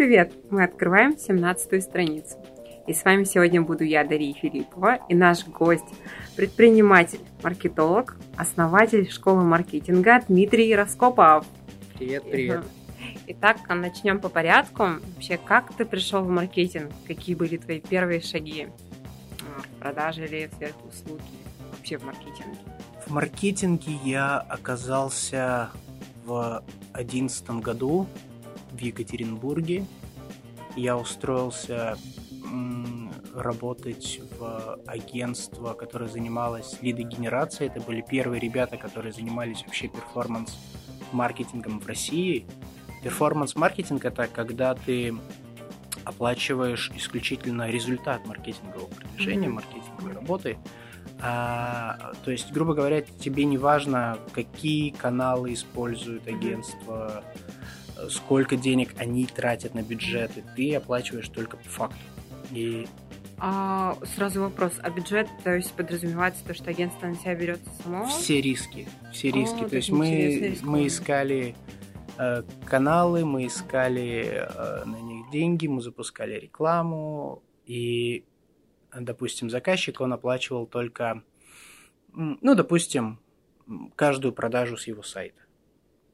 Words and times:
привет! 0.00 0.32
Мы 0.48 0.64
открываем 0.64 1.18
17 1.18 1.82
страницу. 1.82 2.38
И 2.86 2.94
с 2.94 3.04
вами 3.04 3.24
сегодня 3.24 3.60
буду 3.60 3.84
я, 3.84 4.02
Дарья 4.02 4.32
Филиппова, 4.32 4.98
и 5.10 5.14
наш 5.14 5.46
гость, 5.46 5.84
предприниматель, 6.36 7.20
маркетолог, 7.42 8.16
основатель 8.34 9.10
школы 9.10 9.44
маркетинга 9.44 10.22
Дмитрий 10.26 10.74
Раскопов. 10.74 11.44
Привет, 11.98 12.22
привет. 12.22 12.64
Итак, 13.26 13.58
начнем 13.68 14.20
по 14.20 14.30
порядку. 14.30 14.84
Вообще, 15.16 15.36
как 15.36 15.70
ты 15.76 15.84
пришел 15.84 16.22
в 16.22 16.30
маркетинг? 16.30 16.90
Какие 17.06 17.34
были 17.34 17.58
твои 17.58 17.80
первые 17.80 18.22
шаги 18.22 18.68
в 19.38 19.80
продаже 19.80 20.24
или 20.24 20.48
в 20.48 20.88
услуги? 20.88 21.20
Вообще 21.72 21.98
в 21.98 22.04
маркетинге? 22.04 22.56
В 23.06 23.10
маркетинге 23.10 23.92
я 24.02 24.38
оказался 24.38 25.68
в 26.24 26.64
одиннадцатом 26.94 27.60
году 27.60 28.06
в 28.80 28.82
Екатеринбурге. 28.82 29.84
Я 30.76 30.96
устроился 30.96 31.96
работать 33.34 34.20
в 34.38 34.78
агентство, 34.86 35.74
которое 35.74 36.08
занималось 36.08 36.78
лидогенерацией. 36.80 37.70
Это 37.70 37.80
были 37.80 38.00
первые 38.08 38.40
ребята, 38.40 38.76
которые 38.76 39.12
занимались 39.12 39.62
вообще 39.64 39.88
перформанс-маркетингом 39.88 41.80
в 41.80 41.86
России. 41.86 42.46
Перформанс-маркетинг– 43.02 44.04
это 44.06 44.26
когда 44.26 44.74
ты 44.74 45.14
оплачиваешь 46.04 46.90
исключительно 46.96 47.70
результат 47.70 48.26
маркетингового 48.26 48.86
продвижения, 48.86 49.48
mm-hmm. 49.48 49.52
маркетинговой 49.52 50.12
работы. 50.14 50.58
А, 51.20 52.12
то 52.24 52.30
есть, 52.30 52.50
грубо 52.52 52.74
говоря, 52.74 53.02
тебе 53.02 53.44
не 53.44 53.58
важно, 53.58 54.18
какие 54.32 54.90
каналы 54.90 55.52
используют 55.52 56.26
агентство, 56.26 57.22
сколько 58.08 58.56
денег 58.56 58.90
они 58.98 59.26
тратят 59.26 59.74
на 59.74 59.82
бюджеты, 59.82 60.42
ты 60.56 60.74
оплачиваешь 60.74 61.28
только 61.28 61.56
по 61.56 61.68
факту. 61.68 61.98
И 62.52 62.86
а, 63.42 63.96
сразу 64.14 64.42
вопрос, 64.42 64.74
а 64.82 64.90
бюджет, 64.90 65.26
то 65.42 65.56
есть 65.56 65.72
подразумевается 65.72 66.44
то, 66.44 66.52
что 66.52 66.68
агентство 66.68 67.06
на 67.06 67.14
себя 67.14 67.34
берет 67.34 67.60
само? 67.82 68.06
Все 68.06 68.40
риски, 68.40 68.86
все 69.12 69.30
риски. 69.30 69.64
О, 69.64 69.68
то 69.68 69.76
есть 69.76 69.90
мы, 69.90 70.58
мы 70.62 70.86
искали 70.86 71.56
э, 72.18 72.42
каналы, 72.66 73.24
мы 73.24 73.46
искали 73.46 74.44
э, 74.46 74.84
на 74.84 75.00
них 75.00 75.30
деньги, 75.30 75.66
мы 75.68 75.80
запускали 75.80 76.34
рекламу, 76.34 77.42
и, 77.64 78.26
допустим, 78.94 79.48
заказчик, 79.48 80.02
он 80.02 80.12
оплачивал 80.12 80.66
только, 80.66 81.22
ну, 82.12 82.54
допустим, 82.54 83.20
каждую 83.96 84.34
продажу 84.34 84.76
с 84.76 84.86
его 84.86 85.02
сайта. 85.02 85.40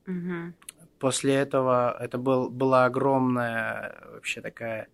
Угу 0.07 0.53
после 0.99 1.35
этого 1.35 1.97
это 2.01 2.19
был, 2.19 2.51
была 2.51 2.85
огромная 2.85 3.97
вообще 4.13 4.41
такая 4.41 4.89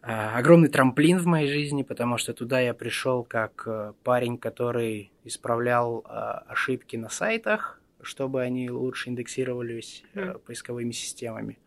а, 0.00 0.38
огромный 0.38 0.68
трамплин 0.68 1.18
в 1.18 1.26
моей 1.26 1.48
жизни, 1.48 1.82
потому 1.82 2.18
что 2.18 2.32
туда 2.32 2.60
я 2.60 2.72
пришел 2.72 3.24
как 3.24 3.64
э, 3.66 3.92
парень, 4.04 4.38
который 4.38 5.10
исправлял 5.24 6.04
а, 6.06 6.44
ошибки 6.46 6.96
на 6.96 7.08
сайтах, 7.08 7.80
чтобы 8.00 8.42
они 8.42 8.70
лучше 8.70 9.10
индексировались 9.10 10.04
mm. 10.14 10.38
поисковыми 10.38 10.92
системами. 10.92 11.58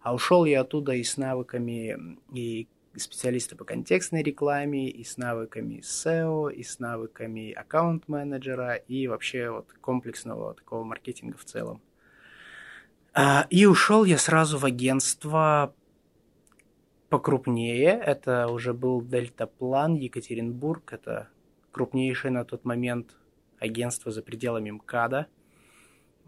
А 0.00 0.14
ушел 0.14 0.46
я 0.46 0.62
оттуда 0.62 0.94
и 0.94 1.04
с 1.04 1.18
навыками 1.18 2.18
и 2.32 2.66
специалиста 2.96 3.56
по 3.56 3.64
контекстной 3.64 4.22
рекламе, 4.22 4.88
и 4.88 5.04
с 5.04 5.18
навыками 5.18 5.82
SEO, 5.82 6.52
и 6.52 6.62
с 6.62 6.78
навыками 6.78 7.52
аккаунт-менеджера, 7.52 8.76
и 8.76 9.06
вообще 9.06 9.50
вот 9.50 9.70
комплексного 9.80 10.54
такого 10.54 10.82
маркетинга 10.82 11.36
в 11.36 11.44
целом. 11.44 11.82
А, 13.12 13.46
и 13.50 13.66
ушел 13.66 14.04
я 14.04 14.18
сразу 14.18 14.58
в 14.58 14.64
агентство 14.64 15.74
покрупнее. 17.08 17.90
Это 17.90 18.48
уже 18.48 18.72
был 18.72 19.02
Дельтаплан, 19.02 19.94
Екатеринбург. 19.94 20.92
Это 20.92 21.28
крупнейшее 21.72 22.30
на 22.30 22.44
тот 22.44 22.64
момент 22.64 23.16
агентство 23.58 24.10
за 24.12 24.22
пределами 24.22 24.70
МКАДа. 24.70 25.26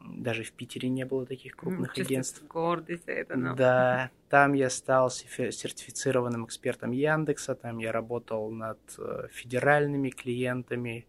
Даже 0.04 0.43
в 0.43 0.53
Питере 0.53 0.88
не 0.88 1.04
было 1.04 1.25
таких 1.25 1.54
крупных 1.54 1.94
Чисто 1.94 2.12
агентств. 2.12 2.47
Гордость 2.48 3.04
это. 3.06 3.37
Но... 3.37 3.54
Да, 3.54 4.10
там 4.28 4.53
я 4.53 4.69
стал 4.69 5.10
сертифицированным 5.10 6.44
экспертом 6.44 6.91
Яндекса, 6.91 7.54
там 7.54 7.78
я 7.78 7.93
работал 7.93 8.50
над 8.50 8.81
э, 8.99 9.28
федеральными 9.31 10.10
клиентами. 10.10 11.06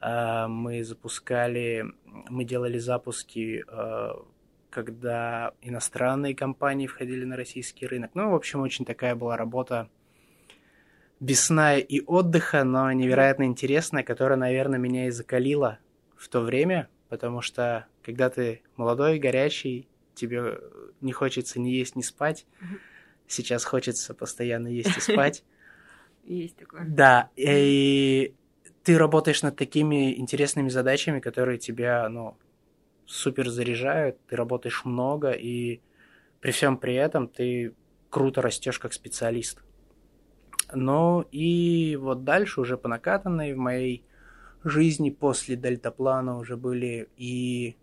А, 0.00 0.48
мы 0.48 0.84
запускали, 0.84 1.84
мы 2.30 2.44
делали 2.44 2.78
запуски 2.78 3.62
э, 3.66 4.12
когда 4.82 5.52
иностранные 5.62 6.34
компании 6.34 6.86
входили 6.86 7.24
на 7.24 7.36
российский 7.36 7.86
рынок. 7.86 8.10
Ну, 8.14 8.30
в 8.30 8.34
общем, 8.34 8.60
очень 8.60 8.84
такая 8.84 9.14
была 9.14 9.36
работа 9.36 9.88
без 11.20 11.44
сна 11.44 11.78
и 11.78 12.02
отдыха, 12.04 12.64
но 12.64 12.90
невероятно 12.92 13.44
интересная, 13.44 14.02
которая, 14.02 14.36
наверное, 14.36 14.78
меня 14.78 15.06
и 15.06 15.10
закалила 15.10 15.78
в 16.16 16.28
то 16.28 16.40
время, 16.40 16.88
потому 17.08 17.40
что 17.40 17.86
когда 18.02 18.28
ты 18.28 18.62
молодой, 18.76 19.18
горячий, 19.18 19.88
тебе 20.14 20.58
не 21.00 21.12
хочется 21.12 21.60
ни 21.60 21.70
есть, 21.70 21.96
ни 21.96 22.02
спать. 22.02 22.46
Сейчас 23.26 23.64
хочется 23.64 24.14
постоянно 24.14 24.68
есть 24.68 24.96
и 24.96 25.00
спать. 25.00 25.44
Есть 26.24 26.56
такое. 26.56 26.84
Да, 26.86 27.30
и 27.36 28.34
ты 28.82 28.98
работаешь 28.98 29.42
над 29.42 29.56
такими 29.56 30.18
интересными 30.18 30.68
задачами, 30.68 31.20
которые 31.20 31.58
тебя, 31.58 32.08
ну, 32.08 32.36
супер 33.06 33.48
заряжают, 33.48 34.18
ты 34.26 34.36
работаешь 34.36 34.84
много, 34.84 35.30
и 35.30 35.80
при 36.40 36.50
всем 36.50 36.76
при 36.76 36.94
этом 36.94 37.28
ты 37.28 37.74
круто 38.10 38.42
растешь 38.42 38.78
как 38.78 38.92
специалист. 38.92 39.62
Ну 40.72 41.22
и 41.30 41.96
вот 41.96 42.24
дальше 42.24 42.60
уже 42.60 42.76
по 42.76 42.88
накатанной 42.88 43.54
в 43.54 43.58
моей 43.58 44.04
жизни 44.62 45.10
после 45.10 45.56
дельтаплана 45.56 46.38
уже 46.38 46.56
были 46.56 47.08
и 47.16 47.76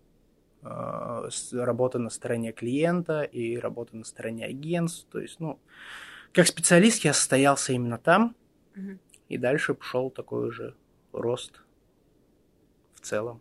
э, 0.62 1.28
работа 1.52 1.98
на 1.98 2.10
стороне 2.10 2.52
клиента, 2.52 3.22
и 3.22 3.56
работа 3.56 3.96
на 3.96 4.04
стороне 4.04 4.46
агентств. 4.46 5.06
То 5.10 5.20
есть, 5.20 5.38
ну, 5.38 5.60
как 6.32 6.46
специалист 6.46 7.04
я 7.04 7.12
состоялся 7.12 7.72
именно 7.72 7.98
там, 7.98 8.34
угу. 8.76 8.98
и 9.28 9.38
дальше 9.38 9.74
пошел 9.74 10.10
такой 10.10 10.48
уже 10.48 10.74
рост 11.12 11.62
в 12.94 13.00
целом. 13.00 13.40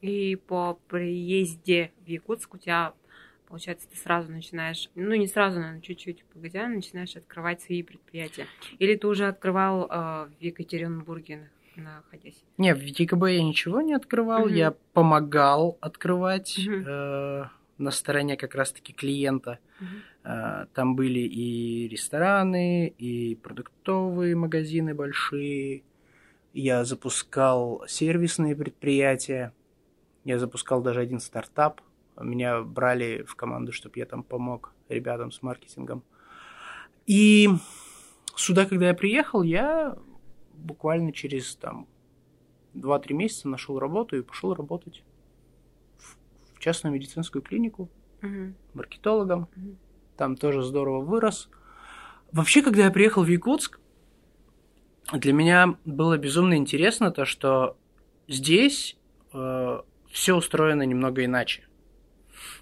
И 0.00 0.36
по 0.36 0.78
приезде 0.88 1.92
в 2.04 2.08
Якутск 2.08 2.54
у 2.54 2.58
тебя, 2.58 2.94
получается, 3.48 3.88
ты 3.88 3.96
сразу 3.96 4.30
начинаешь, 4.30 4.90
ну 4.94 5.14
не 5.14 5.26
сразу, 5.26 5.58
наверное, 5.58 5.80
чуть-чуть 5.80 6.24
погодя, 6.32 6.68
начинаешь 6.68 7.16
открывать 7.16 7.62
свои 7.62 7.82
предприятия. 7.82 8.46
Или 8.78 8.96
ты 8.96 9.06
уже 9.06 9.26
открывал 9.26 9.84
э, 9.84 10.28
в 10.38 10.40
Екатеринбурге 10.40 11.50
находясь? 11.76 12.42
Не, 12.58 12.74
в 12.74 12.82
ЕКБ 12.82 13.24
я 13.28 13.42
ничего 13.42 13.80
не 13.80 13.94
открывал, 13.94 14.44
угу. 14.44 14.50
я 14.50 14.74
помогал 14.92 15.78
открывать 15.80 16.58
угу. 16.58 16.76
э, 16.86 17.44
на 17.78 17.90
стороне 17.90 18.36
как 18.36 18.54
раз-таки 18.54 18.92
клиента. 18.92 19.58
Э, 20.24 20.66
там 20.74 20.96
были 20.96 21.20
и 21.20 21.88
рестораны, 21.88 22.88
и 22.88 23.34
продуктовые 23.36 24.36
магазины 24.36 24.94
большие, 24.94 25.82
я 26.54 26.84
запускал 26.84 27.84
сервисные 27.88 28.54
предприятия, 28.54 29.52
я 30.24 30.38
запускал 30.38 30.80
даже 30.80 31.00
один 31.00 31.18
стартап. 31.18 31.80
Меня 32.18 32.62
брали 32.62 33.24
в 33.26 33.34
команду, 33.34 33.72
чтобы 33.72 33.98
я 33.98 34.06
там 34.06 34.22
помог 34.22 34.72
ребятам 34.88 35.32
с 35.32 35.42
маркетингом. 35.42 36.04
И 37.06 37.48
сюда, 38.36 38.66
когда 38.66 38.88
я 38.88 38.94
приехал, 38.94 39.42
я 39.42 39.98
буквально 40.52 41.12
через 41.12 41.56
там 41.56 41.88
2-3 42.74 43.12
месяца 43.12 43.48
нашел 43.48 43.80
работу 43.80 44.16
и 44.16 44.22
пошел 44.22 44.54
работать 44.54 45.02
в, 45.98 46.16
в 46.54 46.60
частную 46.60 46.94
медицинскую 46.94 47.42
клинику 47.42 47.90
угу. 48.22 48.54
маркетологом. 48.74 49.48
Угу. 49.56 49.76
Там 50.16 50.36
тоже 50.36 50.62
здорово 50.62 51.04
вырос. 51.04 51.50
Вообще, 52.30 52.62
когда 52.62 52.84
я 52.84 52.90
приехал 52.92 53.24
в 53.24 53.28
Якутск, 53.28 53.80
для 55.12 55.32
меня 55.32 55.76
было 55.84 56.16
безумно 56.16 56.56
интересно 56.56 57.10
то, 57.10 57.24
что 57.24 57.76
здесь 58.28 58.96
э, 59.32 59.80
все 60.10 60.34
устроено 60.34 60.82
немного 60.82 61.24
иначе. 61.24 61.64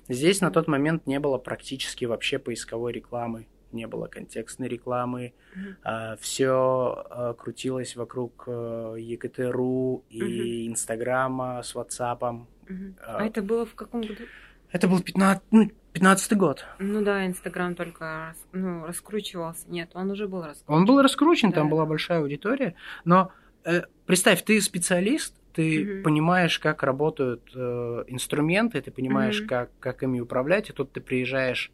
Здесь 0.09 0.41
на 0.41 0.51
тот 0.51 0.67
момент 0.67 1.07
не 1.07 1.21
было 1.21 1.39
практически 1.39 2.05
вообще 2.05 2.39
поисковой 2.39 2.93
рекламы, 2.93 3.47
не 3.71 3.87
было 3.87 4.07
контекстной 4.07 4.69
рекламы, 4.69 5.33
mm-hmm. 5.55 6.15
э, 6.15 6.17
все 6.21 7.05
э, 7.11 7.35
крутилось 7.39 7.97
вокруг 7.97 8.45
э, 8.47 8.97
ЕКТРУ 8.99 10.05
и 10.11 10.21
mm-hmm. 10.21 10.67
Инстаграма 10.69 11.63
с 11.63 11.75
Ватсапом. 11.75 12.49
Mm-hmm. 12.69 12.95
Э, 12.99 13.03
а 13.05 13.25
это 13.25 13.43
было 13.43 13.65
в 13.65 13.75
каком 13.75 14.03
году? 14.03 14.25
Это 14.73 14.89
был 14.89 15.01
15, 15.01 15.43
ну, 15.51 15.71
15 15.93 16.37
год. 16.37 16.65
Ну 16.79 17.03
да, 17.03 17.27
Инстаграм 17.27 17.75
только 17.75 18.35
ну, 18.53 18.87
раскручивался. 18.87 19.71
Нет, 19.71 19.91
он 19.95 20.11
уже 20.11 20.27
был 20.27 20.43
раскручен. 20.43 20.75
Он 20.75 20.87
был 20.87 21.03
раскручен, 21.03 21.51
да. 21.51 21.57
там 21.57 21.69
была 21.69 21.85
большая 21.85 22.21
аудитория. 22.21 22.75
Но 23.05 23.31
э, 23.65 23.83
представь, 24.07 24.43
ты 24.43 24.61
специалист, 24.63 25.35
ты 25.53 25.97
угу. 25.97 26.05
понимаешь, 26.05 26.59
как 26.59 26.83
работают 26.83 27.43
э, 27.55 28.05
инструменты, 28.09 28.81
ты 28.81 28.91
понимаешь, 28.91 29.41
угу. 29.41 29.49
как, 29.49 29.71
как 29.79 30.03
ими 30.03 30.21
управлять, 30.21 30.71
и 30.71 30.73
тут 30.73 30.93
ты 30.93 31.03
приезжаешь 31.03 31.71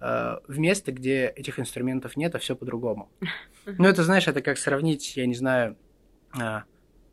э, 0.00 0.36
в 0.46 0.58
место, 0.58 0.92
где 0.92 1.26
этих 1.26 1.58
инструментов 1.58 2.16
нет, 2.16 2.34
а 2.34 2.38
все 2.38 2.54
по-другому. 2.54 3.10
Ну, 3.78 3.88
это, 3.88 4.04
знаешь, 4.04 4.28
это 4.28 4.42
как 4.42 4.58
сравнить, 4.58 5.16
я 5.16 5.26
не 5.26 5.34
знаю, 5.34 5.76
э, 6.40 6.60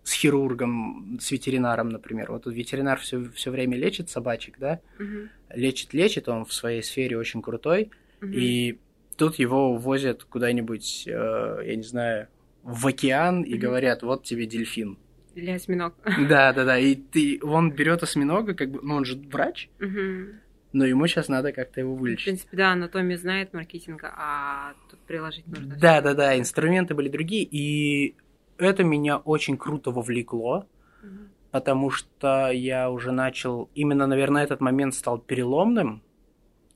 с 0.03 0.13
хирургом, 0.13 1.17
с 1.21 1.31
ветеринаром, 1.31 1.89
например. 1.89 2.31
Вот 2.31 2.45
ветеринар 2.45 2.99
все, 2.99 3.23
все 3.31 3.51
время 3.51 3.77
лечит 3.77 4.09
собачек, 4.09 4.57
да? 4.59 4.79
Мгм. 4.99 5.29
Лечит, 5.53 5.93
лечит, 5.93 6.27
он 6.27 6.45
в 6.45 6.53
своей 6.53 6.83
сфере 6.83 7.17
очень 7.17 7.41
крутой. 7.41 7.89
Мгм. 8.21 8.31
И 8.33 8.79
тут 9.17 9.35
его 9.39 9.75
возят 9.77 10.23
куда-нибудь, 10.23 11.03
э, 11.07 11.59
я 11.65 11.75
не 11.75 11.83
знаю, 11.83 12.27
в 12.63 12.85
океан 12.87 13.43
и 13.43 13.57
говорят, 13.57 14.03
вот 14.03 14.23
тебе 14.23 14.45
дельфин. 14.45 14.97
Или 15.35 15.51
осьминог. 15.51 15.93
Да, 16.29 16.53
да, 16.53 16.63
да. 16.65 16.77
И 16.79 16.95
ты, 16.95 17.39
он 17.41 17.71
берет 17.71 18.03
осьминога, 18.03 18.53
как 18.53 18.71
бы, 18.71 18.79
ну 18.83 18.95
он 18.95 19.05
же 19.05 19.15
врач, 19.17 19.69
Мгм. 19.79 20.39
но 20.73 20.85
ему 20.85 21.07
сейчас 21.07 21.27
надо 21.27 21.51
как-то 21.53 21.79
его 21.79 21.95
В 21.95 21.99
вылечить. 21.99 22.25
принципе, 22.25 22.57
да, 22.57 22.71
анатомию 22.73 23.17
знает 23.17 23.53
маркетинга, 23.53 24.13
а 24.17 24.73
тут 24.89 24.99
приложить 25.01 25.47
нужно. 25.47 25.75
Да, 25.79 26.01
да, 26.01 26.13
да, 26.13 26.37
инструменты 26.37 26.93
были 26.93 27.09
другие, 27.09 27.43
и 27.43 28.15
это 28.57 28.83
меня 28.83 29.17
очень 29.17 29.57
круто 29.57 29.91
вовлекло, 29.91 30.67
Мгм. 31.01 31.29
потому 31.51 31.89
что 31.89 32.49
я 32.51 32.89
уже 32.89 33.11
начал, 33.11 33.69
именно, 33.75 34.07
наверное, 34.07 34.43
этот 34.43 34.61
момент 34.61 34.95
стал 34.95 35.17
переломным, 35.19 36.01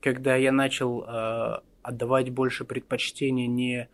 когда 0.02 0.36
я 0.36 0.52
начал 0.52 1.04
э, 1.08 1.60
отдавать 1.82 2.30
больше 2.30 2.66
предпочтения 2.66 3.48
не 3.48 3.90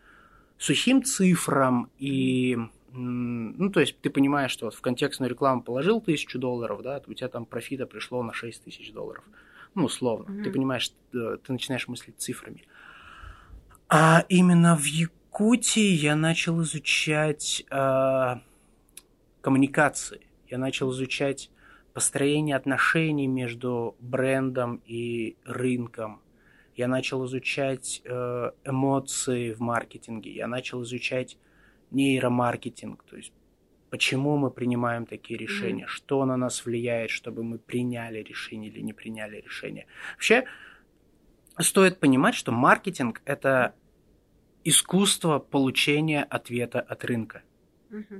сухим 0.58 1.02
цифрам 1.02 1.90
и 1.98 2.58
ну, 2.96 3.70
то 3.70 3.80
есть 3.80 4.00
ты 4.00 4.08
понимаешь, 4.08 4.52
что 4.52 4.66
вот 4.66 4.74
в 4.74 4.80
контекстную 4.80 5.28
рекламу 5.28 5.62
положил 5.62 6.00
тысячу 6.00 6.38
долларов, 6.38 6.80
да, 6.82 7.02
у 7.04 7.12
тебя 7.12 7.28
там 7.28 7.44
профита 7.44 7.86
пришло 7.86 8.22
на 8.22 8.32
6 8.32 8.62
тысяч 8.62 8.92
долларов. 8.92 9.24
Ну, 9.74 9.86
условно. 9.86 10.30
Мгм. 10.32 10.44
Ты 10.44 10.50
понимаешь, 10.52 10.92
э, 11.12 11.38
ты 11.44 11.52
начинаешь 11.52 11.88
мыслить 11.88 12.18
цифрами. 12.18 12.62
А 13.88 14.24
именно 14.28 14.76
в 14.76 14.84
Якутии 15.34 15.96
я 15.96 16.14
начал 16.14 16.62
изучать 16.62 17.64
э, 17.68 18.34
коммуникации. 19.40 20.20
Я 20.48 20.58
начал 20.58 20.92
изучать 20.92 21.50
построение 21.92 22.54
отношений 22.54 23.26
между 23.26 23.96
брендом 23.98 24.80
и 24.86 25.36
рынком. 25.44 26.22
Я 26.76 26.86
начал 26.86 27.26
изучать 27.26 28.00
э, 28.04 28.52
эмоции 28.64 29.52
в 29.52 29.58
маркетинге. 29.58 30.32
Я 30.32 30.46
начал 30.46 30.84
изучать 30.84 31.36
нейромаркетинг, 31.90 33.02
то 33.02 33.16
есть 33.16 33.32
почему 33.90 34.36
мы 34.36 34.52
принимаем 34.52 35.04
такие 35.04 35.36
решения, 35.36 35.88
что 35.88 36.24
на 36.26 36.36
нас 36.36 36.64
влияет, 36.64 37.10
чтобы 37.10 37.42
мы 37.42 37.58
приняли 37.58 38.22
решение 38.22 38.70
или 38.70 38.82
не 38.82 38.92
приняли 38.92 39.40
решение. 39.40 39.88
Вообще, 40.12 40.44
стоит 41.58 41.98
понимать, 41.98 42.36
что 42.36 42.52
маркетинг– 42.52 43.20
это 43.24 43.74
искусство 44.64 45.38
получения 45.38 46.22
ответа 46.22 46.80
от 46.80 47.04
рынка. 47.04 47.42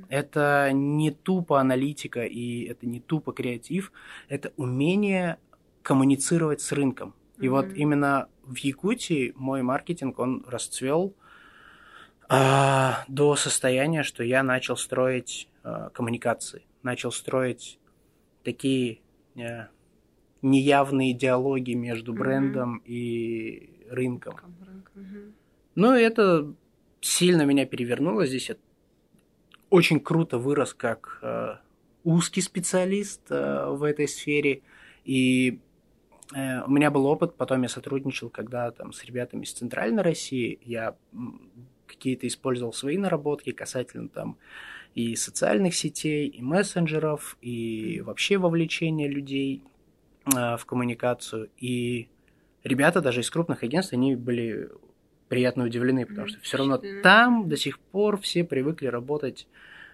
Это 0.09 0.71
не 0.73 1.11
тупо 1.11 1.61
аналитика 1.61 2.25
и 2.25 2.65
это 2.65 2.87
не 2.87 3.01
тупо 3.01 3.33
креатив, 3.33 3.91
это 4.29 4.53
умение 4.57 5.39
коммуницировать 5.83 6.61
с 6.61 6.71
рынком. 6.71 7.15
И 7.41 7.49
вот 7.49 7.67
Мгм. 7.67 7.75
именно 7.75 8.29
в 8.45 8.57
Якутии 8.59 9.33
мой 9.37 9.63
маркетинг, 9.63 10.19
он 10.19 10.45
расцвел 10.47 11.15
а, 12.29 13.05
до 13.09 13.35
состояния, 13.37 14.03
что 14.03 14.23
я 14.23 14.43
начал 14.43 14.77
строить 14.77 15.49
а, 15.63 15.91
коммуникации, 15.91 16.63
начал 16.83 17.11
строить 17.11 17.79
такие 18.45 19.01
э, 19.37 19.67
неявные 20.43 21.15
диалоги 21.15 21.73
между 21.73 22.13
брендом 22.13 22.83
и 22.85 23.85
рынком. 23.91 24.37
Камбринг, 24.37 24.91
мгм. 24.95 25.35
Ну, 25.75 25.93
это 25.93 26.53
сильно 27.01 27.43
меня 27.43 27.67
перевернуло. 27.67 28.27
Здесь 28.27 28.49
я 28.49 28.57
очень 29.71 30.01
круто 30.01 30.39
вырос 30.39 30.73
как 30.73 31.19
э, 31.23 31.57
узкий 32.05 32.41
специалист 32.41 33.23
э, 33.31 33.67
в 33.69 33.83
этой 33.83 34.07
сфере. 34.07 34.63
И 35.05 35.59
э, 36.35 36.63
у 36.63 36.71
меня 36.71 36.91
был 36.91 37.07
опыт, 37.07 37.35
потом 37.37 37.63
я 37.63 37.69
сотрудничал, 37.69 38.31
когда 38.31 38.71
там 38.71 38.93
с 38.93 39.05
ребятами 39.05 39.43
из 39.43 39.53
Центральной 39.53 40.03
России, 40.03 40.59
я 40.65 40.97
какие-то 41.87 42.27
использовал 42.27 42.73
свои 42.73 42.97
наработки 42.97 43.53
касательно 43.53 44.09
там 44.09 44.37
и 44.95 45.17
социальных 45.17 45.75
сетей, 45.75 46.29
и 46.29 46.41
мессенджеров, 46.41 47.37
и 47.41 48.01
вообще 48.05 48.39
вовлечения 48.39 49.09
людей 49.09 49.65
э, 50.27 50.57
в 50.57 50.65
коммуникацию. 50.67 51.51
И 51.59 52.09
ребята 52.63 53.01
даже 53.01 53.21
из 53.21 53.31
крупных 53.31 53.65
агентств, 53.65 53.93
они 53.93 54.15
были 54.15 54.71
приятно 55.29 55.65
удивлены, 55.65 56.07
потому 56.07 56.27
что 56.27 56.41
все 56.41 56.57
равно 56.59 56.81
там 57.03 57.49
до 57.49 57.57
сих 57.57 57.79
пор 57.79 58.21
все 58.21 58.45
привыкли 58.45 58.87
работать, 58.87 59.49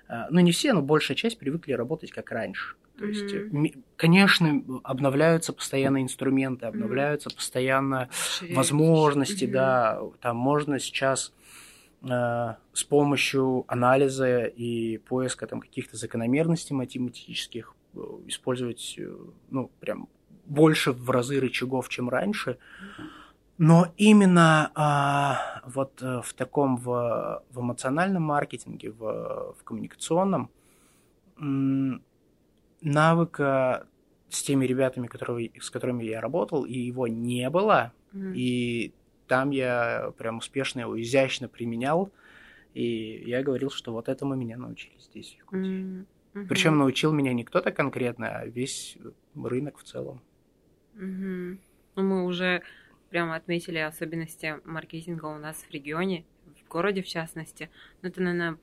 э, 0.09 0.25
ну 0.31 0.41
не 0.41 0.53
все, 0.53 0.73
но 0.73 0.83
большая 0.83 1.17
часть 1.17 1.39
привыкли 1.39 1.73
работать 1.73 2.11
как 2.11 2.31
раньше. 2.31 2.75
То 2.99 3.07
есть, 3.07 3.35
ми- 3.51 3.75
конечно, 3.97 4.63
обновляются 4.85 5.55
постоянно 5.55 6.03
инструменты, 6.03 6.67
обновляются 6.67 7.31
постоянно 7.31 8.09
Расширяется. 8.11 8.57
возможности, 8.57 9.45
Мгм. 9.45 9.53
да, 9.53 10.01
там 10.21 10.37
можно 10.37 10.79
сейчас 10.79 11.33
э, 12.03 12.55
с 12.73 12.85
помощью 12.85 13.65
анализа 13.69 14.45
и 14.45 14.99
поиска 14.99 15.47
там 15.47 15.61
каких-то 15.61 15.97
закономерностей 15.97 16.75
математических 16.75 17.75
э, 17.95 17.99
использовать, 18.27 18.99
ну, 19.51 19.71
прям 19.81 20.09
больше 20.47 20.93
в 20.93 21.11
разы 21.11 21.41
рычагов, 21.41 21.89
чем 21.89 22.09
раньше. 22.09 22.59
Но 23.63 23.93
именно 23.99 24.73
а, 24.75 25.61
вот 25.67 26.01
э, 26.01 26.23
в 26.25 26.33
таком 26.33 26.79
в, 26.79 27.45
в 27.51 27.61
эмоциональном 27.61 28.23
маркетинге, 28.23 28.91
в, 28.91 29.55
в 29.59 29.65
коммуникационном 29.65 30.51
м, 31.37 32.03
навыка 32.81 33.87
с 34.31 34.43
теми 34.43 34.65
ребятами, 34.65 35.09
которые, 35.09 35.53
с 35.61 35.69
которыми 35.69 36.05
я 36.05 36.23
работал, 36.23 36.65
и 36.65 36.73
его 36.73 37.07
не 37.07 37.51
было, 37.51 37.93
Мгм. 38.13 38.33
и 38.35 38.95
там 39.29 39.51
я 39.51 40.11
прям 40.17 40.39
успешно 40.39 40.81
его 40.81 40.99
изящно 40.99 41.47
применял. 41.47 42.11
И 42.73 43.23
я 43.27 43.43
говорил, 43.43 43.69
что 43.69 43.93
вот 43.93 44.09
этому 44.09 44.37
меня 44.37 44.57
научили 44.57 44.99
здесь, 44.99 45.35
в 45.35 45.39
Якутии. 45.39 46.07
Мгм. 46.33 46.49
Причем 46.49 46.79
научил 46.79 47.13
меня 47.13 47.35
не 47.35 47.45
кто-то 47.45 47.73
конкретно, 47.73 48.39
а 48.39 48.47
весь 48.47 48.97
рынок 49.35 49.77
в 49.77 49.83
целом. 49.83 50.23
Ну, 50.95 51.59
мы 52.03 52.25
уже 52.25 52.63
прямо 53.11 53.35
отметили 53.35 53.79
особенности 53.79 54.61
маркетинга 54.65 55.27
у 55.27 55.39
нас 55.39 55.57
в 55.57 55.71
регионе, 55.71 56.25
в 56.47 56.69
городе 56.69 57.03
в 57.03 57.07
частности. 57.07 57.69
Но 58.01 58.09
это, 58.09 58.23
наверное, 58.23 58.59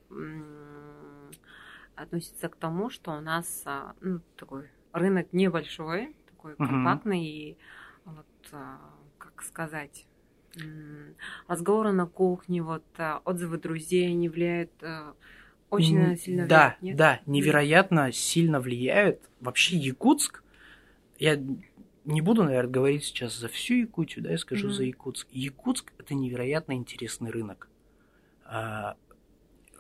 относится 1.96 2.48
к 2.50 2.56
тому, 2.56 2.89
что 2.89 3.12
у 3.12 3.22
нас 3.22 3.63
а, 3.66 3.94
ну, 4.01 4.22
такой 4.38 4.70
рынок 4.94 5.27
небольшой, 5.34 6.16
такой 6.30 6.56
Мгм. 6.58 6.68
компактный, 6.70 7.25
и 7.25 7.58
вот, 8.06 8.25
а, 8.51 8.80
как 9.18 9.44
сказать, 9.44 10.06
разговоры 11.48 11.92
на 11.92 12.08
кухне, 12.08 12.63
вот 12.63 12.86
а, 12.98 13.22
отзывы 13.25 13.58
друзей, 13.58 14.10
они 14.10 14.30
влияют 14.30 14.72
очень 15.70 15.96
наверное, 15.96 16.18
сильно 16.18 16.46
Да, 16.48 16.68
влияют, 16.70 16.82
нет? 16.82 16.98
да, 16.98 17.20
невероятно 17.25 18.12
сильно 18.12 18.60
влияют. 18.60 19.20
Вообще 19.42 19.75
Якутск, 19.77 20.44
я 21.20 21.38
не 22.08 22.22
буду, 22.22 22.44
наверное, 22.44 22.72
говорить 22.72 23.04
сейчас 23.04 23.34
за 23.38 23.48
всю 23.48 23.76
Якутию, 23.76 24.24
да, 24.24 24.32
я 24.32 24.38
скажу 24.38 24.68
Мгм. 24.68 24.76
за 24.76 24.84
Якутск. 24.84 25.28
Якутск– 25.32 25.92
это 26.00 26.14
невероятно 26.16 26.74
интересный 26.74 27.32
рынок. 27.32 27.68
А, 28.46 28.96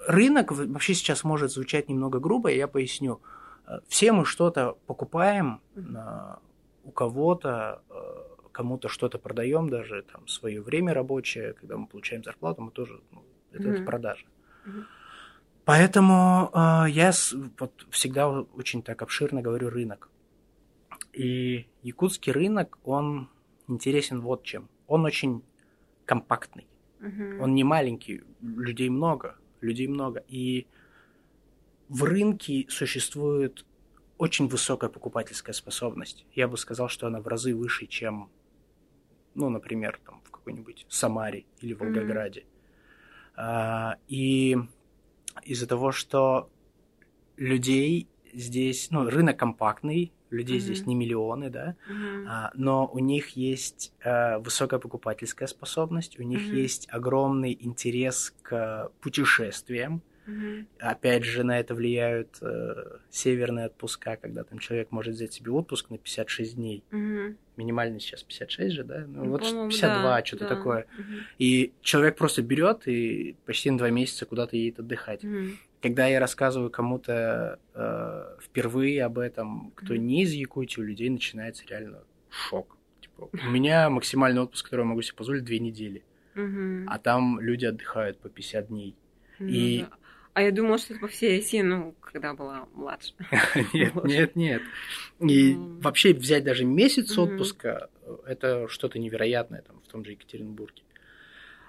Рынок 0.07 0.51
вообще 0.51 0.93
сейчас 0.93 1.23
может 1.23 1.51
звучать 1.51 1.89
немного 1.89 2.19
грубо, 2.19 2.49
я 2.49 2.67
поясню. 2.67 3.19
А, 3.65 3.79
Все 3.87 4.11
мы 4.11 4.25
что-то 4.25 4.77
покупаем 4.85 5.59
а, 5.95 6.39
у 6.83 6.91
кого-то, 6.91 7.81
кому-то 8.51 8.87
что-то 8.89 9.17
продаем, 9.19 9.69
даже 9.69 10.03
там 10.03 10.27
свое 10.27 10.61
время 10.61 10.93
рабочее, 10.93 11.53
когда 11.53 11.77
мы 11.77 11.87
получаем 11.87 12.23
зарплату, 12.23 12.61
мы 12.61 12.71
тоже, 12.71 12.99
ну, 13.11 13.23
это, 13.51 13.63
это 13.69 13.77
Мгм. 13.79 13.85
продажа. 13.85 14.25
Мгм. 14.65 14.85
Поэтому 15.65 16.49
э, 16.53 16.85
я 16.89 17.11
с- 17.11 17.35
вот 17.59 17.85
всегда 17.89 18.29
очень 18.29 18.81
так 18.81 19.01
обширно 19.01 19.41
говорю 19.41 19.69
рынок. 19.69 20.09
И 21.17 21.67
якутский 21.83 22.31
рынок, 22.31 22.77
он 22.83 23.29
интересен 23.67 24.21
вот 24.21 24.43
чем. 24.43 24.69
Он 24.87 25.05
очень 25.05 25.43
компактный. 26.05 26.67
Мгм. 26.99 27.41
Он 27.41 27.55
не 27.55 27.63
маленький, 27.63 28.23
людей 28.41 28.89
много, 28.89 29.37
людей 29.61 29.87
много. 29.87 30.23
И 30.27 30.67
в 31.89 32.03
рынке 32.03 32.65
существует 32.69 33.65
очень 34.17 34.47
высокая 34.47 34.89
покупательская 34.89 35.53
способность. 35.53 36.25
Я 36.33 36.47
бы 36.47 36.57
сказал, 36.57 36.89
что 36.89 37.07
она 37.07 37.21
в 37.21 37.27
разы 37.27 37.55
выше, 37.55 37.85
чем, 37.85 38.29
ну, 39.35 39.49
например, 39.49 39.99
там, 40.05 40.21
в 40.23 40.31
какой-нибудь 40.31 40.85
Самаре 40.89 41.45
или. 41.61 41.73
Волгограде. 41.73 42.45
А, 43.35 43.97
и 44.07 44.57
из-за 45.43 45.67
того, 45.67 45.91
что 45.91 46.49
людей 47.35 48.07
здесь, 48.33 48.89
ну, 48.89 49.07
рынок 49.07 49.37
компактный, 49.37 50.11
людей 50.29 50.57
mm-hmm. 50.57 50.61
здесь 50.61 50.85
не 50.85 50.95
миллионы, 50.95 51.49
да, 51.49 51.75
mm-hmm. 51.89 52.25
а, 52.27 52.51
но 52.53 52.89
у 52.91 52.99
них 52.99 53.29
есть 53.29 53.93
а, 54.03 54.39
высокая 54.39 54.79
покупательская 54.79 55.47
способность, 55.47 56.19
у 56.19 56.23
них 56.23 56.41
mm-hmm. 56.41 56.55
есть 56.55 56.87
огромный 56.91 57.57
интерес 57.59 58.33
к 58.41 58.91
путешествиям. 59.01 60.01
Mm-hmm. 60.27 60.65
Опять 60.79 61.23
же, 61.23 61.43
на 61.43 61.57
это 61.57 61.73
влияют 61.73 62.37
э, 62.41 62.97
северные 63.09 63.67
отпуска, 63.67 64.17
когда 64.17 64.43
там 64.43 64.59
человек 64.59 64.91
может 64.91 65.15
взять 65.15 65.31
себе 65.31 65.51
отпуск 65.51 65.89
на 65.89 65.97
56 65.97 66.55
дней. 66.55 66.83
Mm-hmm. 66.91 67.35
Минимальный 67.55 68.01
сейчас 68.01 68.23
56 68.23 68.75
же, 68.75 68.83
да? 68.83 69.05
Ну, 69.07 69.29
вот 69.29 69.43
52, 69.43 70.03
да, 70.03 70.25
что-то 70.25 70.49
да. 70.49 70.55
такое. 70.55 70.81
Mm-hmm. 70.81 71.21
И 71.39 71.73
человек 71.81 72.17
просто 72.17 72.41
берет 72.41 72.89
и 72.89 73.37
почти 73.45 73.71
на 73.71 73.77
два 73.77 73.89
месяца 73.89 74.25
куда-то 74.25 74.57
едет 74.57 74.79
отдыхать. 74.79 75.23
Mm-hmm 75.23 75.55
когда 75.81 76.07
я 76.07 76.19
рассказываю 76.19 76.69
кому-то 76.69 77.59
э, 77.73 78.35
впервые 78.41 79.03
об 79.03 79.19
этом, 79.19 79.71
кто 79.75 79.95
не 79.95 80.23
из 80.23 80.31
Якутии, 80.31 80.79
у 80.79 80.83
людей 80.83 81.09
начинается 81.09 81.65
реально 81.67 82.03
шок. 82.29 82.77
Типа, 83.01 83.29
у 83.31 83.37
меня 83.49 83.89
максимальный 83.89 84.41
отпуск, 84.41 84.65
который 84.65 84.81
я 84.81 84.87
могу 84.87 85.01
себе 85.01 85.17
позволить, 85.17 85.43
две 85.43 85.59
недели. 85.59 86.03
А 86.87 86.99
там 86.99 87.39
люди 87.39 87.65
отдыхают 87.65 88.19
по 88.19 88.29
50 88.29 88.67
дней. 88.67 88.95
Ну, 89.39 89.47
и... 89.47 89.79
да. 89.79 89.89
А 90.37 90.43
я 90.43 90.51
думала, 90.51 90.77
что 90.77 90.93
это 90.93 91.01
по 91.01 91.07
всей 91.07 91.37
России, 91.37 91.61
ну, 91.61 91.95
когда 91.99 92.35
была 92.35 92.67
младше. 92.75 93.15
Нет, 93.73 93.95
нет, 94.03 94.35
нет. 94.35 94.61
И 95.19 95.55
вообще 95.57 96.13
взять 96.13 96.43
даже 96.43 96.63
месяц 96.63 97.17
отпуска, 97.17 97.89
это 98.27 98.67
что-то 98.67 98.99
невероятное 98.99 99.63
там 99.63 99.81
в 99.81 99.87
том 99.91 100.05
же 100.05 100.11
Екатеринбурге. 100.11 100.83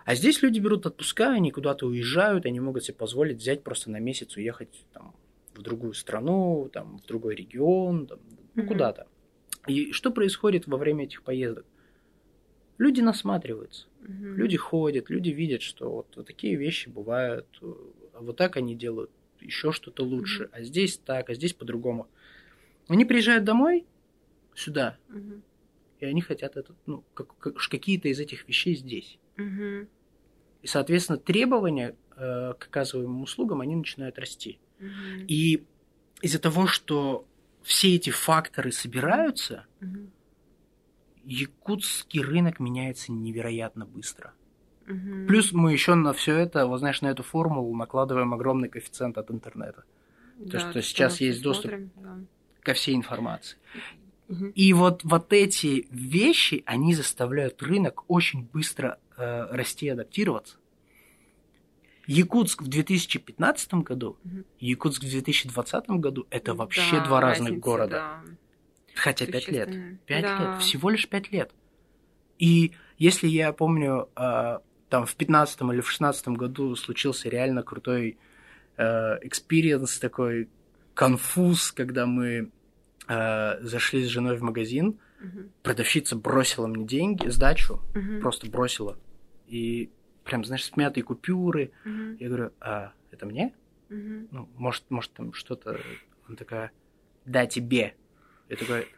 А 0.09 0.15
здесь 0.15 0.41
люди 0.41 0.59
берут 0.59 0.87
отпуска, 0.87 1.33
они 1.33 1.51
куда-то 1.51 1.87
уезжают, 1.87 2.47
они 2.47 2.61
могут 2.61 2.83
себе 2.83 2.95
позволить 2.95 3.37
взять 3.37 3.63
просто 3.63 3.91
на 3.91 4.01
месяц 4.01 4.39
уехать 4.39 4.87
там, 4.95 5.15
в 5.53 5.61
другую 5.61 5.93
страну, 5.93 6.71
там, 6.73 6.99
в 7.01 7.07
другой 7.07 7.35
регион, 7.35 8.07
там, 8.07 8.19
ну, 8.55 8.63
mm-hmm. 8.63 8.67
куда-то. 8.67 9.07
И 9.67 9.93
что 9.93 10.11
происходит 10.11 10.67
во 10.67 10.79
время 10.79 11.05
этих 11.05 11.23
поездок? 11.23 11.67
Люди 12.79 13.03
насматриваются, 13.03 13.87
mm-hmm. 14.01 14.35
люди 14.35 14.57
ходят, 14.57 15.11
люди 15.11 15.29
видят, 15.29 15.61
что 15.61 15.91
вот, 15.91 16.17
вот 16.17 16.27
такие 16.27 16.57
вещи 16.57 16.89
бывают, 16.89 17.47
а 18.15 18.23
вот 18.23 18.39
так 18.39 18.57
они 18.57 18.75
делают 18.75 19.11
еще 19.41 19.73
что-то 19.73 20.05
лучше, 20.05 20.45
mm-hmm. 20.45 20.51
а 20.53 20.63
здесь 20.63 20.97
так, 20.97 21.29
а 21.29 21.35
здесь 21.35 21.53
по-другому. 21.53 22.09
Они 22.89 23.05
приезжают 23.05 23.45
домой, 23.45 23.85
сюда, 24.55 24.97
mm-hmm. 25.11 25.43
и 26.01 26.07
они 26.07 26.23
хотят 26.23 26.57
это, 26.57 26.75
ну, 26.87 27.05
как, 27.13 27.37
как, 27.37 27.57
какие-то 27.57 28.09
из 28.09 28.19
этих 28.19 28.49
вещей 28.49 28.75
здесь. 28.75 29.19
Mm-hmm. 29.37 29.87
И, 30.69 30.71
соответственно, 30.71 31.19
требования 31.19 31.97
э, 32.17 32.53
к 32.59 32.67
оказываемым 32.67 33.23
услугам, 33.23 33.63
они 33.63 33.75
начинают 33.75 34.19
расти. 34.19 34.59
Угу. 34.79 35.25
И 35.27 35.65
из-за 36.21 36.39
того, 36.39 36.67
что 36.67 37.27
все 37.63 37.95
эти 37.95 38.11
факторы 38.11 38.71
собираются, 38.71 39.65
угу. 39.81 40.11
якутский 41.25 42.21
рынок 42.21 42.61
меняется 42.61 43.13
невероятно 43.13 43.87
быстро. 43.87 44.35
Угу. 44.87 45.27
Плюс 45.27 45.53
мы 45.53 45.73
еще 45.73 45.95
на 45.95 46.13
все 46.13 46.37
это, 46.37 46.67
вот 46.67 46.81
знаешь, 46.81 47.01
на 47.01 47.07
эту 47.07 47.23
формулу 47.23 47.75
накладываем 47.75 48.35
огромный 48.35 48.69
коэффициент 48.69 49.17
от 49.17 49.31
интернета. 49.31 49.85
Да, 50.39 50.51
То, 50.51 50.71
что 50.71 50.83
сейчас 50.83 51.21
есть 51.23 51.43
доступ 51.43 51.73
да. 51.97 52.19
ко 52.61 52.75
всей 52.75 52.95
информации. 52.95 53.57
И 54.55 54.75
вот, 54.75 55.03
вот 55.05 55.33
эти 55.33 55.89
вещи, 55.91 56.63
они 56.67 56.95
заставляют 56.95 57.63
рынок 57.63 58.05
очень 58.09 58.47
быстро 58.53 58.99
э, 59.19 59.49
расти 59.51 59.87
и 59.87 59.91
адаптироваться. 59.91 60.57
Якутск 62.07 62.63
в 62.63 62.69
2015 62.69 63.75
году, 63.75 64.17
угу. 64.25 64.45
Якутск 64.61 65.03
в 65.03 65.11
2020 65.11 65.91
году 65.91 66.27
это 66.31 66.55
вообще 66.55 66.97
да, 66.97 67.05
два 67.05 67.21
разных 67.21 67.49
разница, 67.49 67.65
города. 67.65 67.97
Да. 67.97 68.23
Хотя 68.95 69.27
пять 69.27 69.49
лет. 69.49 69.69
Пять 70.07 70.23
да. 70.23 70.55
лет, 70.55 70.63
всего 70.63 70.89
лишь 70.89 71.07
пять 71.09 71.31
лет. 71.31 71.53
И 72.39 72.73
если 72.97 73.29
я 73.29 73.53
помню, 73.53 74.09
э, 74.17 74.59
там 74.89 75.05
в 75.05 75.15
15 75.17 75.61
или 75.73 75.81
в 75.83 75.91
16 75.91 76.29
году 76.29 76.75
случился 76.77 77.29
реально 77.29 77.63
крутой 77.63 78.19
experience, 78.77 79.99
э, 79.99 80.01
такой 80.01 80.49
конфуз, 80.95 81.73
когда 81.73 82.07
мы 82.07 82.51
э, 83.09 83.61
зашли 83.61 84.05
с 84.05 84.09
женой 84.09 84.37
в 84.37 84.43
магазин, 84.43 84.99
угу. 85.21 85.51
продавщица 85.63 86.17
бросила 86.17 86.67
мне 86.67 86.85
деньги, 86.85 87.29
сдачу, 87.29 87.81
угу. 87.95 88.21
просто 88.21 88.51
бросила. 88.51 88.97
И 89.49 89.91
прям, 90.25 90.45
знаешь, 90.45 90.65
смятые 90.65 91.05
купюры. 91.05 91.73
Угу. 91.85 92.17
Я 92.21 92.29
говорю, 92.29 92.51
а 92.61 92.93
это 93.11 93.27
мне? 93.27 93.55
Угу. 93.91 94.29
Ну, 94.31 94.49
может, 94.57 94.85
может 94.91 95.13
там 95.13 95.33
что-то... 95.33 95.81
Она 96.27 96.37
такая, 96.37 96.71
да, 97.25 97.47
тебе. 97.47 97.95
Я 98.49 98.57
такой, 98.57 98.89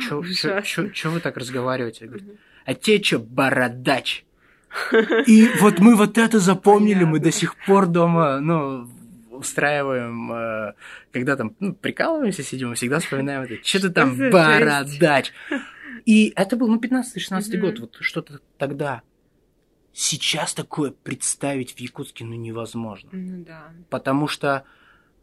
что 0.00 0.20
вы 1.10 1.20
так 1.20 1.36
разговариваете? 1.36 2.04
Я 2.04 2.10
говорю, 2.10 2.36
а 2.64 2.74
те 2.74 3.02
что, 3.02 3.18
бородач? 3.18 4.24
И 5.26 5.48
вот 5.60 5.78
мы 5.78 5.96
вот 5.96 6.18
это 6.18 6.38
запомнили, 6.38 7.04
мы 7.04 7.20
до 7.20 7.30
сих 7.30 7.56
пор 7.66 7.86
дома, 7.86 8.40
ну, 8.40 8.88
устраиваем, 9.30 10.32
э, 10.32 10.74
когда 11.12 11.36
там 11.36 11.54
ну, 11.60 11.74
прикалываемся, 11.74 12.42
сидим, 12.42 12.70
мы 12.70 12.74
всегда 12.74 13.00
вспоминаем 13.00 13.42
это. 13.42 13.56
Что 13.62 13.80
ты 13.80 13.90
там, 13.90 14.16
бородач? 14.30 15.32
И 16.06 16.32
это 16.34 16.56
был, 16.56 16.68
ну, 16.68 16.78
15-16 16.78 17.56
год, 17.58 17.80
вот 17.80 17.96
что-то 18.00 18.40
тогда. 18.58 19.02
Сейчас 19.92 20.54
такое 20.54 20.90
представить 20.90 21.74
в 21.74 21.80
Якутске, 21.80 22.24
ну, 22.24 22.34
невозможно. 22.34 23.10
Ну, 23.12 23.44
да. 23.44 23.72
Потому 23.90 24.26
что 24.26 24.64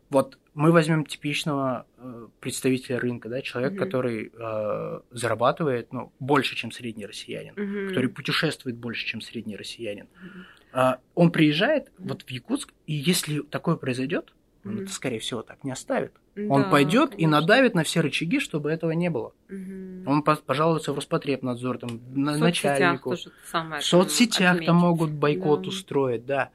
вот 0.10 0.38
мы 0.54 0.72
возьмем 0.72 1.06
типичного 1.06 1.86
э, 1.98 2.28
представителя 2.40 3.00
рынка, 3.00 3.30
да, 3.30 3.42
человек, 3.42 3.74
угу. 3.74 3.80
который 3.80 4.32
э, 4.34 5.00
зарабатывает 5.12 5.94
ну, 5.94 6.12
больше, 6.20 6.56
чем 6.56 6.72
средний 6.72 7.06
россиянин, 7.06 7.54
угу. 7.54 7.90
который 7.90 8.10
путешествует 8.10 8.76
больше, 8.78 9.06
чем 9.06 9.22
средний 9.22 9.56
россиянин. 9.56 10.06
Угу. 10.06 10.46
А, 10.74 11.00
он 11.16 11.32
приезжает 11.32 11.92
вот 11.98 12.24
в 12.24 12.30
Якутск, 12.30 12.74
и 12.88 12.94
если 12.94 13.42
такое 13.42 13.76
произойдет, 13.76 14.34
он 14.66 14.72
mm-hmm. 14.72 14.84
это, 14.84 14.92
скорее 14.92 15.20
всего, 15.20 15.42
так 15.42 15.64
не 15.64 15.72
оставит. 15.72 16.14
Да, 16.36 16.44
он 16.54 16.70
пойдет 16.70 17.14
и 17.18 17.28
надавит 17.28 17.76
на 17.76 17.84
все 17.84 18.02
рычаги, 18.02 18.40
чтобы 18.40 18.72
этого 18.72 18.92
не 18.92 19.10
было. 19.10 19.34
Mm-hmm. 19.50 20.04
Он 20.06 20.22
пожалуется 20.22 20.92
в 20.92 20.96
Роспотребнадзор, 20.96 21.78
там, 21.78 22.02
на 22.14 22.34
в 22.34 22.40
начальнику. 22.40 23.16
в 23.16 23.82
соцсетях 23.82 24.64
там 24.66 24.76
могут 24.76 25.12
бойкот 25.12 25.62
да. 25.62 25.68
устроить, 25.70 26.26
да. 26.26 26.50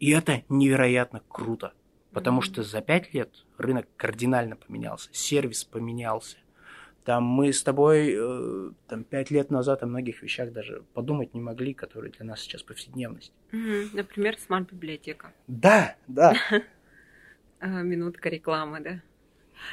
И 0.00 0.10
это 0.10 0.42
невероятно 0.48 1.22
круто. 1.28 1.72
Потому 2.12 2.40
mm-hmm. 2.40 2.44
что 2.44 2.62
за 2.64 2.80
пять 2.80 3.14
лет 3.14 3.30
рынок 3.58 3.86
кардинально 3.96 4.56
поменялся, 4.56 5.08
сервис 5.12 5.64
поменялся. 5.64 6.36
Там 7.04 7.24
мы 7.24 7.52
с 7.52 7.62
тобой 7.62 8.14
э, 8.14 8.70
там, 8.88 9.04
пять 9.04 9.30
лет 9.30 9.50
назад 9.50 9.82
о 9.82 9.86
многих 9.86 10.22
вещах 10.22 10.52
даже 10.52 10.82
подумать 10.92 11.32
не 11.32 11.40
могли, 11.40 11.72
которые 11.72 12.12
для 12.12 12.26
нас 12.26 12.40
сейчас 12.40 12.62
повседневность. 12.62 13.32
Угу. 13.52 13.94
Например, 13.96 14.36
смарт-библиотека. 14.38 15.32
Да, 15.46 15.96
да. 16.08 16.34
А, 17.60 17.82
минутка 17.82 18.28
рекламы, 18.28 18.80
да. 18.80 19.02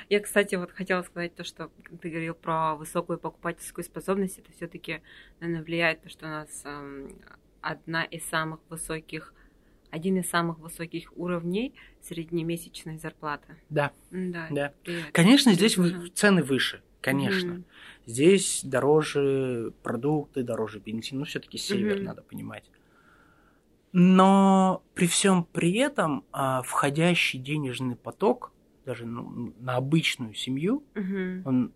Я, 0.10 0.20
кстати, 0.20 0.56
вот 0.56 0.72
хотела 0.72 1.02
сказать 1.04 1.34
то, 1.36 1.44
что 1.46 1.72
ты 2.02 2.10
говорил 2.10 2.36
про 2.36 2.76
высокую 2.76 3.18
покупательскую 3.18 3.86
способность. 3.86 4.38
Это 4.38 4.52
все-таки, 4.52 5.02
наверное, 5.40 5.64
влияет 5.64 6.02
то, 6.02 6.10
что 6.10 6.26
у 6.26 6.30
нас 6.30 6.62
эм, 6.66 7.18
одна 7.62 8.04
из 8.04 8.26
самых 8.26 8.60
высоких, 8.70 9.34
один 9.90 10.18
из 10.18 10.30
самых 10.30 10.60
высоких 10.60 11.14
уровней 11.16 11.74
среднемесячной 12.02 12.98
зарплаты. 12.98 13.56
Да. 13.70 13.94
Да. 14.12 14.48
да. 14.52 14.74
Конечно, 15.14 15.54
здесь 15.54 15.78
цены 16.14 16.44
выше 16.44 16.84
конечно. 17.08 17.52
Mm-hmm. 17.52 17.64
Здесь 18.06 18.62
дороже 18.66 19.72
продукты, 19.82 20.44
дороже 20.44 20.80
бензин, 20.80 21.20
ну 21.20 21.26
все-таки 21.26 21.58
север, 21.58 22.00
mm-hmm. 22.00 22.04
надо 22.04 22.22
понимать. 22.22 22.66
Но 23.94 24.84
при 24.94 25.08
всем 25.08 25.44
при 25.46 25.74
этом 25.78 26.26
а, 26.32 26.62
входящий 26.64 27.40
денежный 27.40 27.96
поток, 27.96 28.52
даже 28.86 29.06
ну, 29.06 29.54
на 29.60 29.76
обычную 29.76 30.34
семью, 30.34 30.84
mm-hmm. 30.94 31.42
он 31.46 31.74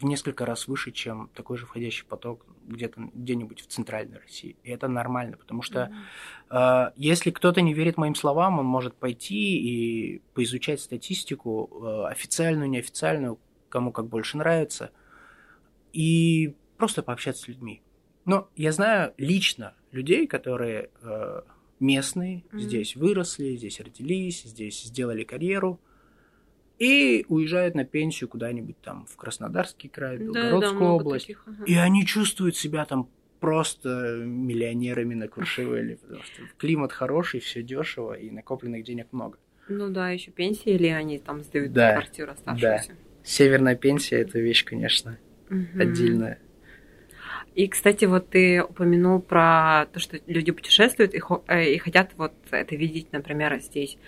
в 0.00 0.04
несколько 0.04 0.44
раз 0.44 0.66
выше, 0.66 0.90
чем 0.90 1.30
такой 1.34 1.56
же 1.58 1.66
входящий 1.66 2.04
поток 2.04 2.44
где-то 2.66 3.10
где-нибудь 3.14 3.60
в 3.60 3.66
центральной 3.66 4.18
России. 4.18 4.56
И 4.62 4.70
это 4.70 4.88
нормально, 4.88 5.36
потому 5.36 5.62
что 5.62 5.92
mm-hmm. 6.50 6.88
э, 6.88 6.92
если 6.96 7.30
кто-то 7.30 7.60
не 7.60 7.74
верит 7.74 7.96
моим 7.96 8.14
словам, 8.14 8.58
он 8.58 8.66
может 8.66 8.94
пойти 8.96 9.58
и 9.58 10.22
поизучать 10.34 10.80
статистику 10.80 11.70
э, 11.84 12.10
официальную, 12.10 12.68
неофициальную, 12.68 13.38
кому 13.68 13.92
как 13.92 14.08
больше 14.08 14.36
нравится, 14.36 14.90
и 15.92 16.54
просто 16.76 17.02
пообщаться 17.02 17.44
с 17.44 17.48
людьми. 17.48 17.82
Но 18.24 18.48
я 18.56 18.72
знаю 18.72 19.14
лично 19.18 19.74
людей, 19.92 20.26
которые 20.26 20.90
э, 21.02 21.42
местные, 21.80 22.38
mm-hmm. 22.38 22.58
здесь 22.58 22.96
выросли, 22.96 23.56
здесь 23.56 23.80
родились, 23.80 24.42
здесь 24.42 24.82
сделали 24.82 25.24
карьеру 25.24 25.80
и 26.78 27.24
уезжают 27.28 27.74
на 27.74 27.84
пенсию 27.84 28.28
куда-нибудь 28.28 28.80
там 28.80 29.06
в 29.06 29.16
Краснодарский 29.16 29.88
край, 29.88 30.18
Белгородскую 30.18 30.80
да, 30.80 30.92
область. 30.92 31.26
Таких, 31.26 31.44
ага. 31.46 31.64
И 31.64 31.74
они 31.74 32.04
чувствуют 32.04 32.56
себя 32.56 32.84
там 32.84 33.08
просто 33.38 34.22
миллионерами 34.24 35.14
на 35.14 35.28
Куршевеле, 35.28 35.96
потому 35.96 36.22
что 36.22 36.42
климат 36.58 36.92
хороший, 36.92 37.40
все 37.40 37.62
дешево 37.62 38.14
и 38.14 38.30
накопленных 38.30 38.84
денег 38.84 39.08
много. 39.12 39.38
Ну 39.68 39.90
да, 39.90 40.10
еще 40.10 40.30
пенсии 40.30 40.70
или 40.70 40.88
они 40.88 41.18
там 41.18 41.42
сдают 41.42 41.72
да, 41.72 41.92
квартиру 41.92 42.32
оставшуюся. 42.32 42.88
Да. 42.88 42.94
Северная 43.24 43.76
пенсия 43.76 44.16
это 44.16 44.38
вещь, 44.40 44.64
конечно, 44.64 45.18
угу. 45.50 45.80
отдельная. 45.80 46.40
И, 47.54 47.68
кстати, 47.68 48.06
вот 48.06 48.30
ты 48.30 48.62
упомянул 48.62 49.20
про 49.20 49.86
то, 49.92 50.00
что 50.00 50.18
люди 50.26 50.52
путешествуют 50.52 51.14
и, 51.14 51.20
э, 51.48 51.74
и 51.74 51.78
хотят 51.78 52.10
вот 52.16 52.32
это 52.50 52.76
видеть, 52.76 53.12
например, 53.12 53.58
здесь. 53.60 53.98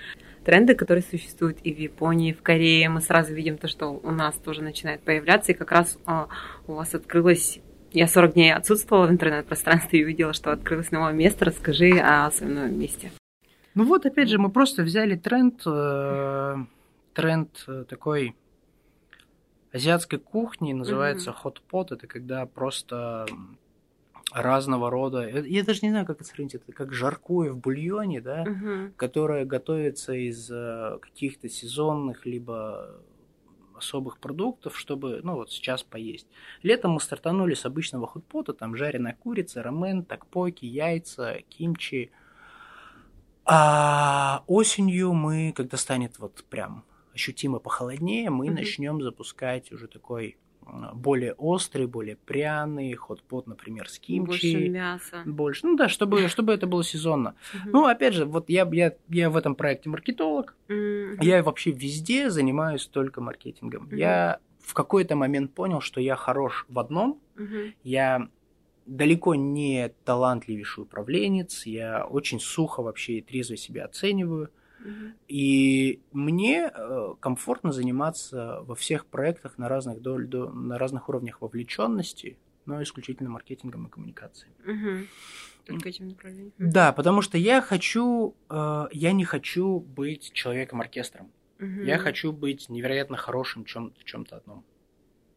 Тренды, 0.44 0.74
которые 0.74 1.02
существуют 1.02 1.58
и 1.62 1.72
в 1.72 1.78
Японии, 1.78 2.30
и 2.30 2.34
в 2.34 2.42
Корее, 2.42 2.88
мы 2.88 3.00
сразу 3.00 3.34
видим 3.34 3.56
то, 3.58 3.68
что 3.68 3.88
у 3.88 4.10
нас 4.10 4.34
тоже 4.36 4.62
начинает 4.62 5.00
появляться. 5.02 5.52
И 5.52 5.54
как 5.54 5.72
раз 5.72 5.98
а, 6.06 6.28
у 6.66 6.74
вас 6.74 6.94
открылось 6.94 7.60
я 7.94 8.08
40 8.08 8.34
дней 8.34 8.52
отсутствовала 8.52 9.06
в 9.06 9.10
интернет-пространстве 9.10 10.00
и 10.00 10.04
увидела, 10.04 10.32
что 10.32 10.50
открылось 10.50 10.90
новое 10.90 11.12
место. 11.12 11.44
Расскажи 11.44 11.92
о 11.92 12.28
своем 12.32 12.54
новом 12.54 12.78
месте. 12.78 13.12
Ну 13.74 13.84
вот, 13.84 14.04
опять 14.04 14.28
же, 14.28 14.38
мы 14.38 14.50
просто 14.50 14.82
взяли 14.82 15.14
тренд, 15.14 15.62
э, 15.64 16.56
тренд 17.12 17.64
э, 17.68 17.84
такой 17.88 18.34
азиатской 19.74 20.18
кухни, 20.18 20.72
называется 20.72 21.30
mm-hmm. 21.30 21.62
pot. 21.70 21.94
Это 21.94 22.06
когда 22.06 22.46
просто 22.46 23.26
разного 24.32 24.90
рода. 24.90 25.22
Э, 25.22 25.46
я 25.46 25.64
даже 25.64 25.80
не 25.82 25.90
знаю, 25.90 26.06
как 26.06 26.20
это 26.20 26.28
сравнить. 26.28 26.54
Это 26.54 26.72
как 26.72 26.92
жаркое 26.92 27.52
в 27.52 27.58
бульоне, 27.58 28.20
да, 28.20 28.42
угу. 28.42 28.92
которое 28.96 29.44
готовится 29.44 30.12
из 30.12 30.48
каких-то 31.00 31.48
сезонных 31.48 32.26
либо 32.26 33.00
особых 33.76 34.18
продуктов, 34.18 34.78
чтобы, 34.78 35.20
ну 35.22 35.34
вот 35.34 35.50
сейчас 35.50 35.82
поесть. 35.82 36.26
Летом 36.62 36.92
мы 36.92 37.00
стартанули 37.00 37.54
с 37.54 37.64
обычного 37.64 38.06
худпота, 38.06 38.52
там 38.52 38.76
жареная 38.76 39.16
курица, 39.20 39.62
рамен, 39.62 40.04
такпоки, 40.04 40.64
яйца, 40.64 41.38
кимчи. 41.48 42.10
А 43.44 44.42
осенью 44.46 45.12
мы, 45.12 45.52
когда 45.54 45.76
станет 45.76 46.18
вот 46.18 46.44
прям 46.48 46.84
ощутимо 47.14 47.58
похолоднее, 47.58 48.30
мы 48.30 48.48
mm-hmm. 48.48 48.52
начнем 48.52 49.02
запускать 49.02 49.72
уже 49.72 49.86
такой 49.86 50.36
более 50.94 51.34
острый, 51.34 51.86
более 51.86 52.16
пряный, 52.16 52.94
хот-пот, 52.94 53.46
например, 53.46 53.88
с 53.88 53.98
кимчи. 53.98 54.26
Больше 54.26 54.68
мяса. 54.68 55.22
Больше, 55.24 55.66
ну 55.66 55.76
да, 55.76 55.88
чтобы, 55.88 56.28
чтобы 56.28 56.52
это 56.52 56.66
было 56.66 56.82
сезонно. 56.82 57.34
Uh-huh. 57.52 57.70
Ну, 57.72 57.86
опять 57.86 58.14
же, 58.14 58.24
вот 58.24 58.48
я, 58.48 58.68
я, 58.72 58.94
я 59.08 59.30
в 59.30 59.36
этом 59.36 59.54
проекте 59.54 59.88
маркетолог, 59.88 60.56
uh-huh. 60.68 61.18
я 61.22 61.42
вообще 61.42 61.70
везде 61.70 62.30
занимаюсь 62.30 62.86
только 62.86 63.20
маркетингом. 63.20 63.88
Uh-huh. 63.88 63.96
Я 63.96 64.38
в 64.60 64.74
какой-то 64.74 65.16
момент 65.16 65.52
понял, 65.52 65.80
что 65.80 66.00
я 66.00 66.16
хорош 66.16 66.66
в 66.68 66.78
одном, 66.78 67.20
uh-huh. 67.36 67.74
я 67.82 68.28
далеко 68.86 69.34
не 69.34 69.92
талантливейший 70.04 70.84
управленец, 70.84 71.66
я 71.66 72.04
очень 72.04 72.40
сухо 72.40 72.82
вообще 72.82 73.18
и 73.18 73.22
трезво 73.22 73.56
себя 73.56 73.84
оцениваю. 73.84 74.50
И 75.28 76.00
мне 76.12 76.70
э, 76.72 77.14
комфортно 77.20 77.72
заниматься 77.72 78.60
во 78.62 78.74
всех 78.74 79.06
проектах 79.06 79.58
на 79.58 79.68
разных, 79.68 80.00
доль, 80.00 80.28
на 80.28 80.78
разных 80.78 81.08
уровнях 81.08 81.40
вовлеченности, 81.40 82.36
но 82.66 82.82
исключительно 82.82 83.30
маркетингом 83.30 83.86
и 83.86 83.90
коммуникацией. 83.90 84.52
Угу. 84.64 85.06
Только 85.66 85.88
этим 85.88 86.08
направлением. 86.08 86.52
Да, 86.58 86.92
потому 86.92 87.22
что 87.22 87.38
я 87.38 87.62
хочу, 87.62 88.34
э, 88.50 88.86
я 88.92 89.12
не 89.12 89.24
хочу 89.24 89.80
быть 89.80 90.32
человеком-оркестром. 90.32 91.32
Угу. 91.58 91.82
Я 91.82 91.98
хочу 91.98 92.32
быть 92.32 92.68
невероятно 92.68 93.16
хорошим 93.16 93.64
чем, 93.64 93.92
в 93.98 94.04
чем-то 94.04 94.36
одном. 94.36 94.64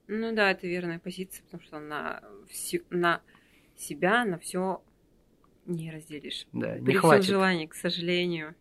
Ну 0.07 0.33
да, 0.33 0.51
это 0.51 0.67
верная 0.67 0.99
позиция, 0.99 1.43
потому 1.43 1.63
что 1.63 1.79
на, 1.79 2.21
всю, 2.49 2.79
на 2.89 3.21
себя, 3.75 4.25
на 4.25 4.37
все 4.37 4.81
не 5.65 5.91
разделишь. 5.91 6.47
Да, 6.53 6.79
не 6.79 6.85
При 6.85 6.95
хватит. 6.95 7.25
всем 7.25 7.35
желании, 7.35 7.65
к 7.65 7.75
сожалению 7.75 8.55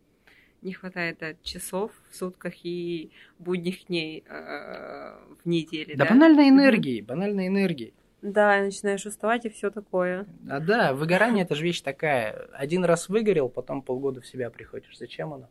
не 0.67 0.73
хватает 0.73 1.17
да, 1.19 1.33
часов 1.41 1.91
в 2.09 2.15
сутках 2.15 2.53
и 2.63 3.11
будних 3.39 3.87
дней 3.87 4.23
э, 4.27 5.15
в 5.43 5.47
неделе. 5.47 5.95
Да, 5.95 6.03
да? 6.03 6.11
банальной 6.11 6.49
энергии, 6.49 7.01
mm-hmm. 7.01 7.05
банальной 7.05 7.47
энергии. 7.47 7.93
Да, 8.21 8.59
начинаешь 8.61 9.05
уставать 9.05 9.45
и 9.45 9.49
все 9.49 9.69
такое. 9.69 10.25
А 10.49 10.59
да, 10.59 10.93
выгорание 10.93 11.45
это 11.45 11.55
же 11.55 11.63
вещь 11.63 11.81
такая. 11.81 12.49
Один 12.53 12.83
раз 12.83 13.09
выгорел, 13.09 13.47
потом 13.47 13.81
полгода 13.81 14.21
в 14.21 14.27
себя 14.27 14.49
приходишь. 14.49 14.97
Зачем 14.97 15.33
оно? 15.33 15.49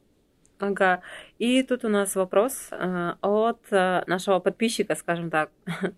Ага. 0.58 1.00
И 1.38 1.62
тут 1.62 1.84
у 1.84 1.88
нас 1.88 2.14
вопрос 2.14 2.68
э, 2.70 3.12
от 3.20 3.60
э, 3.70 4.02
нашего 4.06 4.38
подписчика, 4.40 4.94
скажем 4.94 5.30
так. 5.30 5.50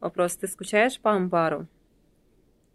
вопрос: 0.00 0.36
ты 0.36 0.48
скучаешь 0.48 0.98
по 0.98 1.12
амбару? 1.12 1.66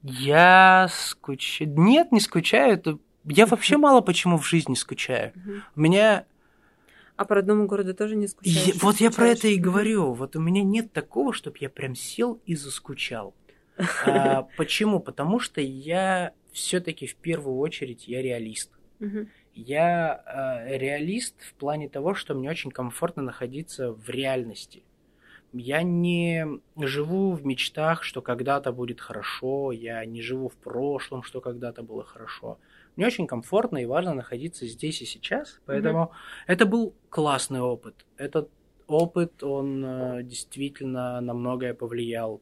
Я 0.03 0.87
скучаю. 0.89 1.73
Нет, 1.77 2.11
не 2.11 2.19
скучаю. 2.21 2.73
Это 2.75 2.97
я 3.25 3.45
вообще 3.45 3.77
мало 3.77 4.01
почему 4.01 4.37
в 4.37 4.47
жизни 4.47 4.75
скучаю. 4.75 5.33
У 5.75 5.81
меня... 5.81 6.25
А 7.15 7.25
по 7.25 7.35
родному 7.35 7.67
городу 7.67 7.93
тоже 7.93 8.15
не 8.15 8.27
скучаешь? 8.27 8.67
Я, 8.67 8.73
вот 8.81 8.97
я 8.97 9.11
про 9.11 9.27
это 9.27 9.49
и 9.49 9.57
говорю. 9.57 10.13
Вот 10.13 10.37
у 10.37 10.39
меня 10.39 10.63
нет 10.63 10.93
такого, 10.93 11.33
чтобы 11.33 11.57
я 11.59 11.69
прям 11.69 11.93
сел 11.95 12.39
и 12.45 12.55
заскучал. 12.55 13.33
А, 14.05 14.47
почему? 14.57 14.99
Потому 14.99 15.39
что 15.39 15.61
я 15.61 16.33
все-таки 16.51 17.07
в 17.07 17.15
первую 17.15 17.57
очередь 17.57 18.07
я 18.07 18.21
реалист. 18.21 18.71
Я 19.53 20.23
э, 20.67 20.77
реалист 20.77 21.35
в 21.41 21.53
плане 21.53 21.89
того, 21.89 22.13
что 22.13 22.33
мне 22.35 22.49
очень 22.49 22.71
комфортно 22.71 23.23
находиться 23.23 23.91
в 23.91 24.09
реальности. 24.09 24.83
Я 25.51 25.81
не 25.81 26.45
живу 26.77 27.31
в 27.31 27.45
мечтах, 27.45 28.03
что 28.03 28.21
когда-то 28.21 28.71
будет 28.71 29.01
хорошо, 29.01 29.71
я 29.71 30.05
не 30.05 30.21
живу 30.21 30.49
в 30.49 30.55
прошлом, 30.55 31.23
что 31.23 31.41
когда-то 31.41 31.81
было 31.81 32.03
хорошо. 32.03 32.59
Мне 32.95 33.07
очень 33.07 33.27
комфортно 33.27 33.77
и 33.77 33.85
важно 33.85 34.13
находиться 34.13 34.67
здесь 34.67 35.01
и 35.01 35.05
сейчас, 35.05 35.61
поэтому 35.65 35.99
mm-hmm. 35.99 36.43
это 36.47 36.65
был 36.65 36.95
классный 37.09 37.61
опыт. 37.61 38.05
Этот 38.17 38.49
опыт, 38.87 39.43
он 39.43 39.85
э, 39.85 40.23
действительно 40.23 41.21
на 41.21 41.33
многое 41.33 41.73
повлиял. 41.73 42.41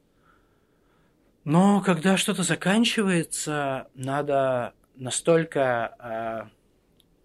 Но 1.44 1.82
когда 1.82 2.18
что-то 2.18 2.44
заканчивается, 2.44 3.88
надо 3.94 4.74
настолько 4.96 6.50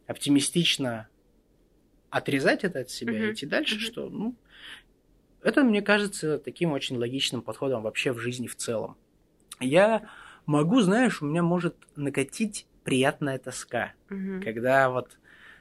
э, 0.06 0.10
оптимистично 0.10 1.08
отрезать 2.10 2.64
это 2.64 2.80
от 2.80 2.90
себя 2.90 3.14
mm-hmm. 3.14 3.30
и 3.30 3.32
идти 3.32 3.46
дальше, 3.46 3.76
mm-hmm. 3.76 3.92
что 3.92 4.08
ну, 4.10 4.36
это, 5.42 5.64
мне 5.64 5.82
кажется, 5.82 6.38
таким 6.38 6.72
очень 6.72 6.98
логичным 6.98 7.42
подходом 7.42 7.82
вообще 7.82 8.12
в 8.12 8.18
жизни 8.18 8.46
в 8.46 8.56
целом. 8.56 8.96
Я 9.58 10.08
могу, 10.46 10.80
знаешь, 10.80 11.22
у 11.22 11.26
меня 11.26 11.42
может 11.42 11.76
накатить 11.96 12.66
приятная 12.84 13.38
тоска, 13.38 13.92
угу. 14.10 14.42
когда 14.42 14.90
вот 14.90 15.18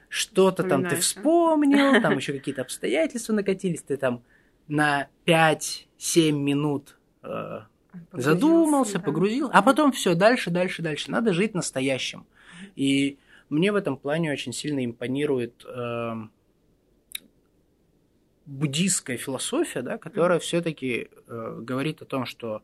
что-то 0.08 0.62
там 0.62 0.84
ты 0.84 0.96
вспомнил, 0.96 2.00
там 2.02 2.16
еще 2.16 2.32
какие-то 2.32 2.62
обстоятельства 2.62 3.32
накатились, 3.32 3.82
ты 3.82 3.96
там 3.96 4.22
на 4.68 5.08
5-7 5.26 6.32
минут 6.32 6.96
э, 7.22 7.60
задумался, 8.12 8.98
да. 8.98 9.04
погрузил, 9.04 9.50
а 9.52 9.62
потом 9.62 9.92
все 9.92 10.14
дальше, 10.14 10.50
дальше, 10.50 10.82
дальше. 10.82 11.10
Надо 11.10 11.32
жить 11.32 11.54
настоящим. 11.54 12.26
И 12.76 13.18
мне 13.48 13.72
в 13.72 13.76
этом 13.76 13.96
плане 13.96 14.32
очень 14.32 14.52
сильно 14.52 14.84
импонирует 14.84 15.64
э, 15.64 16.14
буддийская 18.46 19.16
философия, 19.16 19.82
да, 19.82 19.98
которая 19.98 20.38
все-таки 20.38 21.08
э, 21.26 21.58
говорит 21.60 22.02
о 22.02 22.06
том, 22.06 22.26
что 22.26 22.62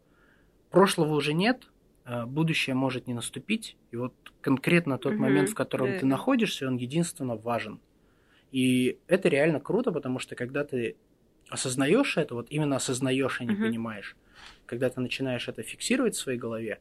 прошлого 0.70 1.14
уже 1.14 1.34
нет, 1.34 1.62
будущее 2.26 2.74
может 2.74 3.06
не 3.06 3.14
наступить, 3.14 3.76
и 3.90 3.96
вот 3.96 4.14
конкретно 4.40 4.98
тот 4.98 5.14
угу, 5.14 5.22
момент, 5.22 5.50
в 5.50 5.54
котором 5.54 5.92
да. 5.92 5.98
ты 5.98 6.06
находишься, 6.06 6.66
он 6.66 6.76
единственно 6.76 7.36
важен. 7.36 7.80
И 8.50 8.98
это 9.08 9.28
реально 9.28 9.60
круто, 9.60 9.92
потому 9.92 10.18
что 10.18 10.34
когда 10.34 10.64
ты 10.64 10.96
осознаешь 11.48 12.16
это, 12.16 12.34
вот 12.34 12.46
именно 12.50 12.76
осознаешь, 12.76 13.40
а 13.40 13.44
не 13.44 13.54
угу. 13.54 13.62
понимаешь, 13.62 14.16
когда 14.66 14.88
ты 14.88 15.00
начинаешь 15.00 15.48
это 15.48 15.62
фиксировать 15.62 16.14
в 16.14 16.18
своей 16.18 16.38
голове, 16.38 16.80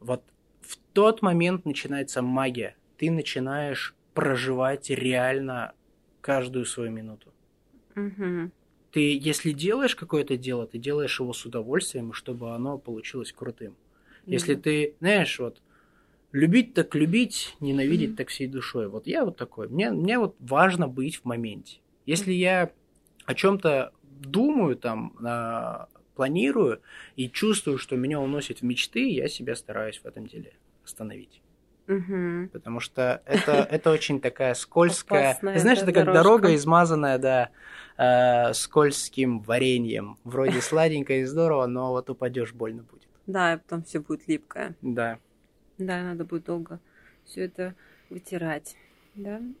вот 0.00 0.22
в 0.60 0.76
тот 0.92 1.22
момент 1.22 1.64
начинается 1.64 2.22
магия. 2.22 2.76
Ты 2.96 3.10
начинаешь 3.10 3.94
проживать 4.14 4.90
реально 4.90 5.72
каждую 6.20 6.64
свою 6.64 6.90
минуту. 6.90 7.32
Угу. 7.96 8.50
Ты, 8.92 9.18
если 9.18 9.50
делаешь 9.50 9.96
какое-то 9.96 10.36
дело, 10.36 10.66
ты 10.66 10.78
делаешь 10.78 11.18
его 11.18 11.32
с 11.32 11.44
удовольствием, 11.44 12.12
чтобы 12.12 12.54
оно 12.54 12.78
получилось 12.78 13.32
крутым. 13.32 13.76
Если 14.26 14.54
ты, 14.54 14.94
знаешь, 15.00 15.38
вот 15.38 15.60
любить 16.32 16.74
так 16.74 16.94
любить, 16.94 17.56
ненавидеть 17.60 18.10
mm-hmm. 18.10 18.16
так 18.16 18.28
всей 18.28 18.48
душой. 18.48 18.88
Вот 18.88 19.06
я 19.06 19.24
вот 19.24 19.36
такой. 19.36 19.68
Мне, 19.68 19.90
мне 19.90 20.18
вот 20.18 20.36
важно 20.40 20.88
быть 20.88 21.16
в 21.16 21.24
моменте. 21.24 21.78
Если 22.06 22.32
я 22.32 22.70
о 23.24 23.34
чем-то 23.34 23.92
думаю, 24.02 24.76
там, 24.76 25.14
э, 25.24 25.86
планирую 26.14 26.80
и 27.16 27.30
чувствую, 27.30 27.78
что 27.78 27.96
меня 27.96 28.20
уносит 28.20 28.60
в 28.60 28.62
мечты, 28.62 29.08
я 29.10 29.28
себя 29.28 29.54
стараюсь 29.54 29.98
в 29.98 30.06
этом 30.06 30.26
деле 30.26 30.54
остановить. 30.84 31.40
Угу. 31.86 32.48
Потому 32.52 32.80
что 32.80 33.22
это, 33.26 33.52
это 33.70 33.90
очень 33.90 34.20
такая 34.20 34.54
скользкая. 34.54 35.30
Опасная 35.30 35.58
Знаешь, 35.58 35.78
это 35.78 35.92
как 35.92 36.06
дорога, 36.06 36.54
измазанная, 36.54 37.18
да, 37.18 37.50
э, 37.96 38.52
скользким 38.54 39.40
вареньем. 39.40 40.18
Вроде 40.24 40.60
сладенькое 40.60 41.22
и 41.22 41.24
здорово, 41.24 41.66
но 41.66 41.90
вот 41.90 42.08
упадешь, 42.10 42.52
больно 42.52 42.82
будет. 42.82 43.08
Да, 43.26 43.54
и 43.54 43.56
потом 43.58 43.82
все 43.82 44.00
будет 44.00 44.28
липкое. 44.28 44.74
Да. 44.82 45.18
Да, 45.78 46.02
надо 46.02 46.24
будет 46.24 46.44
долго 46.44 46.80
все 47.24 47.42
это 47.42 47.74
вытирать. 48.10 48.76
Да. 49.14 49.40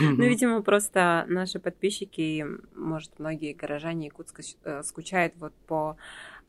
Ну, 0.00 0.24
видимо, 0.24 0.62
просто 0.62 1.24
наши 1.28 1.58
подписчики, 1.58 2.44
может, 2.74 3.18
многие 3.18 3.54
горожане 3.54 4.06
Якутска 4.06 4.42
э, 4.64 4.82
скучают 4.82 5.34
вот 5.36 5.52
по 5.66 5.96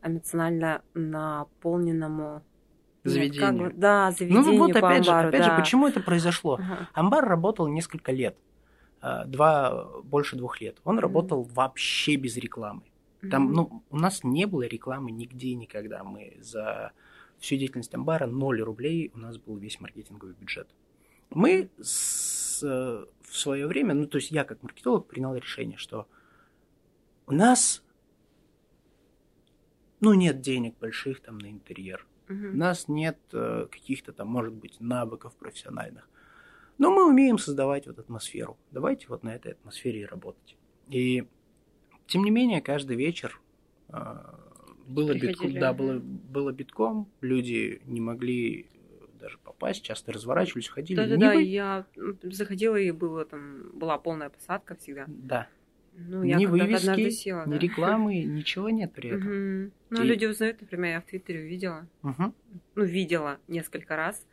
эмоционально 0.04 0.82
наполненному 0.94 2.44
заведению. 3.04 3.54
Нет, 3.54 3.72
как, 3.72 3.80
да, 3.80 4.12
заведению 4.12 4.44
Ну 4.44 4.58
вот 4.58 4.74
по 4.74 4.88
опять 4.88 5.08
амбару, 5.08 5.22
же, 5.24 5.28
опять 5.30 5.42
да. 5.48 5.52
же, 5.52 5.62
почему 5.62 5.88
это 5.88 6.02
произошло? 6.02 6.56
Ага. 6.56 6.90
Амбар 6.94 7.26
работал 7.26 7.68
несколько 7.68 8.12
лет, 8.12 8.38
а, 9.02 9.26
два, 9.26 9.88
больше 10.04 10.36
двух 10.36 10.60
лет. 10.62 10.78
Он 10.84 11.00
работал 11.00 11.44
вообще 11.44 12.16
без 12.16 12.36
рекламы. 12.38 12.84
Там, 13.30 13.44
Мгм. 13.46 13.54
ну, 13.54 13.84
у 13.90 13.98
нас 13.98 14.24
не 14.24 14.46
было 14.46 14.64
рекламы 14.64 15.12
нигде 15.12 15.54
никогда. 15.56 16.04
Мы 16.04 16.38
за 16.42 16.92
всю 17.40 17.56
деятельность 17.56 17.94
амбара 17.96 18.28
0 18.28 18.62
рублей 18.62 19.12
у 19.14 19.18
нас 19.20 19.38
был 19.38 19.56
весь 19.58 19.80
маркетинговый 19.80 20.36
бюджет. 20.36 20.68
Мы 21.30 21.70
с- 21.82 22.62
э, 22.64 23.06
в 23.22 23.38
свое 23.38 23.66
время, 23.68 23.94
ну, 23.94 24.08
то 24.08 24.18
есть 24.18 24.32
я 24.32 24.44
как 24.44 24.62
маркетолог 24.62 25.08
принял 25.08 25.36
решение, 25.36 25.78
что 25.78 26.08
у 27.28 27.34
нас, 27.34 27.84
ну, 30.00 30.14
нет 30.14 30.42
денег 30.42 30.78
больших 30.80 31.22
там 31.22 31.38
на 31.38 31.50
интерьер. 31.50 32.06
У 32.30 32.34
Мгм. 32.34 32.58
нас 32.58 32.88
нет 32.88 33.18
э, 33.34 33.68
каких-то 33.72 34.12
там, 34.14 34.28
может 34.28 34.54
быть, 34.54 34.80
навыков 34.80 35.34
профессиональных. 35.36 36.10
Но 36.78 36.92
мы 36.92 37.08
умеем 37.08 37.38
создавать 37.38 37.88
вот 37.88 38.00
атмосферу. 38.00 38.58
Давайте 38.72 39.08
вот 39.08 39.24
на 39.24 39.34
этой 39.36 39.54
атмосфере 39.54 40.02
и 40.02 40.06
работать. 40.06 40.58
И 40.90 41.26
тем 42.08 42.24
не 42.24 42.32
менее, 42.32 42.62
каждый 42.62 42.96
вечер 42.98 43.40
э, 43.90 43.96
было 44.88 45.14
битком, 45.14 45.54
да, 45.54 45.74
было, 45.74 46.00
было 46.00 46.52
битком, 46.52 47.08
люди 47.22 47.82
не 47.86 48.02
могли 48.02 48.62
э, 48.74 49.06
даже 49.20 49.38
попасть, 49.38 49.84
часто 49.84 50.12
разворачивались, 50.12 50.70
уходили. 50.70 51.00
Не 51.00 51.08
Да-да-да, 51.08 51.34
вы- 51.36 51.44
я 51.44 51.86
заходила, 52.24 52.76
и 52.76 52.92
было 52.92 53.26
там, 53.26 53.70
была 53.74 53.98
полная 53.98 54.30
посадка 54.30 54.76
всегда. 54.76 55.06
Да. 55.08 55.48
Ну, 55.96 56.24
я 56.24 56.38
ни 56.38 56.48
вывески, 56.48 57.10
села, 57.12 57.46
ни 57.46 57.52
да. 57.52 57.58
рекламы, 57.60 58.24
ничего 58.24 58.70
нет 58.72 58.94
при 58.94 59.10
этом. 59.12 59.72
Ну, 59.92 60.02
И- 60.04 60.08
люди 60.08 60.26
узнают, 60.26 60.60
например, 60.60 60.94
я 60.94 61.02
в 61.02 61.06
Твиттере 61.06 61.42
увидела, 61.42 61.88
Мгм. 62.02 62.34
ну, 62.74 62.84
видела 62.84 63.38
несколько 63.48 63.96
раз, 63.96 64.26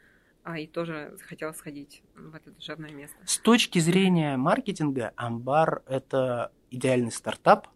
а, 0.42 0.58
и 0.58 0.66
тоже 0.66 1.12
захотела 1.18 1.52
сходить 1.52 2.02
в 2.14 2.34
это 2.34 2.50
душевное 2.50 2.92
место. 2.92 3.16
С 3.26 3.36
точки 3.38 3.78
зрения 3.78 4.38
маркетинга, 4.38 5.12
Амбар– 5.16 5.82
это 5.86 6.50
идеальный 6.70 7.12
стартап. 7.12 7.68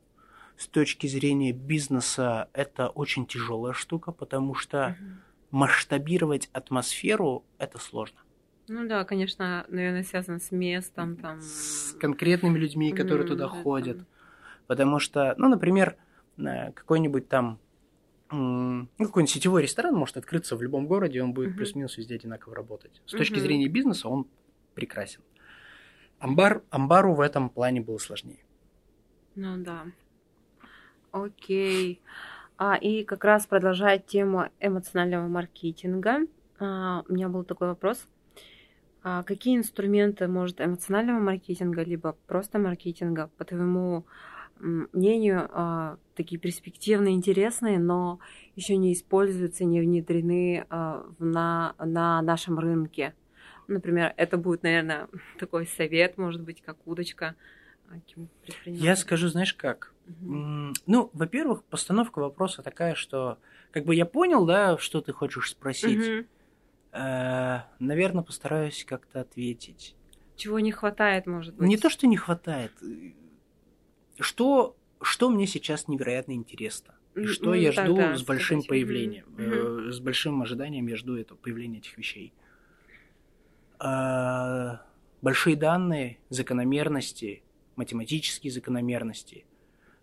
С 0.57 0.69
точки 0.69 1.07
зрения 1.09 1.53
бизнеса, 1.53 2.49
это 2.53 2.89
очень 2.89 3.27
тяжелая 3.27 3.73
штука, 3.73 4.13
потому 4.13 4.55
что 4.55 4.97
Мгм. 5.01 5.21
масштабировать 5.51 6.49
атмосферу– 6.53 7.45
это 7.59 7.79
сложно. 7.79 8.21
Ну 8.69 8.89
да, 8.89 9.05
конечно, 9.05 9.67
наверное, 9.69 10.05
связано 10.05 10.39
с 10.39 10.51
местом, 10.51 11.17
там... 11.17 11.41
С 11.41 11.97
конкретными 12.01 12.57
людьми, 12.57 12.93
которые 12.93 13.27
туда 13.27 13.45
да, 13.45 13.49
ходят. 13.49 13.99
там. 13.99 14.07
Потому 14.67 14.99
что, 15.01 15.35
ну, 15.37 15.49
например, 15.49 15.97
э, 16.39 16.73
какой-нибудь 16.73 17.29
там 17.29 17.59
ну, 18.31 18.89
какой-нибудь 18.99 19.31
сетевой 19.31 19.63
ресторан 19.63 19.95
может 19.95 20.17
открыться 20.17 20.57
в 20.57 20.63
любом 20.63 20.87
городе, 20.87 21.23
он 21.23 21.35
будет 21.35 21.51
Мгм. 21.51 21.57
плюс-минус 21.59 21.97
везде 21.99 22.15
одинаково 22.17 22.57
работать. 22.57 23.03
С 23.07 23.13
точки 23.13 23.35
Мгм. 23.35 23.43
зрения 23.43 23.69
бизнеса 23.69 24.09
он 24.09 24.27
прекрасен. 24.75 25.21
Амбар, 26.19 26.63
амбару 26.71 27.15
в 27.15 27.21
этом 27.21 27.51
плане 27.51 27.81
было 27.81 27.99
сложнее. 27.99 28.45
Ну 29.37 29.57
да. 29.59 29.87
Окей. 31.13 32.01
А, 32.59 32.77
и 32.77 33.05
как 33.05 33.25
раз 33.25 33.47
продолжая 33.47 33.99
тему 33.99 34.49
эмоционального 34.61 35.29
маркетинга, 35.29 36.21
а, 36.59 37.05
у 37.09 37.13
меня 37.13 37.29
был 37.29 37.45
такой 37.45 37.69
вопрос. 37.69 38.07
А 39.03 39.23
какие 39.23 39.57
инструменты, 39.57 40.29
может, 40.29 40.61
эмоционального 40.61 41.21
маркетинга, 41.21 41.83
либо 41.83 42.17
просто 42.27 42.59
маркетинга, 42.59 43.31
по 43.37 43.45
твоему 43.45 44.05
мнению, 44.61 45.49
а, 45.53 45.99
такие 46.15 46.41
перспективные, 46.41 47.15
интересные, 47.15 47.79
но 47.79 48.19
еще 48.57 48.77
не 48.77 48.93
используются, 48.93 49.65
не 49.65 49.81
внедрены 49.81 50.65
а, 50.71 51.05
в- 51.19 51.25
на, 51.25 51.75
на 51.79 52.23
нашем 52.23 52.59
рынке? 52.59 53.15
Например, 53.69 54.15
это 54.17 54.39
будет, 54.39 54.63
наверное, 54.63 55.09
такой 55.39 55.67
совет, 55.67 56.19
может 56.19 56.43
быть, 56.43 56.63
как 56.63 56.79
удочка. 56.87 57.35
Я 58.67 58.97
скажу, 58.97 59.29
знаешь 59.29 59.55
как? 59.55 59.95
М, 60.07 60.73
Ну, 60.87 61.11
во-первых, 61.13 61.65
постановка 61.65 62.19
вопроса 62.19 62.63
такая, 62.63 62.95
что 62.95 63.39
как 63.71 63.85
бы 63.85 63.95
я 63.95 64.07
понял, 64.07 64.45
да, 64.47 64.79
что 64.79 65.01
ты 65.01 65.13
хочешь 65.13 65.51
спросить. 65.51 65.99
Мгм. 66.01 66.27
Наверное, 66.93 68.23
постараюсь 68.23 68.85
как-то 68.85 69.21
ответить. 69.21 69.97
Чего 70.37 70.61
не 70.61 70.73
хватает, 70.73 71.27
может 71.27 71.55
быть? 71.55 71.67
Не 71.67 71.77
то, 71.77 71.89
что 71.91 72.07
не 72.07 72.17
хватает. 72.17 72.73
Что, 74.21 74.77
что 75.03 75.31
мне 75.31 75.47
сейчас 75.47 75.89
невероятно 75.89 76.33
интересно? 76.33 76.95
И 77.15 77.27
что 77.27 77.47
ну, 77.47 77.55
я 77.55 77.73
так, 77.73 77.87
жду 77.87 77.97
да, 77.97 78.17
с 78.17 78.23
большим 78.23 78.61
сказать. 78.61 78.69
появлением, 78.69 79.27
Мгм. 79.37 79.89
э, 79.89 79.93
с 79.93 80.01
большим 80.01 80.43
ожиданием 80.43 80.87
я 80.89 80.97
жду 80.97 81.17
этого 81.17 81.39
появления 81.39 81.79
этих 81.79 81.97
вещей. 81.97 82.33
А, 83.79 84.83
большие 85.23 85.57
данные, 85.57 86.19
закономерности, 86.29 87.44
математические 87.77 88.53
закономерности, 88.53 89.45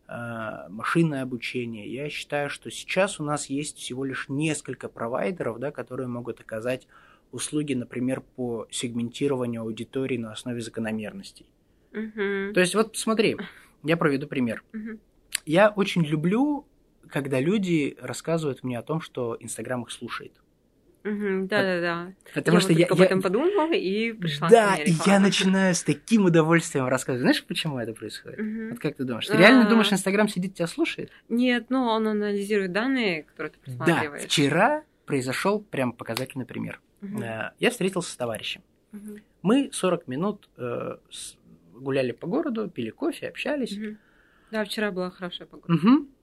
а, 0.07 0.67
машинное 0.69 1.21
обучение. 1.21 1.91
Я 1.91 2.09
считаю, 2.09 2.49
что 2.49 2.69
сейчас 2.69 3.19
у 3.19 3.23
нас 3.23 3.45
есть 3.45 3.77
всего 3.77 4.03
лишь 4.03 4.27
несколько 4.27 4.89
провайдеров, 4.89 5.59
да, 5.59 5.71
которые 5.71 6.07
могут 6.07 6.41
оказать 6.41 6.87
услуги, 7.31 7.73
например, 7.73 8.21
по 8.35 8.67
сегментированию 8.69 9.61
аудитории 9.61 10.17
на 10.17 10.33
основе 10.33 10.61
закономерностей. 10.61 11.45
Мгм. 11.93 12.53
То 12.53 12.59
есть 12.59 12.75
вот 12.75 12.97
смотри, 12.97 13.37
я 13.83 13.97
проведу 13.97 14.27
пример. 14.27 14.63
Мгм. 14.73 14.99
Я 15.45 15.69
очень 15.69 16.03
люблю, 16.03 16.67
когда 17.07 17.39
люди 17.39 17.97
рассказывают 18.01 18.63
мне 18.63 18.77
о 18.77 18.83
том, 18.83 19.01
что 19.01 19.37
Инстаграм 19.39 19.83
их 19.83 19.91
слушает. 19.91 20.40
Мгм. 21.03 21.47
Да-да-да. 21.47 22.13
Потому 22.33 22.57
я 22.57 22.61
что 22.61 22.69
вот 22.73 22.79
я, 22.79 22.85
об 22.87 22.99
я- 22.99 23.05
этом 23.05 23.21
подумала 23.21 23.73
и 23.73 24.11
пришла 24.13 24.49
да, 24.49 24.75
и 24.75 24.91
я 25.05 25.19
начинаю 25.19 25.73
с 25.73 25.83
таким 25.83 26.25
удовольствием 26.25 26.87
рассказывать. 26.87 27.21
Знаешь, 27.21 27.43
почему 27.43 27.79
это 27.79 27.93
происходит? 27.93 28.39
Вот 28.71 28.79
как 28.79 28.95
ты 28.97 29.03
думаешь? 29.03 29.25
Ты 29.27 29.35
реально 29.37 29.65
А. 29.65 29.69
думаешь, 29.69 29.91
Инстаграм 29.91 30.27
сидит 30.27 30.53
тебя 30.55 30.67
слушает? 30.67 31.09
Нет, 31.29 31.65
ну 31.69 31.85
он 31.85 32.07
анализирует 32.07 32.71
данные, 32.71 33.23
которые 33.23 33.51
ты 33.53 33.57
Да. 33.71 33.77
просматриваешь. 33.85 34.23
Вчера 34.23 34.83
произошел 35.05 35.59
прям 35.61 35.91
показательный 35.93 36.45
пример. 36.45 36.79
Э, 37.01 37.49
Я 37.59 37.71
встретился 37.71 38.11
с 38.11 38.15
товарищем. 38.15 38.61
Мы 39.41 39.69
40 39.73 40.07
минут 40.07 40.49
э, 40.57 40.97
гуляли 41.73 42.11
по 42.11 42.27
городу, 42.27 42.69
пили 42.69 42.91
кофе, 42.91 43.27
общались. 43.29 43.75
Да, 44.51 44.63
вчера 44.65 44.91
была 44.91 45.09
хорошая 45.09 45.47
погода. 45.47 45.73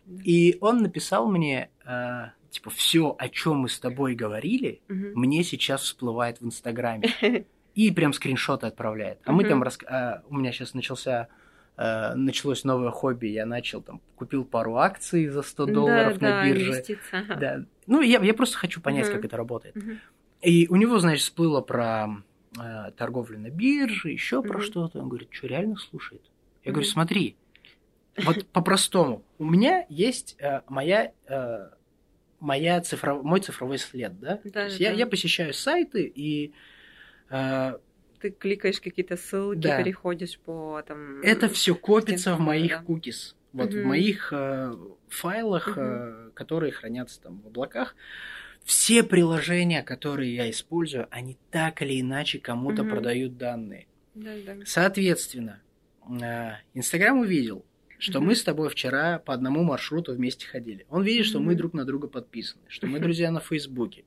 Да. 0.07 0.23
И 0.25 0.57
он 0.61 0.79
написал 0.83 1.29
мне, 1.31 1.71
э, 1.85 2.27
типа, 2.51 2.71
все, 2.71 3.15
о 3.19 3.29
чем 3.29 3.59
мы 3.59 3.69
с 3.69 3.79
тобой 3.79 4.15
говорили, 4.15 4.81
Мгм. 4.89 5.13
мне 5.15 5.43
сейчас 5.45 5.83
всплывает 5.83 6.41
в 6.41 6.47
Инстаграме. 6.47 7.09
И 7.75 7.91
прям 7.93 8.13
скриншоты 8.13 8.67
отправляет. 8.67 9.21
А 9.25 9.33
мы 9.33 9.45
там, 9.45 9.63
рас- 9.63 9.79
а, 9.87 10.23
у 10.29 10.37
меня 10.37 10.51
сейчас 10.51 10.75
начался, 10.75 11.29
э, 11.77 12.15
началось 12.15 12.65
новое 12.65 12.91
хобби, 12.91 13.27
я 13.29 13.47
начал 13.47 13.83
там, 13.83 14.01
купил 14.17 14.45
пару 14.45 14.77
акций 14.79 15.29
за 15.29 15.43
100 15.43 15.67
долларов 15.67 16.19
да, 16.19 16.27
на 16.29 16.33
да, 16.43 16.45
бирже. 16.49 16.71
инвестиция. 16.73 17.21
ага. 17.21 17.35
Да. 17.37 17.65
Ну, 17.87 18.01
я, 18.01 18.21
я 18.21 18.35
просто 18.35 18.57
хочу 18.59 18.81
понять, 18.81 19.09
как 19.11 19.25
это 19.25 19.37
работает. 19.37 19.77
И 20.43 20.67
у 20.69 20.77
него, 20.77 20.99
значит, 20.99 21.23
всплыло 21.23 21.61
про 21.61 22.09
э, 22.61 22.91
торговлю 22.97 23.39
на 23.39 23.51
бирже, 23.51 24.11
еще 24.11 24.43
про 24.43 24.55
Мгм. 24.59 24.63
что-то. 24.63 24.99
Он 25.01 25.09
говорит, 25.09 25.29
что 25.31 25.47
реально 25.47 25.77
слушает? 25.77 26.23
Я 26.65 26.73
говорю, 26.73 26.87
Мгм. 26.89 26.93
смотри, 26.93 27.37
вот 28.25 28.45
по-простому. 28.49 29.23
У 29.39 29.45
меня 29.45 29.85
есть 29.89 30.35
э, 30.41 30.63
моя, 30.69 31.13
э, 31.29 31.69
моя 32.41 32.81
цифров... 32.81 33.23
мой 33.23 33.41
цифровой 33.41 33.79
след, 33.79 34.19
да? 34.21 34.41
Да, 34.45 34.69
да, 34.69 34.75
я, 34.75 34.93
я 34.93 35.07
посещаю 35.07 35.53
сайты 35.53 36.05
и 36.05 36.53
э, 37.31 37.79
Ты 38.21 38.31
кликаешь 38.31 38.81
какие-то 38.81 39.17
ссылки, 39.17 39.59
Да. 39.59 39.79
переходишь 39.83 40.39
по 40.39 40.83
там. 40.87 41.21
это 41.23 41.49
все 41.49 41.75
копится 41.75 42.35
в 42.35 42.41
моих 42.41 42.71
да. 42.73 42.83
кукис. 42.83 43.37
Вот 43.53 43.73
в 43.73 43.77
Мгм. 43.77 43.89
моих 43.89 44.33
э, 44.33 44.75
файлах, 45.09 45.69
Мгм. 45.69 45.81
э, 45.81 46.31
которые 46.35 46.73
хранятся 46.73 47.21
там 47.23 47.41
в 47.41 47.47
облаках. 47.47 47.97
Все 48.65 49.03
приложения, 49.03 49.83
которые 49.83 50.35
я 50.35 50.51
использую, 50.51 51.07
они 51.11 51.39
так 51.51 51.81
или 51.81 52.01
иначе 52.01 52.39
кому-то 52.39 52.83
Мгм. 52.83 52.91
продают 52.91 53.39
данные. 53.39 53.87
Да, 54.15 54.33
да. 54.45 54.57
Соответственно, 54.67 55.63
э, 56.23 56.51
Инстаграм 56.75 57.19
увидел, 57.21 57.65
что 57.99 58.21
мы 58.21 58.35
с 58.35 58.43
тобой 58.45 58.69
вчера 58.71 59.19
по 59.19 59.35
одному 59.35 59.63
маршруту 59.65 60.13
вместе 60.15 60.47
ходили. 60.47 60.87
Он 60.89 61.03
видит, 61.03 61.27
что 61.27 61.41
мы 61.41 61.55
друг 61.55 61.73
на 61.75 61.85
друга 61.85 62.07
подписаны, 62.09 62.63
что 62.69 62.87
мы 62.87 63.01
друзья 63.01 63.31
на 63.31 63.41
Фейсбуке. 63.41 64.05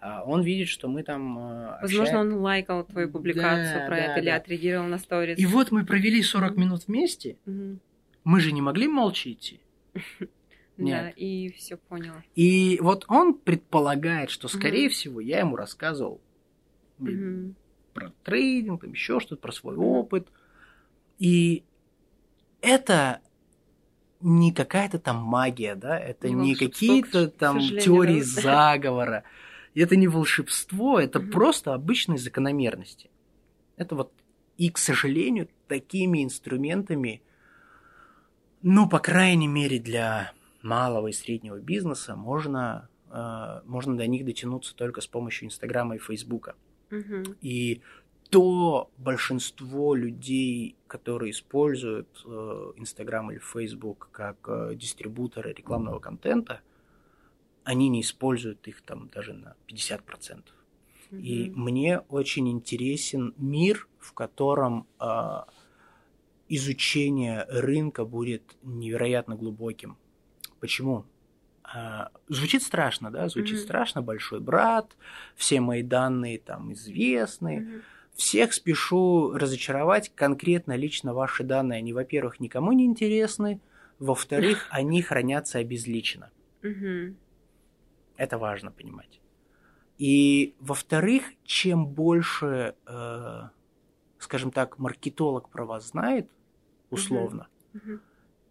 А 0.00 0.22
Он 0.24 0.42
видит, 0.42 0.68
что 0.68 0.88
мы 0.88 1.02
там 1.02 1.38
э, 1.38 1.78
Возможно, 1.82 2.20
общаем- 2.20 2.20
он 2.20 2.40
лайкал 2.40 2.84
твою 2.84 3.08
публикацию 3.10 3.80
Да, 3.80 3.86
про 3.86 3.96
да, 3.96 4.02
это 4.02 4.20
или 4.20 4.26
да. 4.26 4.36
отреагировал 4.36 4.86
на 4.86 4.98
сторис. 4.98 5.38
И 5.38 5.46
вот 5.46 5.70
мы 5.72 5.84
провели 5.84 6.22
40 6.22 6.56
минут 6.56 6.86
вместе. 6.88 7.36
Мгм. 7.46 7.80
Мы 8.24 8.40
же 8.40 8.52
не 8.52 8.60
могли 8.62 8.88
молча 8.88 9.30
идти. 9.32 9.60
Да, 10.78 10.84
Нет. 10.84 11.14
и 11.16 11.52
все 11.56 11.76
поняла. 11.76 12.24
И 12.34 12.78
вот 12.80 13.04
он 13.08 13.34
предполагает, 13.34 14.30
что, 14.30 14.48
скорее 14.48 14.86
Мгм. 14.86 14.90
всего, 14.92 15.20
я 15.20 15.40
ему 15.40 15.54
рассказывал 15.54 16.20
Мгм. 16.98 17.54
про 17.92 18.10
трейдинг, 18.24 18.80
там 18.80 18.92
еще 18.92 19.20
что-то, 19.20 19.42
про 19.42 19.52
свой 19.52 19.76
опыт. 19.76 20.26
И 21.18 21.62
это 22.62 23.20
не 24.22 24.52
какая-то 24.52 24.98
там 24.98 25.16
магия, 25.18 25.74
да, 25.74 25.98
это 25.98 26.28
не, 26.28 26.50
не 26.50 26.54
какие-то 26.54 27.28
там 27.28 27.58
теории 27.60 28.20
да? 28.20 28.42
заговора, 28.42 29.24
это 29.74 29.96
не 29.96 30.08
волшебство, 30.08 31.00
это 31.00 31.18
угу. 31.18 31.30
просто 31.30 31.74
обычные 31.74 32.18
закономерности. 32.18 33.10
Это 33.76 33.96
вот 33.96 34.12
и, 34.56 34.70
к 34.70 34.78
сожалению, 34.78 35.48
такими 35.66 36.22
инструментами, 36.22 37.22
ну, 38.62 38.88
по 38.88 38.98
крайней 38.98 39.48
мере, 39.48 39.78
для 39.78 40.32
малого 40.62 41.08
и 41.08 41.12
среднего 41.12 41.58
бизнеса 41.58 42.14
можно, 42.14 42.88
э, 43.10 43.60
можно 43.64 43.96
до 43.96 44.06
них 44.06 44.24
дотянуться 44.24 44.76
только 44.76 45.00
с 45.00 45.06
помощью 45.06 45.46
Инстаграма 45.48 45.96
и 45.96 45.98
Фейсбука. 45.98 46.54
Угу. 46.90 47.36
И 47.40 47.82
то 48.32 48.90
большинство 48.96 49.94
людей, 49.94 50.74
которые 50.86 51.32
используют 51.32 52.08
э, 52.24 52.72
Инстаграм 52.76 53.30
или 53.30 53.38
Фейсбук 53.38 54.08
как 54.10 54.38
э, 54.48 54.74
дистрибуторы 54.74 55.52
рекламного 55.52 55.98
контента, 55.98 56.62
они 57.62 57.90
не 57.90 58.00
используют 58.00 58.66
их 58.68 58.80
там 58.80 59.10
даже 59.10 59.34
на 59.34 59.54
50%. 59.68 60.00
Mm-hmm. 61.10 61.20
И 61.20 61.50
мне 61.50 61.98
очень 62.08 62.48
интересен 62.48 63.34
мир, 63.36 63.86
в 63.98 64.14
котором 64.14 64.86
э, 64.98 65.42
изучение 66.48 67.44
рынка 67.50 68.06
будет 68.06 68.56
невероятно 68.62 69.36
глубоким. 69.36 69.98
Почему? 70.58 71.04
Э, 71.74 72.06
звучит 72.28 72.62
страшно, 72.62 73.10
да? 73.10 73.28
Звучит 73.28 73.58
mm-hmm. 73.58 73.64
страшно. 73.64 74.00
Большой 74.00 74.40
брат, 74.40 74.96
все 75.36 75.60
мои 75.60 75.82
данные 75.82 76.38
там 76.38 76.72
известны. 76.72 77.58
Mm-hmm. 77.58 77.82
Всех 78.14 78.52
спешу 78.52 79.32
разочаровать. 79.32 80.12
Конкретно 80.14 80.76
лично 80.76 81.14
ваши 81.14 81.44
данные, 81.44 81.78
они, 81.78 81.92
во-первых, 81.92 82.40
никому 82.40 82.72
не 82.72 82.84
интересны. 82.84 83.60
Во-вторых, 83.98 84.68
они 84.70 85.02
хранятся 85.02 85.58
обезличенно. 85.58 86.30
Это 88.16 88.38
важно 88.38 88.70
понимать. 88.70 89.20
И 89.98 90.54
во-вторых, 90.58 91.24
чем 91.44 91.86
больше, 91.86 92.74
э, 92.86 93.42
скажем 94.18 94.50
так, 94.50 94.78
маркетолог 94.78 95.48
про 95.48 95.64
вас 95.64 95.88
знает, 95.88 96.28
условно, 96.90 97.48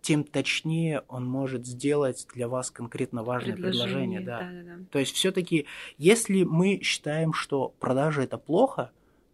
тем 0.01 0.23
точнее 0.23 1.03
он 1.07 1.25
может 1.25 1.65
сделать 1.65 2.27
для 2.33 2.47
вас 2.47 2.71
конкретно 2.71 3.23
важное 3.23 3.53
предложение. 3.53 4.19
предложение 4.19 4.21
да. 4.21 4.39
Да, 4.39 4.51
да, 4.51 4.77
да. 4.77 4.85
То 4.91 4.99
есть 4.99 5.13
все-таки, 5.13 5.67
если 5.97 6.43
мы 6.43 6.79
считаем, 6.81 7.33
что 7.33 7.69
продажа 7.79 8.23
это 8.23 8.37
плохо, 8.37 8.91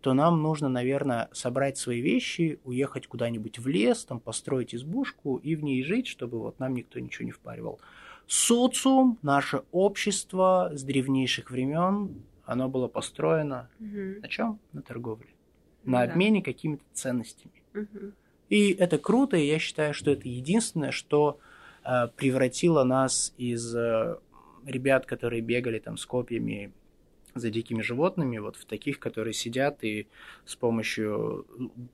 то 0.07 0.13
нам 0.13 0.41
нужно, 0.41 0.69
наверное, 0.69 1.27
собрать 1.33 1.77
свои 1.77 1.99
вещи, 1.99 2.61
уехать 2.63 3.07
куда-нибудь 3.07 3.59
в 3.59 3.67
лес, 3.67 4.05
там 4.05 4.21
построить 4.21 4.73
избушку 4.73 5.35
и 5.35 5.53
в 5.53 5.65
ней 5.65 5.83
жить, 5.83 6.07
чтобы 6.07 6.39
вот 6.39 6.59
нам 6.59 6.75
никто 6.75 6.97
ничего 6.97 7.25
не 7.25 7.33
впаривал. 7.33 7.81
Социум, 8.25 9.17
наше 9.21 9.63
общество 9.73 10.71
с 10.73 10.81
древнейших 10.83 11.51
времен, 11.51 12.23
оно 12.45 12.69
было 12.69 12.87
построено 12.87 13.69
угу. 13.81 14.21
на 14.21 14.29
чем? 14.29 14.59
На 14.71 14.81
торговле, 14.81 15.27
на 15.83 16.05
да. 16.05 16.13
обмене 16.13 16.41
какими-то 16.41 16.85
ценностями. 16.93 17.61
Угу. 17.73 18.13
И 18.47 18.71
это 18.71 18.97
круто, 18.97 19.35
и 19.35 19.45
я 19.45 19.59
считаю, 19.59 19.93
что 19.93 20.11
это 20.11 20.29
единственное, 20.29 20.91
что 20.91 21.37
э, 21.83 22.07
превратило 22.15 22.85
нас 22.85 23.33
из 23.37 23.75
э, 23.75 24.15
ребят, 24.65 25.05
которые 25.05 25.41
бегали 25.41 25.79
там 25.79 25.97
с 25.97 26.05
копьями 26.05 26.71
за 27.39 27.49
дикими 27.49 27.81
животными, 27.81 28.37
вот 28.37 28.55
в 28.55 28.65
таких, 28.65 28.99
которые 28.99 29.33
сидят 29.33 29.83
и 29.83 30.07
с 30.45 30.55
помощью 30.55 31.45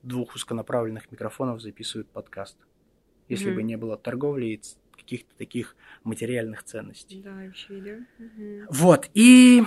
двух 0.02 0.36
узконаправленных 0.36 1.12
микрофонов 1.12 1.62
записывают 1.62 2.08
подкаст. 2.10 2.58
Если 3.30 3.52
mm-hmm. 3.52 3.56
бы 3.56 3.64
не 3.64 3.78
было 3.78 3.98
торговли 3.98 4.46
и 4.46 4.62
каких-то 5.04 5.36
таких 5.38 5.76
материальных 6.04 6.64
ценностей. 6.64 7.22
Да, 7.22 7.32
вообще, 7.34 7.74
да. 7.76 8.24
Угу. 8.26 8.66
Вот, 8.70 9.10
и... 9.14 9.64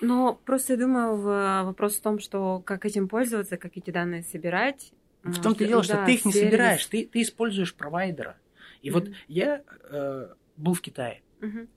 Но 0.00 0.40
просто 0.44 0.72
я 0.72 0.80
думаю, 0.80 1.16
вопрос 1.64 1.96
в 1.96 2.00
том, 2.00 2.18
что 2.18 2.60
как 2.60 2.84
этим 2.84 3.06
пользоваться, 3.06 3.56
как 3.56 3.76
эти 3.76 3.90
данные 3.90 4.22
собирать. 4.22 4.92
В 5.22 5.40
том-то 5.40 5.62
и 5.62 5.68
дело, 5.68 5.84
что 5.84 5.94
да, 5.94 6.06
ты 6.06 6.14
их 6.14 6.24
не 6.24 6.32
сервис. 6.32 6.50
собираешь, 6.50 6.86
ты, 6.86 7.06
ты 7.06 7.22
используешь 7.22 7.74
провайдера. 7.74 8.36
И 8.82 8.88
mm 8.88 8.92
вот 8.92 9.08
я 9.28 9.62
э, 9.90 10.28
был 10.56 10.74
в 10.74 10.80
Китае. 10.80 11.22
mm 11.40 11.68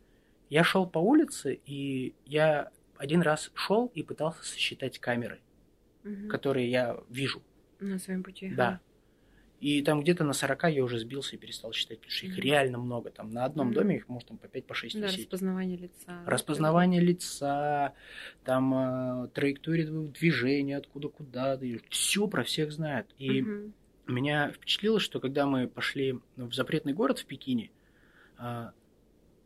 Я 0.50 0.64
шел 0.64 0.88
по 0.88 0.98
улице, 0.98 1.60
и 1.68 2.16
я 2.26 2.72
один 2.98 3.22
раз 3.22 3.52
шел 3.54 3.92
и 3.94 4.04
пытался 4.04 4.44
сосчитать 4.44 5.00
камеры, 5.00 5.40
mm 6.04 6.28
которые 6.28 6.70
я 6.70 6.98
вижу. 7.10 7.42
На 7.80 8.00
своем 8.00 8.24
пути. 8.24 8.50
Да. 8.56 8.80
И 9.62 9.82
там 9.82 10.02
где-то 10.02 10.24
на 10.24 10.34
40 10.34 10.64
я 10.72 10.84
уже 10.84 11.00
сбился 11.00 11.36
и 11.36 11.40
перестал 11.40 11.72
считать, 11.72 12.00
потому 12.00 12.12
что 12.12 12.26
их 12.28 12.38
mm-hmm. 12.38 12.42
реально 12.42 12.78
много. 12.78 13.10
Там 13.10 13.32
на 13.32 13.46
одном 13.46 13.70
mm-hmm. 13.70 13.74
доме 13.74 13.96
их 13.98 14.10
может 14.10 14.28
там 14.28 14.38
по 14.38 14.48
5 14.48 14.66
по 14.66 14.74
6 14.74 15.00
да, 15.00 15.08
висеть. 15.08 15.22
распознавание 15.22 15.78
лица. 15.78 16.24
Распознавание 16.26 17.02
да. 17.02 17.08
лица, 17.08 17.94
там 18.44 18.74
э, 19.24 19.28
траектория 19.30 19.86
движения, 19.86 20.78
откуда 20.78 21.08
куда. 21.08 21.60
Все 21.90 22.28
про 22.28 22.44
всех 22.44 22.72
знают. 22.72 23.08
И 23.18 23.42
mm-hmm. 23.42 23.72
меня 24.08 24.52
впечатлило, 24.52 25.00
что 25.00 25.20
когда 25.20 25.46
мы 25.46 25.68
пошли 25.68 26.20
в 26.36 26.54
запретный 26.54 26.94
город 26.94 27.20
в 27.20 27.26
Пекине, 27.26 27.72
э, 28.38 28.72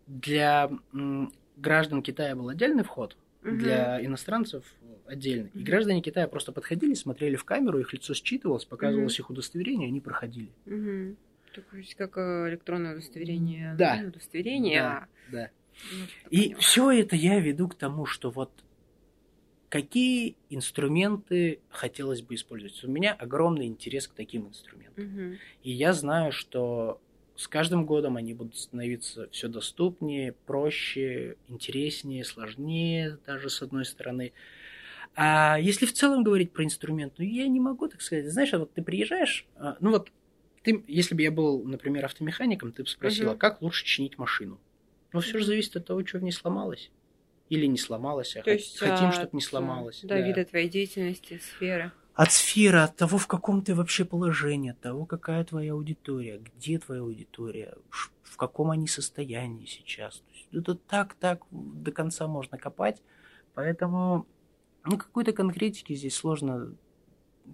для 0.08 0.70
э, 0.92 1.28
граждан 1.56 2.02
Китая 2.02 2.36
был 2.36 2.50
отдельный 2.50 2.84
вход, 2.84 3.16
для 3.41 4.04
иностранцев 4.06 4.63
отдельно. 5.06 5.49
И 5.54 5.63
граждане 5.63 6.02
Китая 6.02 6.28
просто 6.28 6.52
подходили, 6.52 6.93
смотрели 6.93 7.36
в 7.36 7.45
камеру, 7.45 7.80
их 7.80 7.93
лицо 7.93 8.13
считывалось, 8.13 8.65
показывалось 8.65 9.17
их 9.19 9.30
удостоверение, 9.30 9.88
они 9.88 10.02
проходили. 10.02 10.52
Угу. 10.65 11.15
Такое 11.56 11.84
как 11.97 12.17
э, 12.17 12.49
электронное 12.49 12.93
удостоверение. 12.93 13.75
Да. 13.78 14.02
Удостоверение. 14.08 14.82
Да. 14.82 15.08
да. 15.32 15.49
Ну, 15.93 16.06
и 16.30 16.54
все 16.56 16.91
это 16.91 17.15
я 17.15 17.39
веду 17.39 17.67
к 17.67 17.75
тому, 17.75 18.06
что 18.06 18.30
вот 18.30 18.52
какие 19.69 20.36
инструменты 20.49 21.60
хотелось 21.69 22.21
бы 22.21 22.36
использовать. 22.36 22.84
У 22.84 22.89
меня 22.89 23.13
огромный 23.13 23.67
интерес 23.67 24.08
к 24.08 24.13
таким 24.13 24.47
инструментам. 24.47 25.06
Угу. 25.06 25.38
И 25.63 25.71
я 25.71 25.93
знаю, 25.93 26.32
что 26.32 27.02
с 27.39 27.47
каждым 27.47 27.86
годом 27.86 28.17
они 28.17 28.34
будут 28.34 28.58
становиться 28.58 29.30
все 29.32 29.47
доступнее, 29.47 30.34
проще, 30.45 31.38
интереснее, 31.47 32.25
сложнее 32.25 33.17
даже 33.25 33.49
с 33.49 33.62
одной 33.62 33.86
стороны. 33.86 34.34
А 35.15 35.58
если 35.58 35.86
в 35.86 35.93
целом 35.93 36.23
говорить 36.23 36.52
про 36.52 36.65
инструмент, 36.65 37.13
ну 37.17 37.23
я 37.23 37.47
не 37.47 37.62
могу 37.62 37.88
так 37.88 38.02
сказать. 38.02 38.30
Знаешь, 38.30 38.52
вот 38.52 38.73
ты 38.73 38.82
приезжаешь, 38.82 39.45
а, 39.56 39.78
ну 39.80 39.91
вот 39.91 40.12
ты, 40.63 40.84
если 40.86 41.15
бы 41.15 41.21
я 41.21 41.32
был, 41.32 41.63
например, 41.63 42.04
автомехаником, 42.04 42.73
ты 42.73 42.84
бы 42.84 42.89
спросила, 42.89 43.32
угу. 43.32 43.39
как 43.39 43.62
лучше 43.62 43.86
чинить 43.86 44.17
машину. 44.17 44.60
Но 45.13 45.21
все 45.21 45.39
же 45.39 45.45
зависит 45.45 45.78
от 45.78 45.86
того, 45.86 46.06
что 46.06 46.19
в 46.19 46.23
ней 46.23 46.34
сломалось. 46.34 46.91
Или 47.47 47.67
не 47.67 47.78
сломалось, 47.78 48.36
а 48.36 48.43
То 48.43 48.52
есть, 48.52 48.78
хотим, 48.78 49.08
а, 49.08 49.12
чтобы 49.13 49.30
не 49.32 49.41
сломалось. 49.41 50.02
Да, 50.04 50.15
да, 50.15 50.28
вида 50.28 50.43
твоей 50.43 50.67
деятельности, 50.67 51.39
сферы. 51.41 51.93
От 52.13 52.32
сферы, 52.34 52.80
от 52.80 52.98
того, 52.98 53.17
в 53.17 53.28
каком 53.28 53.62
ты 53.62 53.74
вообще 53.74 54.04
положении, 54.04 54.72
от 54.72 54.80
того, 54.80 55.06
какая 55.06 55.43
твоя 55.45 55.74
аудитория, 55.74 56.39
где 56.39 56.78
твоя 56.78 57.02
аудитория, 57.02 57.76
в 58.24 58.36
каком 58.36 58.72
они 58.72 58.88
состоянии 58.88 59.65
сейчас. 59.65 60.19
То 60.19 60.34
есть, 60.34 60.48
это 60.52 60.76
так, 60.76 61.13
так 61.13 61.43
до 61.52 61.91
конца 61.91 62.28
можно 62.28 62.58
копать. 62.58 63.02
Поэтому 63.54 64.28
ну, 64.86 64.98
какой-то 64.98 65.34
конкретики 65.34 65.93
здесь 65.93 66.15
сложно, 66.15 66.76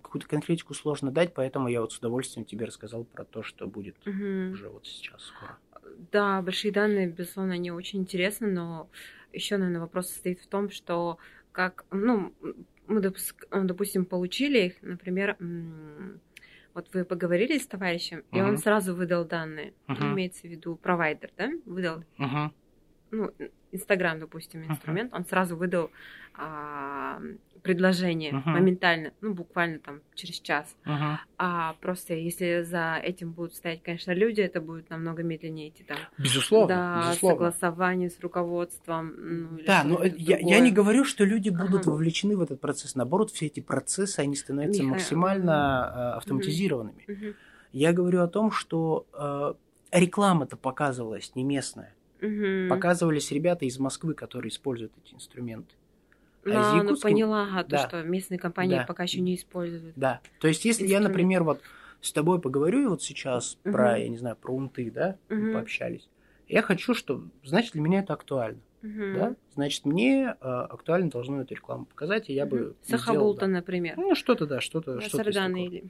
какую-то 0.02 0.28
конкретику 0.28 0.74
сложно 0.74 1.12
дать, 1.12 1.34
поэтому 1.34 1.68
я 1.68 1.82
вот 1.82 1.94
с 1.94 1.98
удовольствием 1.98 2.46
тебе 2.46 2.66
рассказал 2.66 3.04
про 3.04 3.24
то, 3.24 3.44
что 3.44 3.68
будет 3.68 3.96
угу. 4.08 4.54
уже 4.54 4.70
вот 4.70 4.86
сейчас 4.86 5.22
скоро. 5.24 5.58
Да, 6.12 6.42
большие 6.42 6.72
данные, 6.72 7.08
безусловно, 7.08 7.54
они 7.54 7.72
очень 7.72 8.00
интересны, 8.00 8.48
но 8.48 8.90
еще, 9.32 9.58
наверное, 9.58 9.82
вопрос 9.82 10.10
состоит 10.10 10.40
в 10.40 10.48
том, 10.48 10.70
что 10.70 11.18
как, 11.52 11.86
ну, 11.92 12.34
мы, 12.88 13.00
допустим, 13.00 14.06
получили 14.06 14.60
их, 14.68 14.74
например, 14.82 15.38
вот 16.74 16.90
вы 16.94 17.06
поговорили 17.06 17.58
с 17.58 17.68
товарищем, 17.68 18.20
uh-huh. 18.20 18.38
и 18.38 18.42
он 18.42 18.58
сразу 18.58 18.94
выдал 18.94 19.26
данные, 19.26 19.74
uh-huh. 19.88 20.14
имеется 20.14 20.42
в 20.42 20.52
виду 20.52 20.76
провайдер, 20.76 21.32
да, 21.38 21.50
выдал, 21.66 22.04
uh-huh. 22.20 22.52
Ну, 23.12 23.32
Инстаграм, 23.72 24.20
допустим, 24.20 24.64
инструмент, 24.64 25.12
uh-huh. 25.12 25.18
он 25.18 25.26
сразу 25.26 25.56
выдал 25.58 25.92
а, 26.34 27.20
предложение 27.62 28.32
uh-huh. 28.32 28.46
моментально, 28.46 29.12
ну, 29.22 29.34
буквально 29.34 29.80
там 29.80 30.02
через 30.14 30.40
час. 30.40 30.76
Uh-huh. 30.86 31.18
А 31.38 31.74
просто 31.82 32.14
если 32.14 32.62
за 32.64 33.00
этим 33.04 33.32
будут 33.32 33.56
стоять, 33.56 33.84
конечно, 33.84 34.12
люди, 34.12 34.40
это 34.42 34.62
будет 34.62 34.90
намного 34.90 35.24
медленнее 35.24 35.70
идти 35.70 35.84
там. 35.84 35.98
Безусловно. 36.18 36.68
Да, 36.68 37.08
безусловно. 37.10 37.36
согласование 37.36 38.10
с 38.10 38.20
руководством. 38.20 39.14
Ну, 39.18 39.60
да, 39.66 39.84
но 39.84 40.04
я, 40.04 40.38
я 40.38 40.60
не 40.60 40.72
говорю, 40.72 41.04
что 41.04 41.26
люди 41.26 41.50
будут 41.50 41.86
uh-huh. 41.86 41.92
вовлечены 41.92 42.38
в 42.38 42.42
этот 42.42 42.62
процесс. 42.62 42.96
Наоборот, 42.96 43.32
все 43.32 43.48
эти 43.48 43.60
процессы, 43.60 44.20
они 44.20 44.36
становятся 44.36 44.84
Миха... 44.84 44.94
максимально 44.94 45.52
uh-huh. 45.52 46.18
автоматизированными. 46.18 47.04
Uh-huh. 47.08 47.36
Я 47.74 47.92
говорю 47.92 48.22
о 48.22 48.28
том, 48.28 48.52
что 48.52 49.06
э, 49.12 49.54
реклама-то 49.92 50.56
показывалась 50.56 51.36
не 51.36 51.44
местная. 51.44 51.94
Угу. 52.26 52.70
Показывались 52.70 53.32
ребята 53.32 53.66
из 53.66 53.78
Москвы, 53.80 54.14
которые 54.14 54.50
используют 54.50 54.92
эти 55.04 55.14
инструменты. 55.14 55.74
А 56.46 56.50
Но, 56.50 56.62
из 56.62 56.72
ну, 56.74 56.84
Якутска... 56.84 57.08
поняла, 57.10 57.48
а, 57.54 57.64
то, 57.64 57.70
Да. 57.72 57.88
что 57.88 58.04
местные 58.04 58.38
компании 58.38 58.76
Да. 58.78 58.86
пока 58.86 59.04
еще 59.04 59.20
не 59.22 59.36
используют. 59.36 59.94
Да. 59.96 60.22
То 60.40 60.48
есть, 60.48 60.64
если 60.66 60.86
я, 60.86 61.00
например, 61.00 61.44
вот 61.44 61.62
с 62.02 62.12
тобой 62.12 62.40
поговорю 62.40 62.90
вот 62.90 63.02
сейчас 63.02 63.58
Мгм. 63.64 63.74
про, 63.74 63.98
я 63.98 64.08
не 64.10 64.18
знаю, 64.18 64.36
про 64.36 64.54
унты, 64.54 64.92
да, 64.92 65.18
мы 65.30 65.38
Мгм. 65.38 65.54
пообщались. 65.54 66.08
Я 66.48 66.62
хочу, 66.62 66.94
чтобы, 66.94 67.30
значит, 67.44 67.74
для 67.74 67.82
меня 67.82 68.00
это 68.02 68.14
актуально, 68.14 68.60
Мгм. 68.84 69.14
да? 69.16 69.36
Значит, 69.56 69.86
мне 69.86 70.36
э, 70.40 70.46
актуально 70.46 71.10
должно 71.10 71.42
эту 71.42 71.56
рекламу 71.56 71.86
показать, 71.86 72.30
и 72.30 72.34
я 72.34 72.46
бы 72.46 72.58
Мгм. 72.60 72.76
сделал, 72.84 73.00
Сахабулта, 73.02 73.42
да. 73.42 73.48
например. 73.48 73.96
Ну, 73.98 74.14
что-то, 74.14 74.46
да, 74.46 74.62
что-то, 74.62 75.02
Сарданы 75.02 75.34
такого. 75.34 75.58
или... 75.58 75.84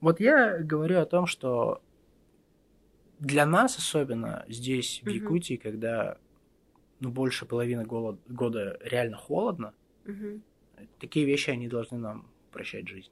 Вот 0.00 0.18
я 0.18 0.58
говорю 0.58 0.98
о 0.98 1.04
том, 1.06 1.26
что 1.26 1.80
для 3.20 3.46
нас 3.46 3.78
особенно 3.78 4.44
здесь, 4.48 5.02
в 5.04 5.06
Мгм. 5.06 5.14
Якутии, 5.14 5.56
когда 5.56 6.18
ну, 7.00 7.10
больше 7.10 7.46
половины 7.46 7.84
голод- 7.84 8.20
года 8.28 8.78
реально 8.82 9.16
холодно, 9.18 9.74
Мгм. 10.04 10.42
такие 10.98 11.26
вещи, 11.26 11.50
они 11.50 11.68
должны 11.68 11.98
нам 11.98 12.32
прощать 12.50 12.88
жизнь. 12.88 13.10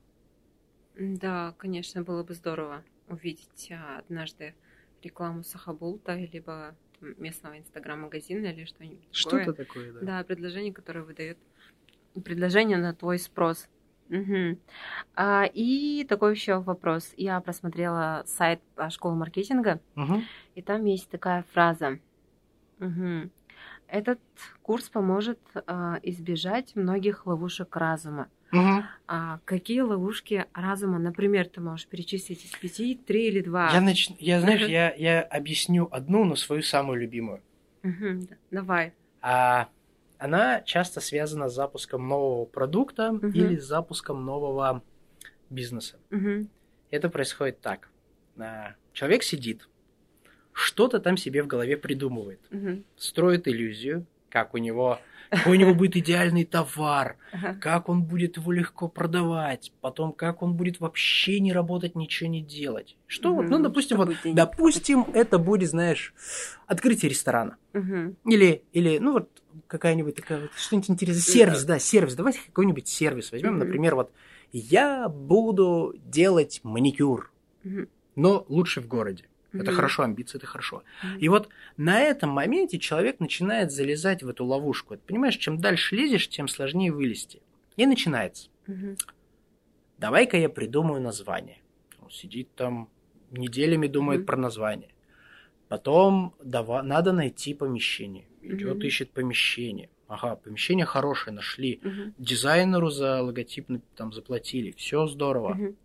Да, 0.95 1.55
конечно, 1.59 2.03
было 2.03 2.25
бы 2.25 2.35
здорово 2.35 2.85
увидеть 3.07 3.71
а, 3.71 3.99
однажды 3.99 4.55
рекламу 5.03 5.43
Сахабулта, 5.45 6.15
либо 6.17 6.77
местного 7.01 7.59
инстаграм-магазина 7.59 8.47
или 8.47 8.65
что-нибудь. 8.65 9.09
Что-то 9.13 9.53
такое, 9.53 9.93
да. 9.93 10.01
Да, 10.01 10.25
предложение, 10.25 10.73
которое 10.75 11.03
выдает 11.05 11.39
предложение 12.25 12.79
на 12.79 12.95
твой 12.95 13.19
спрос. 13.19 13.69
Мгм. 14.09 14.59
А, 15.15 15.45
и 15.53 16.05
такой 16.09 16.35
еще 16.35 16.61
вопрос. 16.61 17.13
Я 17.17 17.41
просмотрела 17.41 18.23
сайт 18.27 18.61
а, 18.77 18.91
школы 18.91 19.17
маркетинга, 19.17 19.81
Мгм. 19.95 20.25
и 20.55 20.63
там 20.63 20.85
есть 20.85 21.09
такая 21.11 21.45
фраза. 21.53 21.99
Мгм. 22.79 23.31
Этот 23.87 24.21
курс 24.63 24.89
поможет 24.89 25.39
а, 25.67 25.99
избежать 26.03 26.75
многих 26.75 27.27
ловушек 27.27 27.77
разума. 27.77 28.29
Мгм. 28.51 28.85
А 29.07 29.41
какие 29.45 29.81
ловушки 29.81 30.47
разума, 30.55 30.99
например, 30.99 31.49
ты 31.49 31.61
можешь 31.61 31.87
перечислить 31.87 32.45
из 32.45 32.53
пяти, 32.53 32.95
три 32.95 33.29
или 33.29 33.41
два? 33.41 33.73
Я, 33.73 33.81
нач... 33.81 34.11
я 34.19 34.41
знаешь, 34.41 34.67
я, 34.67 34.95
я 34.95 35.23
объясню 35.23 35.89
одну, 35.91 36.25
но 36.25 36.37
свою 36.37 36.63
самую 36.63 37.01
любимую. 37.01 37.43
Да, 37.83 38.37
Давай. 38.51 38.93
А 39.21 39.69
она 40.19 40.61
часто 40.63 41.01
связана 41.01 41.49
с 41.49 41.55
запуском 41.55 42.07
нового 42.09 42.45
продукта 42.45 43.13
Мгм. 43.13 43.31
или 43.31 43.57
с 43.57 43.65
запуском 43.67 44.25
нового 44.25 44.83
бизнеса. 45.51 45.97
Мгм, 46.11 46.49
Это 46.91 47.09
происходит 47.09 47.61
так. 47.61 47.89
А, 48.39 48.75
Человек 48.93 49.23
сидит, 49.23 49.69
что-то 50.53 50.99
там 50.99 51.17
себе 51.17 51.43
в 51.43 51.47
голове 51.47 51.77
придумывает, 51.77 52.41
мгм. 52.51 52.85
строит 52.97 53.47
иллюзию, 53.47 54.07
как 54.29 54.55
у 54.55 54.59
него, 54.59 54.99
какой 55.31 55.57
у 55.57 55.61
него 55.61 55.75
будет 55.75 55.97
идеальный 55.97 56.45
товар, 56.45 57.17
как 57.61 57.89
он 57.89 58.03
будет 58.03 58.37
его 58.37 58.53
легко 58.53 58.89
продавать, 58.89 59.73
потом 59.81 60.13
как 60.13 60.43
он 60.43 60.55
будет 60.55 60.81
вообще 60.81 61.41
не 61.41 61.53
работать, 61.53 61.95
ничего 61.95 62.31
не 62.31 62.43
делать. 62.43 62.97
Что 63.07 63.35
вот, 63.35 63.49
ну, 63.49 63.63
допустим, 63.63 63.97
вот, 63.99 64.15
допустим, 64.25 65.07
это 65.13 65.39
будет, 65.39 65.71
знаешь, 65.71 66.15
открытие 66.67 67.11
ресторана. 67.11 67.57
Или, 68.25 68.63
или, 68.73 68.99
ну 68.99 69.13
вот 69.13 69.31
какая-нибудь 69.67 70.15
такая 70.15 70.43
вот 70.43 70.51
что-нибудь 70.57 70.91
интересное. 70.91 71.23
Сервис, 71.23 71.65
да, 71.65 71.79
сервис. 71.79 72.15
Давайте 72.15 72.41
какой-нибудь 72.47 72.89
сервис 72.89 73.33
возьмем. 73.33 73.59
Например, 73.59 73.95
вот 73.95 74.11
я 74.53 75.09
буду 75.09 75.95
делать 76.05 76.61
маникюр, 76.63 77.31
но 78.17 78.45
лучше 78.49 78.81
в 78.81 78.89
городе. 78.89 79.25
Это 79.53 79.65
Мгм. 79.65 79.75
хорошо, 79.77 80.03
амбиции 80.03 80.37
это 80.39 80.47
хорошо. 80.47 80.83
Мгм. 81.03 81.19
И 81.19 81.29
вот 81.29 81.49
на 81.77 82.01
этом 82.01 82.31
моменте 82.31 82.79
человек 82.79 83.19
начинает 83.21 83.73
залезать 83.73 84.23
в 84.23 84.29
эту 84.29 84.45
ловушку. 84.45 84.97
Ты 84.97 85.03
понимаешь, 85.07 85.37
чем 85.37 85.59
дальше 85.59 85.97
лезешь, 85.97 86.29
тем 86.29 86.49
сложнее 86.49 86.93
вылезти. 86.93 87.41
И 87.77 87.87
начинается. 87.87 88.51
Мгм. 88.67 88.97
Давай-ка 89.99 90.37
я 90.37 90.49
придумаю 90.49 91.01
название. 91.01 91.59
Он 92.01 92.11
сидит 92.11 92.49
там 92.55 92.89
неделями 93.31 93.87
думает 93.87 94.21
Мгм. 94.21 94.27
про 94.27 94.37
название. 94.37 94.91
Потом 95.69 96.35
дава- 96.43 96.83
надо 96.83 97.13
найти 97.13 97.55
помещение. 97.55 98.27
Идет, 98.43 98.77
Мгм. 98.77 98.87
ищет 98.87 99.11
помещение. 99.11 99.89
Ага, 100.07 100.37
помещение 100.37 100.87
хорошее 100.87 101.35
нашли. 101.35 101.81
Мгм. 101.83 102.15
Дизайнеру 102.19 102.89
за 102.91 103.21
логотип 103.23 103.69
на- 103.69 103.81
там 103.97 104.13
заплатили. 104.13 104.71
Все 104.73 105.07
здорово. 105.07 105.55
Мгм. 105.55 105.77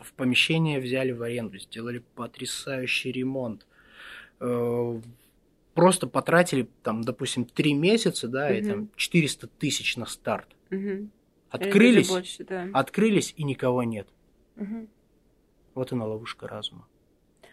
В 0.00 0.12
помещение 0.14 0.80
взяли 0.80 1.12
в 1.12 1.22
аренду, 1.22 1.58
сделали 1.58 2.02
потрясающий 2.14 3.12
ремонт. 3.12 3.66
Э, 4.40 5.00
Просто 5.72 6.08
потратили, 6.08 6.68
там, 6.82 7.02
допустим, 7.02 7.44
три 7.44 7.74
месяца, 7.74 8.26
да, 8.26 8.50
и 8.54 8.60
Мгм. 8.60 8.68
там 8.70 8.90
400 8.96 9.46
тысяч 9.46 9.96
на 9.96 10.04
старт. 10.04 10.48
Или 10.70 11.08
Открылись, 11.48 12.08
больше, 12.08 12.44
да. 12.44 12.68
открылись, 12.74 13.32
и 13.36 13.44
никого 13.44 13.84
нет. 13.84 14.08
Мгм. 14.56 14.88
Вот 15.74 15.92
она 15.92 16.06
ловушка 16.06 16.48
разума. 16.48 16.86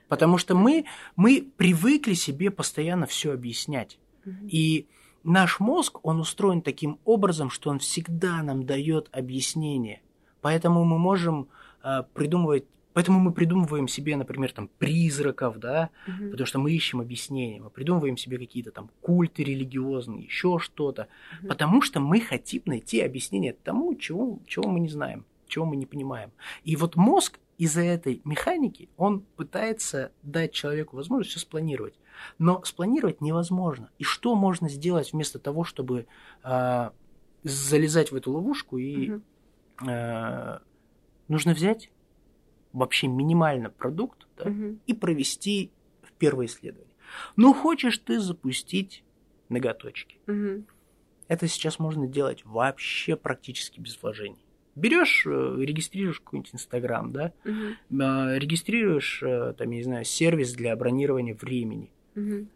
Потому 0.08 0.40
что 0.40 0.56
мы, 0.56 0.86
мы 1.16 1.48
привыкли 1.58 2.14
себе 2.16 2.50
постоянно 2.50 3.06
все 3.06 3.32
объяснять. 3.34 4.00
Мгм. 4.26 4.48
И 4.52 4.88
наш 5.24 5.60
мозг, 5.60 6.00
он 6.04 6.20
устроен 6.20 6.62
таким 6.64 7.00
образом, 7.06 7.50
что 7.52 7.70
он 7.70 7.80
всегда 7.80 8.42
нам 8.42 8.66
дает 8.66 9.10
объяснение. 9.12 10.02
Поэтому 10.42 10.84
мы 10.86 10.98
можем 10.98 11.50
придумывать, 12.14 12.66
поэтому 12.94 13.20
мы 13.20 13.32
придумываем 13.32 13.88
себе, 13.88 14.16
например, 14.18 14.52
там 14.52 14.70
призраков, 14.80 15.60
да, 15.60 15.90
Мгм. 16.08 16.32
потому 16.32 16.48
что 16.48 16.60
мы 16.60 16.72
ищем 16.72 17.00
объяснения, 17.00 17.62
мы 17.62 17.70
придумываем 17.70 18.18
себе 18.18 18.38
какие-то 18.38 18.72
там 18.72 18.90
культы 19.02 19.44
религиозные, 19.44 20.24
еще 20.24 20.58
что-то, 20.60 21.08
Мгм. 21.40 21.50
потому 21.50 21.82
что 21.82 22.00
мы 22.00 22.20
хотим 22.22 22.64
найти 22.66 23.02
объяснение 23.02 23.54
тому, 23.54 23.96
чего, 23.96 24.40
чего 24.48 24.68
мы 24.68 24.80
не 24.80 24.90
знаем, 24.90 25.26
чего 25.48 25.66
мы 25.66 25.76
не 25.76 25.86
понимаем. 25.86 26.32
И 26.64 26.76
вот 26.76 26.96
мозг 26.96 27.40
из-за 27.58 27.82
этой 27.82 28.22
механики, 28.24 28.90
он 28.98 29.22
пытается 29.36 30.12
дать 30.24 30.52
человеку 30.54 30.96
возможность 30.96 31.32
все 31.32 31.40
спланировать. 31.40 31.96
Но 32.40 32.64
спланировать 32.64 33.22
невозможно. 33.22 33.90
И 34.00 34.04
что 34.04 34.36
можно 34.36 34.70
сделать 34.70 35.14
вместо 35.14 35.40
того, 35.40 35.64
чтобы 35.64 36.08
а, 36.44 36.92
залезать 37.44 38.12
в 38.12 38.16
эту 38.16 38.32
ловушку 38.32 38.78
и 38.78 39.20
а, 39.86 40.62
нужно 41.28 41.54
взять 41.54 41.90
вообще 42.74 43.08
минимально 43.08 43.70
продукт 43.70 44.28
да, 44.38 44.50
Мгм. 44.50 44.80
и 44.86 44.94
провести 44.94 45.72
в 46.02 46.12
первое 46.14 46.46
исследование. 46.46 46.94
Ну, 47.36 47.54
хочешь 47.54 47.98
ты 48.00 48.20
запустить 48.20 49.04
ноготочки. 49.50 50.18
Мгм. 50.28 50.66
Это 51.28 51.48
сейчас 51.48 51.80
можно 51.80 52.08
делать 52.08 52.46
вообще 52.46 53.16
практически 53.16 53.80
без 53.80 54.02
вложений. 54.02 54.44
Берешь, 54.76 55.26
э, 55.26 55.56
регистрируешь 55.60 56.20
какой-нибудь 56.20 56.54
Инстаграм, 56.54 57.12
да, 57.12 57.34
э, 57.44 57.50
регистрируешь, 57.90 59.24
э, 59.24 59.54
там, 59.58 59.72
я 59.72 59.78
не 59.78 59.84
знаю, 59.84 60.06
сервис 60.06 60.54
для 60.54 60.76
бронирования 60.76 61.34
времени. 61.36 61.92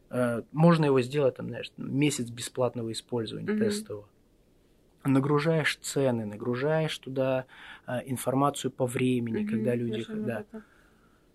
Э, 0.10 0.42
Можно 0.52 0.86
его 0.86 1.02
сделать, 1.02 1.36
там, 1.38 1.48
знаешь, 1.50 1.72
месяц 1.78 2.30
бесплатного 2.30 2.92
использования 2.92 3.52
Мгм. 3.52 3.60
тестового. 3.60 4.08
Нагружаешь 5.04 5.78
цены, 5.82 6.26
нагружаешь 6.26 6.98
туда 7.00 7.46
э, 7.88 8.02
информацию 8.06 8.72
по 8.72 8.86
времени, 8.86 9.42
Мгм. 9.44 9.48
когда 9.50 9.76
люди... 9.76 10.06
Даже 10.06 10.14
вот 10.14 10.26
да. 10.26 10.40
это. 10.42 10.64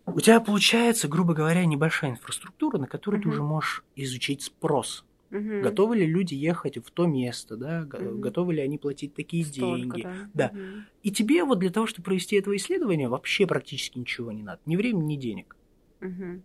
У 0.06 0.20
тебя 0.20 0.40
получается, 0.40 1.08
грубо 1.08 1.34
говоря, 1.34 1.64
небольшая 1.66 2.12
инфраструктура, 2.12 2.78
на 2.78 2.86
которой 2.86 3.16
ты 3.16 3.22
Мгм. 3.22 3.30
уже 3.30 3.42
можешь 3.42 3.84
изучить 3.96 4.42
спрос. 4.42 5.04
Мгм. 5.30 5.62
Готовы 5.62 5.96
ли 5.96 6.06
люди 6.06 6.34
ехать 6.34 6.76
в 6.78 6.90
то 6.92 7.06
место, 7.06 7.56
да? 7.56 7.80
Мгм. 7.92 8.20
Готовы 8.20 8.54
ли 8.54 8.60
они 8.62 8.78
платить 8.78 9.14
такие 9.14 9.44
Столько, 9.44 9.96
деньги? 9.96 10.02
да. 10.02 10.14
Да. 10.32 10.50
Мгм. 10.54 10.86
И 11.02 11.10
тебе 11.10 11.44
вот 11.44 11.58
для 11.58 11.70
того, 11.70 11.88
чтобы 11.88 12.04
провести 12.04 12.36
это 12.36 12.54
исследование, 12.54 13.08
вообще 13.08 13.46
практически 13.48 13.98
ничего 13.98 14.30
не 14.30 14.44
надо. 14.44 14.60
Ни 14.64 14.76
времени, 14.76 15.14
ни 15.14 15.16
денег. 15.16 15.56
Мгм. 16.00 16.44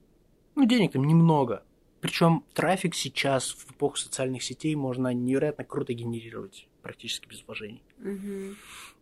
Ну, 0.55 0.65
денег 0.65 0.93
там 0.93 1.03
немного. 1.03 1.63
Причем 1.99 2.43
трафик 2.55 2.95
сейчас 2.95 3.51
в 3.51 3.71
эпоху 3.71 3.97
социальных 3.97 4.41
сетей 4.41 4.73
можно 4.73 5.13
невероятно 5.13 5.63
круто 5.63 5.93
генерировать 5.93 6.67
практически 6.81 7.27
без 7.27 7.43
вложений. 7.45 7.81
Мгм. 7.99 8.55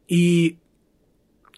И 0.08 0.58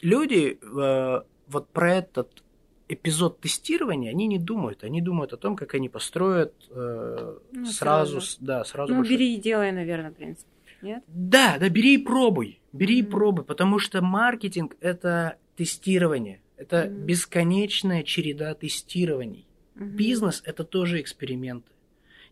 люди 0.01 0.57
э, 0.61 1.21
вот 1.47 1.69
про 1.69 1.95
этот 1.95 2.43
эпизод 2.87 3.39
тестирования, 3.39 4.09
они 4.11 4.27
не 4.27 4.37
думают. 4.39 4.83
Они 4.83 5.01
думают 5.01 5.33
о 5.33 5.37
том, 5.37 5.55
как 5.55 5.73
они 5.75 5.87
построят 5.89 6.53
э, 6.69 7.37
Ну, 7.53 7.65
сразу, 7.65 8.19
сразу. 8.21 8.37
да, 8.41 8.63
сразу 8.65 8.93
Ну, 8.93 8.99
большой- 8.99 9.15
бери 9.15 9.35
и 9.35 9.39
делай, 9.39 9.71
наверное, 9.71 10.11
принцип. 10.11 10.47
Нет? 10.81 11.03
Да, 11.07 11.57
да, 11.59 11.69
бери 11.69 11.93
и 11.95 11.97
пробуй. 11.99 12.59
Бери 12.73 12.99
и 12.99 13.01
Мгм. 13.03 13.11
пробуй, 13.11 13.45
потому 13.45 13.79
что 13.79 14.01
маркетинг 14.01 14.75
это 14.81 15.37
тестирование. 15.55 16.41
Это 16.57 16.85
Мгм. 16.89 17.05
бесконечная 17.05 18.03
череда 18.03 18.53
тестирований. 18.55 19.45
Мгм. 19.75 19.95
Бизнес 19.95 20.41
это 20.45 20.63
тоже 20.63 20.99
эксперименты. 20.99 21.70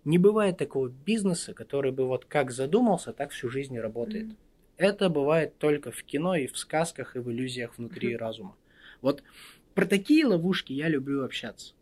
Не 0.10 0.18
бывает 0.18 0.57
такого 0.57 0.89
бизнеса, 0.89 1.53
который 1.53 1.91
бы 1.91 2.07
вот 2.07 2.26
как 2.26 2.49
задумался, 2.49 3.14
так 3.14 3.30
всю 3.30 3.47
жизнь 3.47 3.76
и 3.76 3.80
работает. 3.80 4.26
Мгм. 4.26 4.38
Это 4.76 5.07
бывает 5.07 5.60
только 5.60 5.91
в 5.91 6.01
кино 6.01 6.34
и 6.36 6.47
в 6.47 6.57
сказках 6.57 7.16
и 7.16 7.20
в 7.20 7.30
иллюзиях 7.30 7.78
внутри 7.78 8.16
Мгм. 8.16 8.18
разума. 8.18 8.55
Вот 9.01 9.22
про 9.76 9.86
такие 9.86 10.26
ловушки 10.26 10.74
я 10.74 10.88
люблю 10.88 11.24
общаться. 11.24 11.76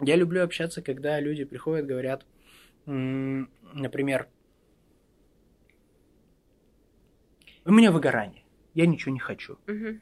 Я 0.00 0.16
люблю 0.16 0.42
общаться, 0.42 0.82
когда 0.82 1.20
люди 1.20 1.44
приходят, 1.44 1.86
говорят, 1.86 2.26
например, 2.84 4.28
У 7.64 7.70
меня 7.70 7.92
выгорание. 7.92 8.42
Я 8.74 8.86
ничего 8.86 9.12
не 9.12 9.20
хочу. 9.20 9.56
Мгм. 9.68 10.00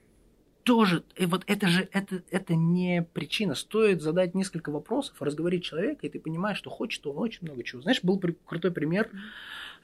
Тоже, 0.66 1.04
и 1.14 1.26
вот 1.26 1.44
это 1.46 1.68
же, 1.68 1.88
это, 1.92 2.22
это 2.32 2.56
не 2.56 3.02
причина. 3.12 3.54
Стоит 3.54 4.02
задать 4.02 4.34
несколько 4.34 4.70
вопросов, 4.70 5.14
разговорить 5.22 5.62
человека, 5.62 6.04
и 6.04 6.10
ты 6.10 6.18
понимаешь, 6.18 6.58
что 6.58 6.70
хочет 6.70 7.06
он 7.06 7.16
очень 7.18 7.38
много 7.46 7.62
чего. 7.62 7.82
Знаешь, 7.82 8.00
был 8.02 8.18
при- 8.18 8.36
крутой 8.44 8.72
пример. 8.72 9.08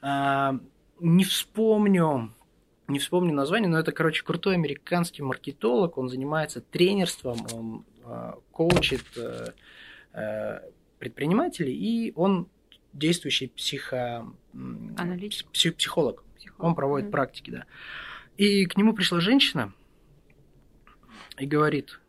А, 0.01 0.59
не 0.99 1.23
вспомню, 1.23 2.33
не 2.89 2.99
вспомню 2.99 3.33
название, 3.33 3.69
но 3.69 3.79
это, 3.79 3.93
короче, 3.93 4.25
крутой 4.25 4.55
американский 4.55 5.21
маркетолог. 5.23 5.97
Он 5.97 6.09
занимается 6.09 6.59
тренерством, 6.59 7.47
он 7.53 7.85
а, 8.03 8.37
коучит 8.51 9.05
э, 9.15 9.53
э, 10.11 10.59
предпринимателей, 10.99 11.73
и 11.73 12.11
он 12.13 12.47
действующий 12.91 13.47
психо... 13.47 14.27
м, 14.53 14.95
Аналитик. 14.99 15.47
пси- 15.53 15.71
психолог. 15.71 16.25
Психолог. 16.35 16.61
Он 16.61 16.75
проводит 16.75 17.05
Мгм. 17.05 17.11
практики, 17.13 17.51
да. 17.51 17.65
И 18.35 18.65
к 18.65 18.75
нему 18.75 18.91
пришла 18.93 19.21
женщина 19.21 19.71
и 21.37 21.45
говорит, 21.45 21.99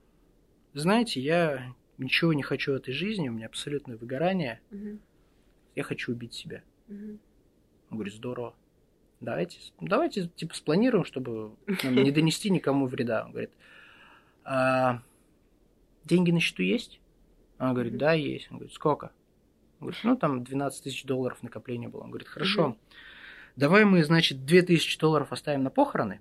знаете, 0.74 1.20
я 1.20 1.72
ничего 1.98 2.32
не 2.32 2.42
хочу 2.42 2.72
в 2.72 2.76
этой 2.76 2.92
жизни, 2.92 3.28
у 3.28 3.32
меня 3.32 3.46
абсолютное 3.46 3.96
выгорание, 3.96 4.60
Мгм. 4.70 5.00
я 5.74 5.82
хочу 5.82 6.12
убить 6.12 6.34
себя. 6.34 6.62
Мгм. 6.88 7.18
Он 7.90 7.96
говорит, 7.98 8.14
здорово. 8.14 8.54
Давайте, 9.20 9.58
давайте 9.80 10.28
типа 10.28 10.54
спланируем, 10.54 11.04
чтобы 11.04 11.54
нам 11.82 11.94
не 11.94 12.10
донести 12.10 12.50
никому 12.50 12.86
вреда. 12.86 13.24
Он 13.24 13.30
говорит, 13.30 13.52
«А 14.44 15.00
деньги 16.04 16.30
на 16.30 16.40
счету 16.40 16.62
есть? 16.62 17.00
Она 17.56 17.72
говорит, 17.72 17.96
да, 17.96 18.12
есть. 18.12 18.48
Он 18.50 18.58
говорит, 18.58 18.74
сколько? 18.74 19.12
Он 19.80 19.86
говорит, 19.86 20.00
ну 20.04 20.16
там 20.16 20.44
12 20.44 20.82
тысяч 20.84 21.04
долларов 21.04 21.42
накопления 21.42 21.88
было. 21.88 22.02
Он 22.02 22.10
говорит, 22.10 22.28
хорошо. 22.28 22.68
Мгм. 22.68 22.78
Давай 23.56 23.84
мы, 23.84 24.02
значит, 24.04 24.44
2000 24.44 24.98
долларов 24.98 25.32
оставим 25.32 25.62
на 25.62 25.70
похороны, 25.70 26.20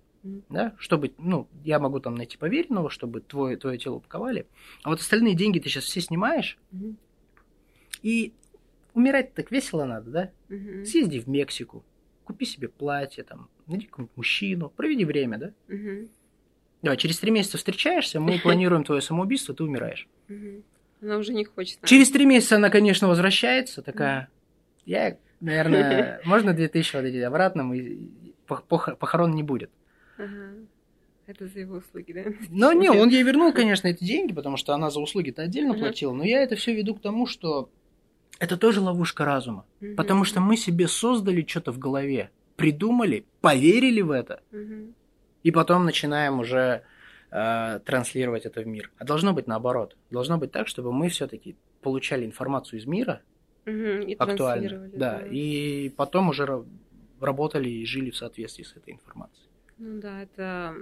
Да, 0.50 0.74
чтобы, 0.80 1.12
ну, 1.18 1.50
я 1.66 1.80
могу 1.80 2.00
там 2.00 2.16
найти 2.16 2.38
поверенного, 2.38 2.90
чтобы 2.90 3.20
твое, 3.20 3.58
твое 3.58 3.78
тело 3.78 3.96
упаковали. 3.96 4.48
А 4.84 4.90
вот 4.90 5.02
остальные 5.02 5.36
деньги 5.36 5.60
ты 5.60 5.68
сейчас 5.68 5.84
все 5.84 6.00
снимаешь, 6.00 6.58
Мгм. 6.72 6.98
и 8.02 8.34
умирать 8.94 9.34
так 9.34 9.52
весело 9.52 9.84
надо, 9.86 10.10
да? 10.12 10.32
Мгм. 10.50 10.86
Съезди 10.86 11.20
в 11.20 11.28
Мексику, 11.28 11.84
купи 12.24 12.46
себе 12.46 12.70
платье, 12.70 13.24
там, 13.26 13.50
найди 13.68 13.86
какого-нибудь 13.88 14.16
мужчину, 14.18 14.70
проведи 14.70 15.04
время, 15.06 15.38
да? 15.38 15.52
Мгм. 15.68 16.10
Давай, 16.82 16.98
через 16.98 17.20
три 17.20 17.32
месяца 17.32 17.58
встречаешься, 17.58 18.20
мы 18.20 18.40
планируем 18.44 18.84
твое 18.86 19.02
самоубийство, 19.02 19.54
ты 19.54 19.64
умираешь. 19.64 20.08
Мгм. 20.30 20.64
Она 21.02 21.18
уже 21.18 21.34
не 21.34 21.44
хочет. 21.44 21.82
наверное. 21.82 21.90
Через 21.90 22.12
три 22.12 22.26
месяца 22.26 22.56
она, 22.56 22.70
конечно, 22.70 23.10
возвращается, 23.10 23.82
такая, 23.82 24.30
я, 24.86 25.18
наверное, 25.42 26.22
можно 26.26 26.54
2000 26.54 26.96
вот 26.96 27.04
эти 27.04 27.18
обратно, 27.18 27.64
мы, 27.64 28.00
пох- 28.48 28.64
пох- 28.70 28.96
похорон 28.96 29.32
не 29.36 29.44
будет. 29.44 29.70
Ага. 30.18 30.54
Это 31.26 31.48
за 31.48 31.60
его 31.62 31.78
услуги, 31.78 32.12
да? 32.12 32.24
Но 32.50 32.74
не, 32.74 32.90
он 32.90 33.08
ей 33.10 33.24
вернул, 33.24 33.54
конечно, 33.54 33.88
эти 33.88 34.04
деньги, 34.04 34.34
потому 34.34 34.58
что 34.58 34.74
она 34.74 34.90
за 34.90 35.00
услуги-то 35.00 35.42
отдельно 35.44 35.74
платила. 35.74 36.12
Но 36.14 36.24
я 36.24 36.42
это 36.44 36.56
все 36.56 36.76
веду 36.76 36.96
к 36.96 37.02
тому, 37.02 37.26
что 37.28 37.70
это 38.40 38.58
тоже 38.58 38.82
ловушка 38.82 39.24
разума. 39.24 39.66
Потому 39.96 40.26
что 40.26 40.42
мы 40.42 40.58
себе 40.58 40.88
создали 40.88 41.46
что-то 41.48 41.72
в 41.72 41.80
голове, 41.80 42.30
придумали, 42.58 43.26
поверили 43.42 44.02
в 44.02 44.12
это, 44.12 44.42
и 45.44 45.52
потом 45.52 45.86
начинаем 45.86 46.40
уже 46.40 46.84
э, 47.32 47.80
транслировать 47.86 48.46
это 48.46 48.62
в 48.62 48.68
мир. 48.68 48.92
А 48.98 49.06
должно 49.06 49.34
быть 49.34 49.48
наоборот. 49.48 49.96
Должно 50.12 50.38
быть 50.38 50.52
так, 50.52 50.68
чтобы 50.68 50.92
мы 50.92 51.08
все-таки 51.10 51.56
получали 51.82 52.26
информацию 52.26 52.80
из 52.80 52.86
мира. 52.86 53.22
И 53.66 54.14
актуально, 54.20 54.38
транслировали, 54.70 54.92
да, 54.98 55.22
и 55.26 55.90
потом 55.96 56.28
уже 56.30 56.44
ра- 56.44 56.68
работали 57.22 57.70
и 57.70 57.86
жили 57.86 58.10
в 58.10 58.18
соответствии 58.18 58.64
с 58.64 58.76
этой 58.76 58.94
информацией. 58.94 59.43
Ну 59.78 60.00
да, 60.00 60.22
это 60.24 60.76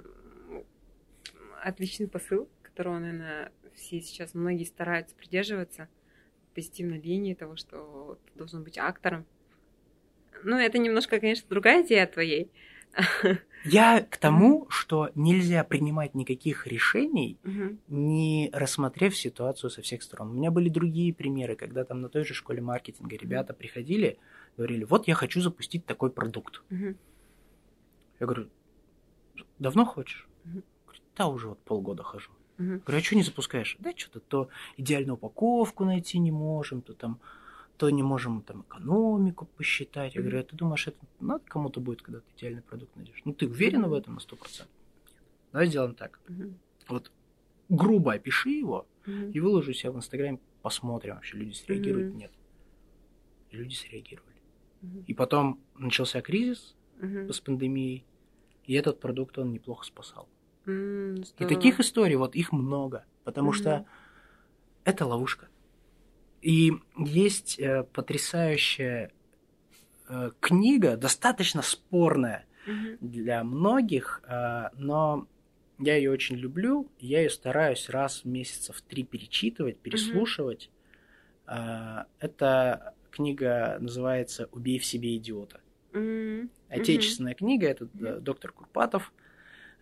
отличный 1.62 2.08
посыл, 2.08 2.48
которого, 2.62 2.98
наверное, 2.98 3.52
все 3.74 4.00
сейчас 4.00 4.34
многие 4.34 4.64
стараются 4.64 5.14
придерживаться 5.14 5.88
позитивной 6.54 7.00
линии 7.00 7.34
того, 7.34 7.56
что 7.56 8.18
ты 8.26 8.38
должен 8.38 8.62
быть 8.62 8.78
актором. 8.78 9.24
Ну, 10.44 10.56
это 10.58 10.78
немножко, 10.78 11.20
конечно, 11.20 11.48
другая 11.48 11.84
идея 11.84 12.06
твоей. 12.06 12.50
Я 13.64 14.00
к 14.10 14.16
тому, 14.16 14.66
что 14.70 15.10
нельзя 15.14 15.62
принимать 15.64 16.14
никаких 16.14 16.66
решений, 16.66 17.38
Мгм. 17.44 17.78
не 17.88 18.50
рассмотрев 18.52 19.16
ситуацию 19.16 19.70
со 19.70 19.82
всех 19.82 20.02
сторон. 20.02 20.30
У 20.30 20.34
меня 20.34 20.50
были 20.50 20.68
другие 20.68 21.14
примеры, 21.14 21.54
когда 21.54 21.84
там 21.84 22.00
на 22.00 22.08
той 22.08 22.24
же 22.24 22.34
школе 22.34 22.60
маркетинга 22.60 23.16
ребята 23.16 23.54
приходили, 23.54 24.18
говорили, 24.56 24.84
вот 24.84 25.06
я 25.06 25.14
хочу 25.14 25.40
запустить 25.40 25.86
такой 25.86 26.10
продукт. 26.10 26.62
Мгм. 26.70 26.96
Я 28.18 28.26
говорю, 28.26 28.48
давно 29.62 29.84
хочешь? 29.84 30.28
Мгм. 30.44 30.62
Говорит, 30.84 31.02
да, 31.16 31.26
уже 31.28 31.48
вот 31.48 31.58
полгода 31.60 32.02
хожу. 32.02 32.30
Мгм. 32.58 32.80
Говорю, 32.80 32.98
а 32.98 33.02
что 33.02 33.16
не 33.16 33.22
запускаешь? 33.22 33.76
Да, 33.78 33.92
что-то 33.96 34.20
то 34.20 34.48
идеальную 34.76 35.14
упаковку 35.14 35.84
найти 35.84 36.18
не 36.18 36.30
можем, 36.30 36.82
то 36.82 36.92
там 36.94 37.20
то 37.78 37.90
не 37.90 38.02
можем 38.02 38.42
там 38.42 38.62
экономику 38.62 39.46
посчитать. 39.56 40.14
Я 40.14 40.20
говорю, 40.20 40.38
а 40.40 40.42
ты 40.44 40.54
думаешь, 40.54 40.86
это 40.86 40.98
надо 41.18 41.42
кому-то 41.46 41.80
будет, 41.80 42.02
когда 42.02 42.20
ты 42.20 42.26
идеальный 42.36 42.62
продукт 42.62 42.94
найдешь? 42.94 43.20
Ну, 43.24 43.32
ты 43.32 43.46
уверена 43.46 43.88
в 43.88 43.92
этом 43.94 44.14
на 44.14 44.20
100%? 44.20 44.66
Давай 45.52 45.66
сделаем 45.66 45.94
так. 45.94 46.20
Вот 46.88 47.10
грубо 47.68 48.12
опиши 48.12 48.50
его 48.50 48.86
и 49.32 49.40
выложу 49.40 49.72
себя 49.72 49.90
в 49.92 49.96
Инстаграме, 49.96 50.38
посмотрим 50.60 51.14
вообще, 51.14 51.36
люди 51.38 51.54
среагируют, 51.54 52.08
Мгм. 52.10 52.18
нет. 52.18 52.32
И 53.50 53.56
люди 53.56 53.74
среагировали. 53.74 54.36
И 55.06 55.14
потом 55.14 55.60
начался 55.74 56.20
кризис 56.20 56.76
Мгм. 57.00 57.32
с 57.32 57.40
пандемией, 57.40 58.04
и 58.64 58.74
этот 58.74 59.00
продукт 59.00 59.38
он 59.38 59.52
неплохо 59.52 59.84
спасал. 59.84 60.28
М, 60.66 61.22
И 61.38 61.44
таких 61.44 61.80
историй, 61.80 62.16
вот 62.16 62.34
их 62.34 62.52
много, 62.52 63.04
потому 63.24 63.48
Мгм. 63.50 63.58
что 63.58 63.86
это 64.84 65.06
ловушка. 65.06 65.48
И 66.40 66.72
есть 66.96 67.58
э, 67.58 67.84
потрясающая 67.84 69.12
э, 70.08 70.30
книга, 70.40 70.96
достаточно 70.96 71.62
спорная 71.62 72.44
Мгм. 72.66 72.98
для 73.00 73.44
многих, 73.44 74.22
э, 74.26 74.68
но 74.76 75.26
я 75.78 75.96
ее 75.96 76.10
очень 76.10 76.36
люблю, 76.36 76.90
я 76.98 77.20
ее 77.20 77.30
стараюсь 77.30 77.88
раз 77.88 78.22
в 78.24 78.28
месяцев 78.28 78.82
три 78.82 79.04
перечитывать, 79.04 79.78
переслушивать. 79.80 80.70
Э, 81.46 82.04
эта 82.18 82.94
книга 83.10 83.78
называется 83.80 84.48
«Убей 84.52 84.78
в 84.78 84.84
себе 84.84 85.16
идиота». 85.16 85.60
М, 85.92 86.50
Отечественная 86.80 87.34
книга, 87.34 87.66
это 87.68 87.88
э, 88.00 88.18
доктор 88.20 88.52
Курпатов. 88.52 89.12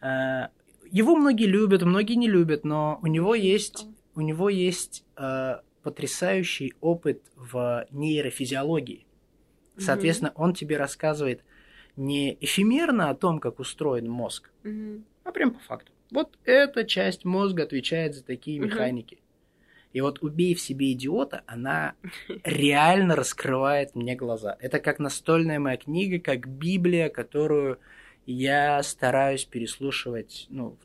Э, 0.01 0.49
Его 0.91 1.15
многие 1.17 1.47
любят, 1.47 1.83
многие 1.83 2.15
не 2.15 2.29
любят, 2.29 2.65
но 2.65 2.99
у 3.03 3.07
него 3.07 3.35
есть, 3.35 3.87
у 4.17 4.21
него 4.21 4.49
есть 4.49 5.05
э, 5.17 5.57
потрясающий 5.83 6.75
опыт 6.81 7.23
в 7.37 7.87
нейрофизиологии. 7.91 9.07
Соответственно, 9.79 10.33
он 10.35 10.53
тебе 10.53 10.77
рассказывает 10.77 11.43
не 11.97 12.37
эфемерно 12.41 13.09
о 13.11 13.15
том, 13.15 13.39
как 13.39 13.61
устроен 13.61 14.11
мозг, 14.11 14.51
Мгм. 14.65 15.05
а 15.25 15.33
прям 15.33 15.53
по 15.53 15.61
факту. 15.61 15.93
Вот 16.11 16.37
эта 16.45 16.85
часть 16.85 17.25
мозга 17.25 17.63
отвечает 17.63 18.15
за 18.15 18.25
такие 18.25 18.59
Мгм. 18.61 18.69
механики. 18.69 19.19
И 19.93 20.01
вот 20.01 20.23
«Убей 20.23 20.55
в 20.55 20.61
себе 20.61 20.93
идиота», 20.93 21.43
она 21.47 21.95
реально 22.45 23.17
раскрывает 23.17 23.95
мне 23.95 24.15
глаза. 24.15 24.57
Это 24.61 24.79
как 24.79 24.99
настольная 24.99 25.59
моя 25.59 25.77
книга, 25.77 26.19
как 26.21 26.47
Библия, 26.47 27.09
которую 27.09 27.79
я 28.27 28.83
стараюсь 28.83 29.45
переслушивать 29.45 30.47
ну, 30.49 30.77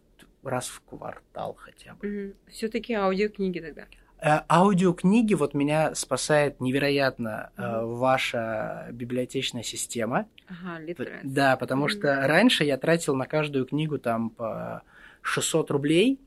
раз 0.43 0.68
в 0.68 0.82
квартал 0.82 1.56
хотя 1.60 1.93
бы. 1.93 2.08
Мгм. 2.08 2.34
Все-таки 2.49 2.93
аудиокниги 2.93 3.60
тогда. 3.60 3.84
Э, 4.20 4.41
Аудиокниги 4.49 5.34
вот 5.34 5.53
меня 5.53 5.93
спасает 5.93 6.60
невероятно 6.62 7.51
э, 7.58 7.62
Мгм. 7.62 7.95
ваша 7.97 8.88
библиотечная 8.91 9.64
система. 9.64 10.28
Ага, 10.47 10.80
литрес. 10.80 11.20
Да, 11.24 11.58
потому 11.58 11.84
Мгм. 11.84 11.89
что 11.89 12.28
раньше 12.28 12.64
я 12.64 12.78
тратил 12.78 13.16
на 13.16 13.26
каждую 13.28 13.66
книгу 13.66 13.99
там 13.99 14.30
по 14.30 14.82
600 15.22 15.70
рублей, 15.70 16.20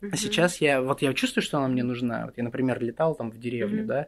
а 0.00 0.06
Мгм. 0.06 0.16
сейчас 0.16 0.60
я, 0.60 0.82
вот 0.82 1.02
я 1.02 1.12
чувствую, 1.14 1.42
что 1.42 1.58
она 1.58 1.68
мне 1.68 1.82
нужна. 1.82 2.26
Вот 2.26 2.36
я, 2.36 2.44
например, 2.44 2.82
летал 2.82 3.14
там 3.14 3.30
в 3.30 3.38
деревню, 3.38 3.78
Мгм. 3.78 3.86
да, 3.86 4.06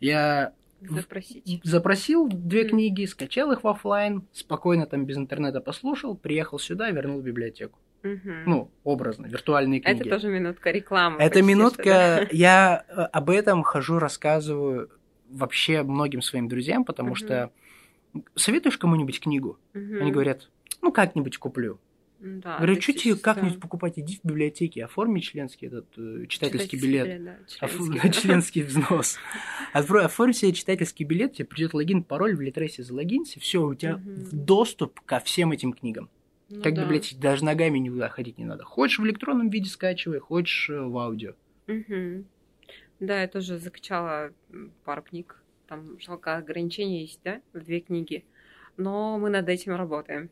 я 0.00 0.52
Запросить. 0.80 1.60
запросил 1.64 2.28
две 2.28 2.62
Мгм. 2.62 2.70
книги, 2.70 3.04
скачал 3.06 3.50
их 3.52 3.64
в 3.64 3.68
оффлайн, 3.68 4.26
спокойно 4.32 4.86
там 4.86 5.06
без 5.06 5.16
интернета 5.16 5.60
послушал, 5.60 6.16
приехал 6.16 6.58
сюда, 6.58 6.90
вернул 6.90 7.20
в 7.20 7.24
библиотеку. 7.24 7.78
Мгм. 8.02 8.44
Ну, 8.46 8.70
образно, 8.84 9.26
виртуальные 9.26 9.80
книги. 9.80 10.02
Это 10.02 10.10
тоже 10.10 10.28
минутка 10.28 10.70
рекламы. 10.70 11.20
Это 11.20 11.42
минутка, 11.42 11.82
что, 11.82 11.90
да. 11.90 12.26
я 12.30 12.84
э, 12.88 12.92
об 12.92 13.30
этом 13.30 13.64
хожу, 13.64 13.98
рассказываю 13.98 14.90
вообще 15.28 15.82
многим 15.82 16.22
своим 16.22 16.48
друзьям, 16.48 16.84
потому 16.84 17.10
Мгм. 17.10 17.16
что 17.16 17.50
советуешь 18.36 18.78
кому-нибудь 18.78 19.20
книгу, 19.20 19.58
Мгм. 19.74 20.00
они 20.00 20.12
говорят, 20.12 20.48
ну 20.80 20.92
как-нибудь 20.92 21.38
куплю. 21.38 21.80
Да, 22.20 22.56
Говорю, 22.56 22.80
что 22.80 22.92
тебе 22.92 23.14
как-нибудь 23.14 23.60
покупать, 23.60 23.98
иди 23.98 24.18
в 24.22 24.26
библиотеке, 24.26 24.84
оформи 24.84 25.20
членский 25.20 25.68
этот 25.68 25.86
э, 25.96 26.26
читательский 26.28 26.76
билет. 26.76 27.24
да, 27.24 27.36
Оф- 27.60 27.70
членский, 27.72 28.00
да. 28.02 28.08
членский 28.20 28.62
взнос. 28.62 29.18
Отпро- 29.72 30.00
Оформи 30.00 30.32
себе 30.32 30.52
читательский 30.52 31.04
билет, 31.04 31.34
тебе 31.34 31.46
придет 31.46 31.74
логин, 31.74 32.02
пароль, 32.02 32.34
в 32.34 32.40
Литресе 32.40 32.82
залогинься, 32.82 33.38
все, 33.38 33.64
у 33.64 33.74
тебя 33.74 33.98
Мгм. 33.98 34.26
доступ 34.32 35.00
ко 35.02 35.20
всем 35.20 35.52
этим 35.52 35.72
книгам. 35.72 36.10
Ну, 36.50 36.60
как 36.62 36.74
да. 36.74 36.84
библиотеки, 36.84 37.14
даже 37.20 37.44
ногами 37.44 37.78
никуда 37.78 38.08
ходить 38.08 38.36
не 38.38 38.44
надо. 38.46 38.64
Хочешь 38.64 38.98
в 38.98 39.04
электронном 39.06 39.48
виде 39.50 39.68
скачивай, 39.70 40.18
хочешь 40.18 40.70
э, 40.70 40.80
в 40.80 40.96
аудио. 40.98 41.34
Угу. 41.68 42.24
Да, 43.00 43.20
я 43.22 43.28
тоже 43.28 43.58
закачала 43.58 44.32
пару 44.84 45.02
книг. 45.02 45.40
Там 45.68 46.00
жалко 46.00 46.36
ограничения 46.36 47.02
есть, 47.02 47.20
да, 47.22 47.40
в 47.52 47.60
две 47.60 47.78
книги. 47.80 48.24
Но 48.76 49.18
мы 49.18 49.28
над 49.30 49.48
этим 49.48 49.74
работаем. 49.76 50.30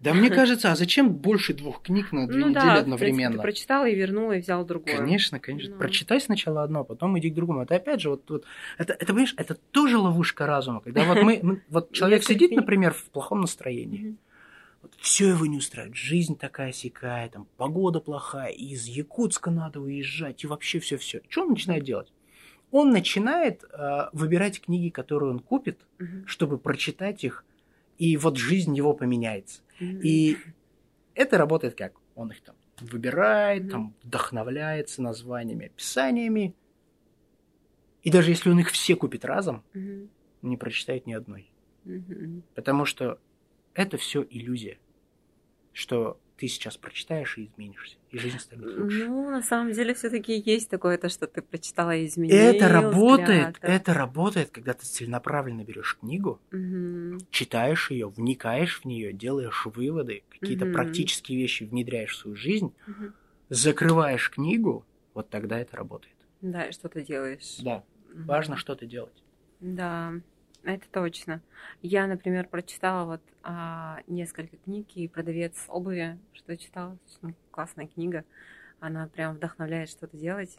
Да 0.00 0.14
мне 0.14 0.30
кажется, 0.34 0.72
а 0.72 0.76
зачем 0.76 1.12
больше 1.12 1.54
двух 1.54 1.82
книг 1.82 2.12
на 2.12 2.26
две 2.26 2.38
ну, 2.38 2.48
недели 2.48 2.64
да, 2.64 2.74
одновременно? 2.74 3.36
ты 3.36 3.42
прочитал 3.42 3.84
и 3.84 3.94
вернул, 3.94 4.32
и 4.32 4.38
взял 4.38 4.64
другое. 4.64 4.96
Конечно, 4.96 5.40
конечно. 5.40 5.72
Ну. 5.72 5.78
Прочитай 5.78 6.20
сначала 6.20 6.62
одно, 6.62 6.84
потом 6.84 7.18
иди 7.18 7.30
к 7.30 7.34
другому. 7.34 7.62
Это 7.62 7.76
опять 7.76 8.00
же, 8.00 8.10
вот, 8.10 8.28
вот 8.28 8.44
это, 8.78 8.92
это, 8.92 9.06
понимаешь, 9.06 9.34
это 9.36 9.54
тоже 9.54 9.98
ловушка 9.98 10.46
разума. 10.46 10.80
Когда 10.80 11.04
вот 11.04 11.22
мы, 11.22 11.40
мы 11.42 11.62
вот 11.68 11.92
человек 11.92 12.22
сидит, 12.22 12.52
например, 12.52 12.92
в 12.92 13.04
плохом 13.04 13.40
настроении, 13.40 14.16
вот 14.82 14.94
все 14.98 15.30
его 15.30 15.46
не 15.46 15.58
устраивает, 15.58 15.96
жизнь 15.96 16.38
такая 16.38 16.72
сякая, 16.72 17.28
там 17.28 17.48
погода 17.56 18.00
плохая, 18.00 18.52
из 18.52 18.86
Якутска 18.86 19.50
надо 19.50 19.80
уезжать, 19.80 20.44
и 20.44 20.46
вообще 20.46 20.78
все-все. 20.78 21.22
Что 21.28 21.42
он 21.42 21.50
начинает 21.50 21.82
делать? 21.82 22.12
Он 22.70 22.90
начинает 22.90 23.64
э, 23.64 24.08
выбирать 24.12 24.60
книги, 24.60 24.90
которые 24.90 25.30
он 25.30 25.40
купит, 25.40 25.80
чтобы 26.26 26.58
прочитать 26.58 27.24
их, 27.24 27.44
и 27.96 28.16
вот 28.16 28.36
жизнь 28.36 28.76
его 28.76 28.92
поменяется. 28.92 29.62
И 29.80 30.36
это 31.14 31.38
работает 31.38 31.74
как? 31.74 31.94
Он 32.14 32.30
их 32.30 32.40
там 32.40 32.56
выбирает, 32.80 33.64
mm-hmm. 33.64 33.70
там 33.70 33.94
вдохновляется 34.02 35.02
названиями, 35.02 35.66
описаниями. 35.66 36.54
И 38.02 38.10
даже 38.10 38.30
если 38.30 38.50
он 38.50 38.60
их 38.60 38.70
все 38.70 38.96
купит 38.96 39.24
разом, 39.24 39.64
mm-hmm. 39.74 40.08
не 40.42 40.56
прочитает 40.56 41.06
ни 41.06 41.12
одной. 41.12 41.50
Mm-hmm. 41.84 42.42
Потому 42.54 42.84
что 42.84 43.18
это 43.74 43.96
все 43.96 44.26
иллюзия. 44.28 44.78
Что 45.72 46.20
ты 46.38 46.46
сейчас 46.46 46.76
прочитаешь 46.76 47.36
и 47.36 47.46
изменишься, 47.46 47.96
и 48.10 48.18
жизнь 48.18 48.38
станет 48.38 48.78
лучше. 48.78 49.06
Ну, 49.06 49.28
на 49.28 49.42
самом 49.42 49.72
деле, 49.72 49.92
все-таки 49.92 50.38
есть 50.38 50.70
такое, 50.70 50.96
то, 50.96 51.08
что 51.08 51.26
ты 51.26 51.42
прочитала 51.42 51.94
и 51.96 52.06
изменилась. 52.06 52.56
Это 52.56 52.68
работает, 52.68 53.56
взгляд, 53.56 53.58
да? 53.60 53.68
это 53.68 53.94
работает, 53.94 54.50
когда 54.50 54.72
ты 54.72 54.86
целенаправленно 54.86 55.64
берешь 55.64 55.98
книгу, 56.00 56.40
угу. 56.52 57.18
читаешь 57.30 57.90
ее, 57.90 58.08
вникаешь 58.08 58.80
в 58.80 58.84
нее, 58.84 59.12
делаешь 59.12 59.66
выводы, 59.66 60.22
какие-то 60.28 60.66
угу. 60.66 60.74
практические 60.74 61.38
вещи 61.38 61.64
внедряешь 61.64 62.14
в 62.14 62.18
свою 62.20 62.36
жизнь, 62.36 62.72
угу. 62.86 63.12
закрываешь 63.48 64.30
книгу, 64.30 64.86
вот 65.14 65.28
тогда 65.28 65.58
это 65.58 65.76
работает. 65.76 66.14
Да, 66.40 66.66
и 66.66 66.72
что 66.72 66.88
ты 66.88 67.02
делаешь. 67.02 67.56
Да, 67.60 67.84
угу. 68.12 68.22
важно 68.26 68.56
что-то 68.56 68.86
делать. 68.86 69.24
Да. 69.60 70.12
Это 70.68 70.84
точно. 70.92 71.40
Я, 71.80 72.06
например, 72.06 72.46
прочитала 72.46 73.06
вот 73.06 73.22
а, 73.42 74.00
несколько 74.06 74.58
книг 74.58 74.88
и 74.96 75.08
продавец 75.08 75.54
обуви, 75.66 76.18
что 76.34 76.54
читала, 76.58 76.98
ну, 77.22 77.32
классная 77.50 77.86
книга. 77.86 78.22
Она 78.78 79.06
прям 79.06 79.36
вдохновляет 79.36 79.88
что-то 79.88 80.18
делать, 80.18 80.58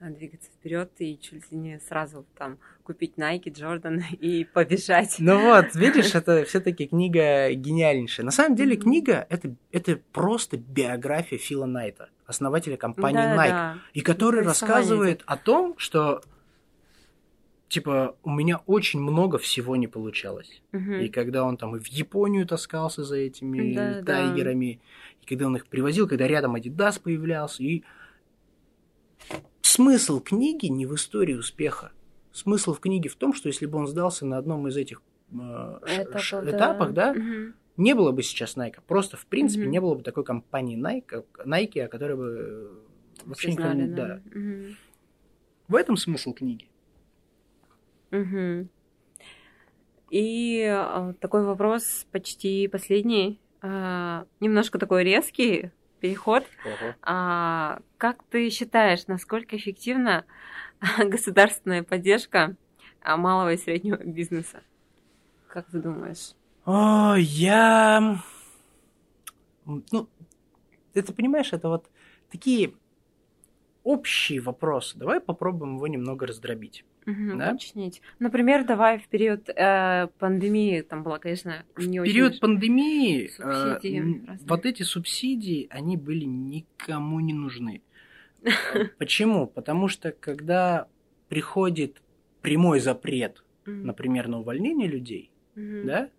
а, 0.00 0.08
двигаться 0.08 0.50
вперед 0.50 0.90
и 0.96 1.18
чуть 1.20 1.52
ли 1.52 1.58
не 1.58 1.78
сразу 1.78 2.24
там 2.38 2.56
купить 2.84 3.16
Nike, 3.18 3.52
Jordan 3.52 4.00
и 4.18 4.44
побежать. 4.44 5.16
Ну 5.18 5.38
вот, 5.38 5.74
видишь, 5.74 6.14
это 6.14 6.46
все-таки 6.46 6.86
книга 6.86 7.52
гениальнейшая. 7.52 8.24
На 8.24 8.32
самом 8.32 8.56
деле 8.56 8.76
книга 8.76 9.26
это, 9.28 9.54
это 9.72 10.00
просто 10.12 10.56
биография 10.56 11.36
Фила 11.36 11.66
Найта, 11.66 12.08
основателя 12.24 12.78
компании 12.78 13.16
да, 13.18 13.36
Nike, 13.36 13.50
да. 13.50 13.78
и 13.92 14.00
который 14.00 14.42
рассказывает 14.42 15.22
о 15.26 15.36
том, 15.36 15.76
что 15.76 16.22
типа, 17.68 18.16
у 18.22 18.30
меня 18.30 18.58
очень 18.66 19.00
много 19.00 19.38
всего 19.38 19.76
не 19.76 19.86
получалось. 19.86 20.62
Угу. 20.72 20.92
И 20.92 21.08
когда 21.08 21.44
он 21.44 21.56
там 21.56 21.76
и 21.76 21.80
в 21.80 21.86
Японию 21.88 22.46
таскался 22.46 23.04
за 23.04 23.16
этими 23.16 23.74
да, 23.74 24.02
тайгерами, 24.02 24.74
да. 24.74 25.16
и 25.22 25.26
когда 25.26 25.46
он 25.46 25.56
их 25.56 25.66
привозил, 25.66 26.08
когда 26.08 26.26
рядом 26.26 26.54
Адидас 26.54 26.98
появлялся, 26.98 27.62
и 27.62 27.82
смысл 29.62 30.20
книги 30.20 30.66
не 30.66 30.86
в 30.86 30.94
истории 30.94 31.34
успеха. 31.34 31.92
Смысл 32.32 32.74
в 32.74 32.80
книге 32.80 33.08
в 33.08 33.16
том, 33.16 33.32
что 33.32 33.48
если 33.48 33.66
бы 33.66 33.78
он 33.78 33.86
сдался 33.86 34.26
на 34.26 34.38
одном 34.38 34.66
из 34.68 34.76
этих 34.76 35.02
э, 35.32 35.34
Этапов, 35.36 36.48
этапах, 36.48 36.92
да, 36.92 37.14
да 37.14 37.20
угу. 37.20 37.54
не 37.76 37.94
было 37.94 38.10
бы 38.10 38.22
сейчас 38.22 38.56
Nike. 38.56 38.80
Просто, 38.86 39.16
в 39.16 39.26
принципе, 39.26 39.64
угу. 39.64 39.70
не 39.70 39.80
было 39.80 39.94
бы 39.94 40.02
такой 40.02 40.24
компании 40.24 40.76
Nike, 40.76 41.24
Nike 41.44 41.80
о 41.82 41.88
которой 41.88 42.16
бы 42.16 42.82
вообще 43.24 43.52
никто 43.52 43.72
не... 43.72 43.86
Да. 43.86 44.20
Угу. 44.26 44.74
В 45.68 45.76
этом 45.76 45.96
смысл 45.96 46.34
книги. 46.34 46.68
Угу. 48.14 48.68
И 50.10 50.62
а, 50.62 51.12
такой 51.20 51.44
вопрос 51.44 52.06
почти 52.12 52.68
последний, 52.68 53.40
а, 53.60 54.26
немножко 54.38 54.78
такой 54.78 55.02
резкий 55.02 55.72
переход. 56.00 56.44
А, 57.02 57.80
как 57.98 58.22
ты 58.30 58.50
считаешь, 58.50 59.06
насколько 59.08 59.56
эффективна 59.56 60.24
государственная 60.98 61.82
поддержка 61.82 62.56
малого 63.04 63.52
и 63.52 63.56
среднего 63.56 63.96
бизнеса? 63.96 64.62
Как 65.48 65.66
ты 65.70 65.80
думаешь? 65.80 66.34
О, 66.64 67.16
я... 67.16 68.20
Ну, 69.64 70.08
ты 70.92 71.02
понимаешь, 71.12 71.52
это 71.52 71.68
вот 71.68 71.90
такие 72.30 72.74
общие 73.82 74.40
вопросы. 74.40 74.96
Давай 74.96 75.20
попробуем 75.20 75.76
его 75.76 75.88
немного 75.88 76.26
раздробить. 76.26 76.84
Угу, 77.06 77.38
да? 77.38 77.50
Уточнить. 77.50 78.00
Например, 78.18 78.64
давай 78.64 78.98
в 78.98 79.08
период 79.08 79.48
э, 79.48 80.08
пандемии, 80.18 80.80
там 80.80 81.02
была, 81.02 81.18
конечно, 81.18 81.64
не 81.76 82.00
В 82.00 82.04
период 82.04 82.40
пандемии 82.40 83.30
э, 83.38 84.36
вот 84.46 84.66
эти 84.66 84.82
субсидии, 84.82 85.66
они 85.70 85.96
были 85.96 86.24
никому 86.24 87.20
не 87.20 87.34
нужны. 87.34 87.82
Почему? 88.98 89.46
Потому 89.46 89.88
что 89.88 90.12
когда 90.12 90.88
приходит 91.28 92.02
прямой 92.42 92.80
запрет, 92.80 93.44
например, 93.66 94.28
на 94.28 94.40
увольнение 94.40 94.88
людей, 94.88 95.30
да, 95.54 96.10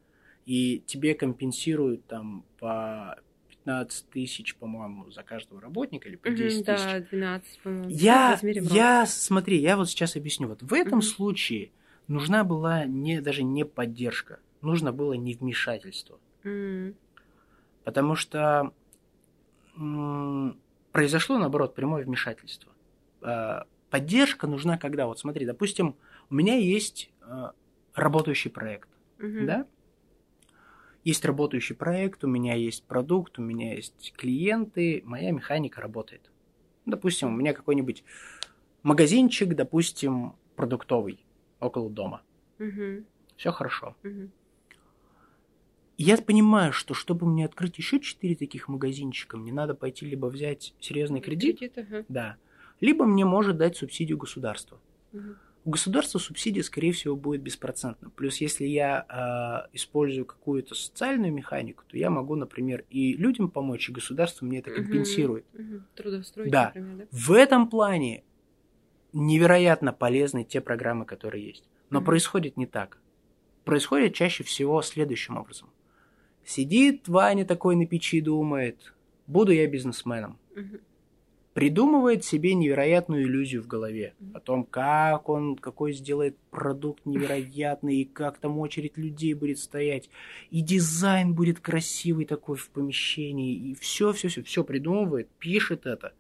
и 0.46 0.84
тебе 0.86 1.16
компенсируют 1.16 2.06
там 2.06 2.46
по 2.60 3.18
15 3.66 4.10
тысяч, 4.10 4.56
по-моему, 4.56 5.10
за 5.10 5.24
каждого 5.24 5.60
работника 5.60 6.08
или 6.08 6.16
по 6.16 6.30
10 6.30 6.60
угу, 6.60 6.66
тысяч. 6.66 6.86
Да, 6.86 7.00
12, 7.00 7.60
по-моему. 7.62 7.90
Я, 7.90 8.40
я, 8.44 9.06
смотри, 9.08 9.58
я 9.58 9.76
вот 9.76 9.90
сейчас 9.90 10.16
объясню. 10.16 10.48
Вот 10.48 10.62
в 10.62 10.74
этом 10.74 11.00
угу. 11.00 11.06
случае 11.06 11.72
нужна 12.08 12.44
была 12.44 12.86
не, 12.86 13.22
даже 13.22 13.44
не 13.44 13.66
поддержка, 13.66 14.40
нужно 14.62 14.94
было 14.94 15.14
не 15.14 15.34
вмешательство. 15.34 16.20
Угу. 16.44 16.94
Потому 17.84 18.16
что 18.16 18.72
м- 19.76 20.60
произошло, 20.92 21.40
наоборот, 21.40 21.74
прямое 21.74 22.04
вмешательство. 22.06 22.72
А, 23.22 23.66
поддержка 23.90 24.46
нужна 24.46 24.78
когда? 24.78 25.08
Вот 25.08 25.18
смотри, 25.18 25.46
допустим, 25.46 25.96
у 26.30 26.36
меня 26.36 26.56
есть 26.56 27.10
а, 27.22 27.54
работающий 27.96 28.52
проект, 28.52 28.90
угу. 29.18 29.46
да? 29.46 29.66
Есть 31.06 31.24
работающий 31.24 31.76
проект, 31.76 32.24
у 32.24 32.28
меня 32.28 32.56
есть 32.56 32.84
продукт, 32.84 33.38
у 33.40 33.42
меня 33.42 33.76
есть 33.76 34.14
клиенты, 34.18 35.04
моя 35.06 35.32
механика 35.32 35.80
работает. 35.80 36.32
Допустим, 36.86 37.30
у 37.30 37.38
меня 37.38 37.54
какой-нибудь 37.54 38.04
магазинчик, 38.82 39.56
допустим, 39.56 40.34
продуктовый 40.56 41.24
около 41.60 41.92
дома. 41.92 42.24
Угу. 42.60 43.06
Все 43.38 43.52
хорошо. 43.52 43.96
Угу. 44.04 44.32
Я 45.98 46.18
понимаю, 46.18 46.74
что 46.74 46.96
чтобы 46.96 47.28
мне 47.28 47.46
открыть 47.46 47.78
еще 47.78 48.00
четыре 48.00 48.36
таких 48.36 48.68
магазинчика, 48.68 49.38
мне 49.38 49.54
надо 49.54 49.76
пойти 49.76 50.08
либо 50.08 50.26
взять 50.26 50.74
серьезный 50.80 51.22
кредит, 51.22 51.60
кредит 51.60 51.78
ага. 51.78 52.06
да, 52.10 52.38
либо 52.82 53.06
мне 53.06 53.26
может 53.26 53.58
дать 53.58 53.78
субсидию 53.78 54.18
государства. 54.18 54.80
Угу. 55.14 55.36
У 55.66 55.72
государства 55.72 56.20
субсидия, 56.20 56.62
скорее 56.62 56.92
всего, 56.92 57.16
будет 57.16 57.42
беспроцентна. 57.42 58.12
Плюс, 58.12 58.38
если 58.38 58.66
я 58.66 59.66
э, 59.72 59.76
использую 59.76 60.26
какую-то 60.26 60.76
социальную 60.76 61.34
механику, 61.34 61.84
то 61.88 61.98
я 61.98 62.12
могу, 62.12 62.36
например, 62.36 62.86
и 62.92 63.14
людям 63.14 63.50
помочь, 63.50 63.90
и 63.90 63.92
государство 63.92 64.46
мне 64.46 64.60
это 64.60 64.70
компенсирует. 64.70 65.44
Угу, 65.56 65.64
угу. 65.64 65.84
Трудоустроить, 65.96 66.52
да. 66.52 66.66
например, 66.68 66.98
да? 66.98 67.06
В 67.10 67.32
этом 67.32 67.68
плане 67.68 68.24
невероятно 69.12 69.92
полезны 69.92 70.44
те 70.44 70.62
программы, 70.62 71.06
которые 71.06 71.48
есть. 71.48 71.68
Но 71.90 71.98
угу. 71.98 72.06
происходит 72.06 72.58
не 72.58 72.68
так. 72.68 73.00
Происходит 73.64 74.14
чаще 74.14 74.44
всего 74.44 74.84
следующим 74.84 75.36
образом. 75.36 75.72
Сидит 76.44 77.08
Ваня 77.08 77.44
такой 77.44 77.76
на 77.76 77.88
печи, 77.88 78.22
думает, 78.22 78.94
буду 79.26 79.52
я 79.52 79.68
бизнесменом. 79.68 80.38
Угу 80.56 80.78
придумывает 81.56 82.26
себе 82.26 82.54
невероятную 82.54 83.24
иллюзию 83.24 83.64
в 83.64 83.68
голове 83.68 84.14
о 84.34 84.42
том, 84.42 84.66
как 84.66 85.30
он, 85.30 85.56
какой 85.56 85.94
сделает 85.94 86.38
продукт 86.52 87.06
невероятный, 87.06 88.02
и 88.02 88.04
как 88.06 88.40
там 88.40 88.60
очередь 88.60 88.98
людей 88.98 89.34
будет 89.34 89.60
стоять, 89.60 90.10
и 90.50 90.60
дизайн 90.60 91.34
будет 91.34 91.62
красивый 91.62 92.26
такой 92.26 92.58
в 92.58 92.70
помещении, 92.72 93.56
и 93.56 93.74
все, 93.74 94.12
все, 94.12 94.28
все, 94.28 94.44
все 94.44 94.66
придумывает, 94.66 95.30
пишет 95.40 95.86
это, 95.86 96.14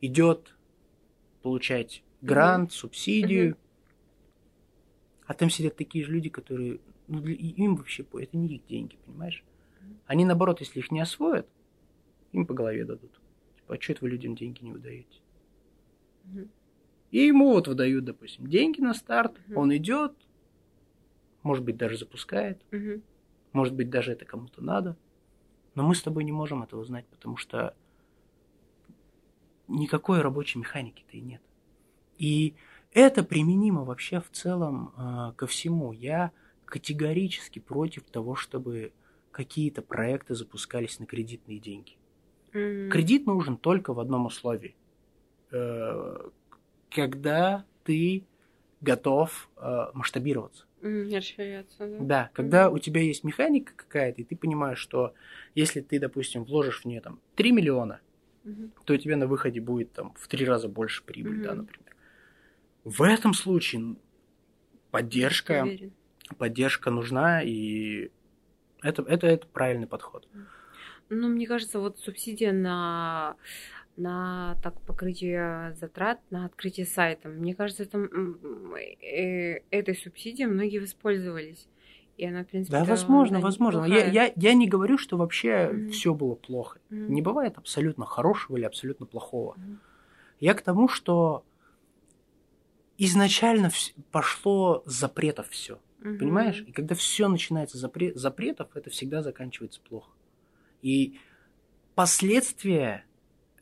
идет 0.00 0.56
получать 1.42 2.02
грант, 2.22 2.72
субсидию, 2.72 3.58
а 5.26 5.34
там 5.34 5.50
сидят 5.50 5.76
такие 5.76 6.02
же 6.02 6.12
люди, 6.12 6.30
которые, 6.30 6.80
ну, 7.08 7.20
для, 7.20 7.34
им 7.34 7.76
вообще, 7.76 8.06
это 8.14 8.38
не 8.38 8.54
их 8.54 8.66
деньги, 8.66 8.96
понимаешь? 9.04 9.44
Они, 10.06 10.24
наоборот, 10.24 10.60
если 10.60 10.78
их 10.78 10.90
не 10.90 11.00
освоят, 11.02 11.46
им 12.32 12.46
по 12.46 12.54
голове 12.54 12.86
дадут. 12.86 13.20
Типа, 13.64 13.76
а 13.76 13.80
что 13.80 13.92
это 13.92 14.02
вы 14.02 14.10
людям 14.10 14.34
деньги 14.34 14.62
не 14.62 14.72
выдаете? 14.72 15.20
Угу. 16.26 16.48
И 17.12 17.18
ему 17.26 17.52
вот 17.52 17.66
выдают, 17.66 18.04
допустим, 18.04 18.46
деньги 18.46 18.80
на 18.80 18.92
старт, 18.92 19.40
угу. 19.48 19.60
он 19.60 19.74
идет, 19.74 20.12
может 21.42 21.64
быть, 21.64 21.76
даже 21.76 21.96
запускает, 21.96 22.60
угу. 22.70 23.00
может 23.52 23.74
быть, 23.74 23.88
даже 23.88 24.12
это 24.12 24.26
кому-то 24.26 24.62
надо. 24.62 24.96
Но 25.74 25.82
мы 25.82 25.94
с 25.94 26.02
тобой 26.02 26.24
не 26.24 26.32
можем 26.32 26.62
этого 26.62 26.84
знать, 26.84 27.06
потому 27.06 27.36
что 27.36 27.74
никакой 29.66 30.20
рабочей 30.20 30.58
механики-то 30.58 31.16
и 31.16 31.20
нет. 31.20 31.42
И 32.18 32.54
это 32.92 33.24
применимо 33.24 33.84
вообще 33.84 34.20
в 34.20 34.30
целом 34.30 34.92
э, 34.96 35.32
ко 35.36 35.46
всему. 35.46 35.92
Я 35.92 36.32
категорически 36.66 37.58
против 37.58 38.04
того, 38.04 38.36
чтобы 38.36 38.92
какие-то 39.30 39.82
проекты 39.82 40.34
запускались 40.34 40.98
на 40.98 41.06
кредитные 41.06 41.58
деньги. 41.58 41.96
Mm-hmm. 42.54 42.88
Кредит 42.88 43.26
нужен 43.26 43.56
только 43.56 43.92
в 43.92 44.00
одном 44.00 44.26
условии. 44.26 44.74
Э, 45.50 46.16
когда 46.90 47.64
ты 47.82 48.24
готов 48.80 49.48
э, 49.56 49.86
масштабироваться. 49.92 50.64
Mm, 50.82 51.16
расширяться, 51.16 51.78
да. 51.78 51.98
Да, 52.00 52.30
когда 52.34 52.64
mm-hmm. 52.64 52.74
у 52.74 52.78
тебя 52.78 53.00
есть 53.00 53.24
механика 53.24 53.72
какая-то, 53.74 54.20
и 54.20 54.24
ты 54.24 54.36
понимаешь, 54.36 54.78
что 54.78 55.14
если 55.54 55.80
ты, 55.80 55.98
допустим, 55.98 56.44
вложишь 56.44 56.82
в 56.82 56.84
нее 56.84 57.00
там 57.00 57.20
3 57.36 57.52
миллиона, 57.52 58.00
mm-hmm. 58.44 58.70
то 58.84 58.94
у 58.94 58.96
тебя 58.96 59.16
на 59.16 59.26
выходе 59.26 59.60
будет 59.60 59.92
там 59.92 60.14
в 60.18 60.28
три 60.28 60.44
раза 60.44 60.68
больше 60.68 61.02
прибыли, 61.02 61.40
mm-hmm. 61.40 61.44
да, 61.44 61.54
например. 61.54 61.96
В 62.84 63.02
этом 63.02 63.32
случае 63.32 63.96
поддержка, 64.90 65.66
поддержка 66.36 66.90
нужна, 66.90 67.42
и 67.42 68.10
это, 68.82 69.02
это, 69.02 69.26
это 69.26 69.46
правильный 69.46 69.86
подход. 69.86 70.28
Ну, 71.20 71.28
мне 71.28 71.46
кажется, 71.46 71.78
вот 71.78 71.98
субсидия 71.98 72.52
на 72.52 73.36
на 73.96 74.56
так 74.62 74.80
покрытие 74.80 75.76
затрат 75.80 76.18
на 76.30 76.46
открытие 76.46 76.84
сайта. 76.84 77.28
Мне 77.28 77.54
кажется, 77.54 77.84
это, 77.84 77.98
э, 79.00 79.60
этой 79.70 79.94
субсидией 79.94 80.48
многие 80.48 80.78
воспользовались. 80.78 81.68
И 82.16 82.26
она, 82.26 82.42
в 82.42 82.46
принципе, 82.46 82.78
да, 82.78 82.84
возможно, 82.84 83.40
возможно. 83.40 83.84
Я, 83.84 84.06
я, 84.06 84.32
я 84.34 84.54
не 84.54 84.68
говорю, 84.68 84.98
что 84.98 85.16
вообще 85.16 85.48
mm-hmm. 85.48 85.88
все 85.90 86.14
было 86.14 86.34
плохо. 86.34 86.80
Mm-hmm. 86.90 87.08
Не 87.08 87.22
бывает 87.22 87.58
абсолютно 87.58 88.04
хорошего 88.04 88.56
или 88.56 88.64
абсолютно 88.64 89.06
плохого. 89.06 89.54
Mm-hmm. 89.54 89.76
Я 90.40 90.54
к 90.54 90.62
тому, 90.62 90.88
что 90.88 91.44
изначально 92.98 93.70
пошло 94.10 94.82
с 94.86 94.92
запретов 94.92 95.48
все. 95.50 95.80
Угу. 96.00 96.18
Понимаешь? 96.18 96.62
И 96.66 96.72
когда 96.72 96.94
все 96.94 97.28
начинается 97.28 97.78
запрет, 97.78 98.16
запретов, 98.16 98.68
это 98.74 98.90
всегда 98.90 99.22
заканчивается 99.22 99.80
плохо. 99.80 100.10
И 100.84 101.18
последствия 101.94 103.06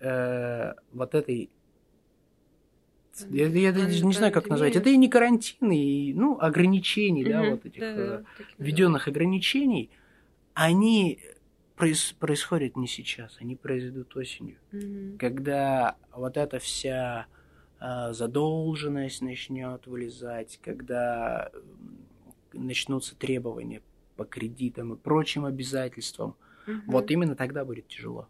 э, 0.00 0.72
вот 0.92 1.14
этой 1.14 1.50
я, 3.30 3.46
я 3.46 3.72
даже 3.72 4.04
не 4.04 4.12
знаю, 4.12 4.32
как 4.32 4.48
назвать. 4.48 4.74
Это 4.74 4.88
и 4.88 4.96
не 4.96 5.08
карантин, 5.08 5.70
и 5.70 6.12
ну, 6.14 6.36
ограничений, 6.40 7.22
угу, 7.22 7.30
да, 7.30 7.50
вот 7.50 7.64
этих 7.64 7.80
да, 7.80 7.94
э, 7.96 8.22
введенных 8.58 9.06
ограничений, 9.06 9.90
они 10.54 11.20
проис, 11.76 12.12
происходят 12.18 12.76
не 12.76 12.88
сейчас, 12.88 13.36
они 13.38 13.54
произойдут 13.54 14.16
осенью. 14.16 14.56
Угу. 14.72 15.18
Когда 15.20 15.96
вот 16.12 16.36
эта 16.36 16.58
вся 16.58 17.26
э, 17.80 18.12
задолженность 18.12 19.22
начнет 19.22 19.86
вылезать, 19.86 20.58
когда 20.60 21.52
начнутся 22.52 23.14
требования 23.14 23.80
по 24.16 24.24
кредитам 24.24 24.94
и 24.94 24.96
прочим 24.96 25.44
обязательствам, 25.44 26.34
угу. 26.66 26.76
вот 26.86 27.10
именно 27.10 27.36
тогда 27.36 27.64
будет 27.64 27.88
тяжело. 27.88 28.28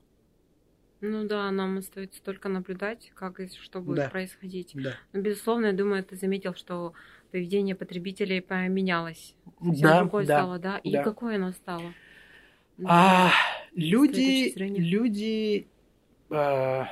Ну 1.00 1.26
да, 1.26 1.50
нам 1.50 1.78
остается 1.78 2.22
только 2.22 2.48
наблюдать, 2.48 3.10
как 3.14 3.40
и 3.40 3.48
что 3.48 3.80
будет 3.80 3.96
да. 3.96 4.08
происходить. 4.08 4.70
Да. 4.74 4.94
Но, 5.12 5.20
безусловно, 5.20 5.66
я 5.66 5.72
думаю, 5.72 6.04
ты 6.04 6.16
заметил, 6.16 6.54
что 6.54 6.92
поведение 7.32 7.74
потребителей 7.74 8.40
поменялось. 8.40 9.34
Все 9.72 9.82
да, 9.82 10.00
другое 10.00 10.26
да, 10.26 10.38
стало, 10.38 10.58
да? 10.60 10.78
И 10.78 10.92
да. 10.92 11.02
какое 11.02 11.36
оно 11.36 11.50
стало? 11.52 11.92
А, 12.84 13.32
люди, 13.74 14.52
люди, 14.56 15.66
э, 16.30 16.82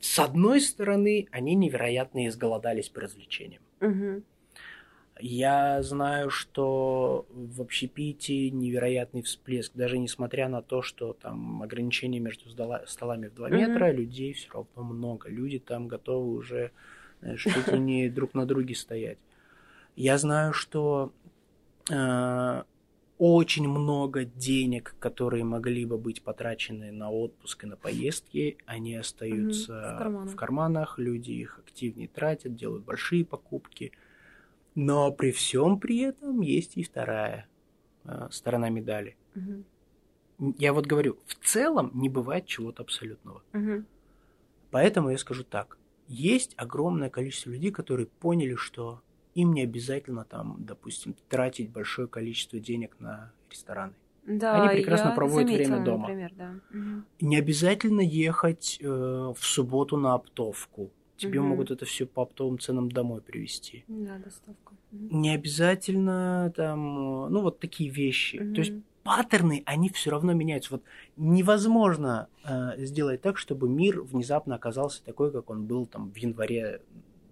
с 0.00 0.18
одной 0.18 0.60
стороны, 0.60 1.28
они 1.30 1.54
невероятно 1.54 2.26
изголодались 2.26 2.88
по 2.88 3.00
развлечениям. 3.00 3.62
Угу. 3.80 4.22
Я 5.22 5.82
знаю, 5.82 6.30
что 6.30 7.26
в 7.30 7.60
общепите 7.60 8.50
невероятный 8.50 9.22
всплеск, 9.22 9.72
даже 9.74 9.98
несмотря 9.98 10.48
на 10.48 10.62
то, 10.62 10.82
что 10.82 11.12
там 11.12 11.62
ограничения 11.62 12.20
между 12.20 12.48
столами 12.86 13.28
в 13.28 13.34
2 13.34 13.48
mm-hmm. 13.48 13.56
метра, 13.56 13.92
людей 13.92 14.32
все 14.32 14.48
равно 14.52 14.82
много. 14.82 15.28
Люди 15.28 15.58
там 15.58 15.88
готовы 15.88 16.32
уже, 16.32 16.70
знаешь, 17.20 17.42
чуть 17.42 17.68
ли 17.68 17.78
не 17.78 18.08
друг 18.08 18.34
на 18.34 18.46
друге 18.46 18.74
стоять. 18.74 19.18
Я 19.96 20.16
знаю, 20.18 20.52
что 20.52 21.12
э, 21.90 22.62
очень 23.18 23.68
много 23.68 24.24
денег, 24.24 24.94
которые 24.98 25.44
могли 25.44 25.84
бы 25.84 25.98
быть 25.98 26.22
потрачены 26.22 26.92
на 26.92 27.10
отпуск 27.10 27.64
и 27.64 27.66
на 27.66 27.76
поездки, 27.76 28.56
они 28.66 28.96
остаются 28.96 29.72
mm-hmm. 29.72 29.94
в, 29.94 29.98
карманах. 29.98 30.32
в 30.32 30.36
карманах, 30.36 30.98
люди 30.98 31.32
их 31.32 31.58
активнее 31.58 32.08
тратят, 32.08 32.54
делают 32.54 32.84
большие 32.84 33.24
покупки– 33.24 33.92
но 34.74 35.10
при 35.12 35.32
всем 35.32 35.78
при 35.78 36.00
этом 36.00 36.40
есть 36.40 36.76
и 36.76 36.82
вторая 36.82 37.48
э, 38.04 38.28
сторона 38.30 38.68
медали. 38.68 39.16
Угу. 39.34 40.54
Я 40.58 40.72
вот 40.72 40.86
говорю, 40.86 41.18
в 41.26 41.34
целом 41.46 41.90
не 41.94 42.08
бывает 42.08 42.46
чего-то 42.46 42.82
абсолютного. 42.82 43.42
Угу. 43.52 43.84
Поэтому 44.70 45.10
я 45.10 45.18
скажу 45.18 45.44
так. 45.44 45.76
Есть 46.08 46.54
огромное 46.56 47.10
количество 47.10 47.50
людей, 47.50 47.70
которые 47.70 48.06
поняли, 48.06 48.54
что 48.54 49.02
им 49.34 49.52
не 49.52 49.62
обязательно 49.62 50.24
там, 50.24 50.56
допустим, 50.58 51.14
тратить 51.28 51.70
большое 51.70 52.08
количество 52.08 52.58
денег 52.58 52.96
на 52.98 53.32
рестораны. 53.50 53.94
Да, 54.26 54.62
Они 54.62 54.76
прекрасно 54.76 55.14
проводят 55.14 55.48
заметила, 55.48 55.74
время 55.74 55.84
дома. 55.84 56.08
Например, 56.08 56.32
да. 56.36 56.54
угу. 56.70 57.02
Не 57.20 57.36
обязательно 57.36 58.00
ехать 58.00 58.78
э, 58.80 58.86
в 58.86 59.38
субботу 59.40 59.96
на 59.96 60.14
оптовку 60.14 60.90
тебе 61.20 61.40
угу. 61.40 61.48
могут 61.48 61.70
это 61.70 61.84
все 61.84 62.06
по 62.06 62.22
оптовым 62.22 62.58
ценам 62.58 62.90
домой 62.90 63.20
привезти. 63.20 63.84
Да, 63.88 64.18
доставка. 64.18 64.74
Угу. 64.92 65.16
Не 65.16 65.34
обязательно 65.34 66.52
там, 66.56 67.30
ну 67.30 67.42
вот 67.42 67.60
такие 67.60 67.90
вещи. 67.90 68.36
Угу. 68.36 68.54
То 68.54 68.60
есть 68.60 68.72
паттерны, 69.02 69.62
они 69.66 69.90
все 69.90 70.10
равно 70.10 70.32
меняются. 70.32 70.72
Вот 70.72 70.82
невозможно 71.16 72.28
э, 72.44 72.84
сделать 72.84 73.20
так, 73.22 73.38
чтобы 73.38 73.68
мир 73.68 74.00
внезапно 74.00 74.54
оказался 74.54 75.04
такой, 75.04 75.30
как 75.30 75.50
он 75.50 75.66
был 75.66 75.86
там 75.86 76.10
в 76.10 76.16
январе 76.16 76.80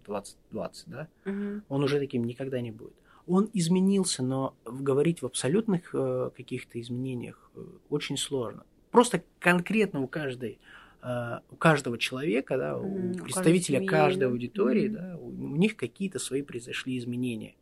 2020, 0.07 0.89
да? 0.89 1.09
Угу. 1.25 1.63
Он 1.69 1.85
уже 1.85 1.99
таким 1.99 2.25
никогда 2.25 2.61
не 2.61 2.71
будет. 2.71 2.95
Он 3.27 3.51
изменился, 3.53 4.23
но 4.23 4.55
говорить 4.65 5.21
в 5.21 5.27
абсолютных 5.27 5.91
э, 5.93 6.31
каких-то 6.37 6.81
изменениях 6.81 7.51
э, 7.55 7.63
очень 7.91 8.17
сложно. 8.17 8.65
Просто 8.91 9.23
конкретно 9.39 10.01
у 10.01 10.09
каждой 10.09 10.59
Э, 11.03 11.41
у 11.51 11.57
каждого 11.57 11.99
человека, 11.99 12.57
да, 12.57 12.77
у 12.77 13.15
представителя 13.15 13.87
каждой 13.87 14.29
аудитории, 14.29 14.89
да, 14.89 15.17
у, 15.19 15.29
у 15.29 15.57
них 15.57 15.77
какие-то 15.77 16.19
свои 16.19 16.43
произошли 16.43 16.99
изменения. 16.99 17.55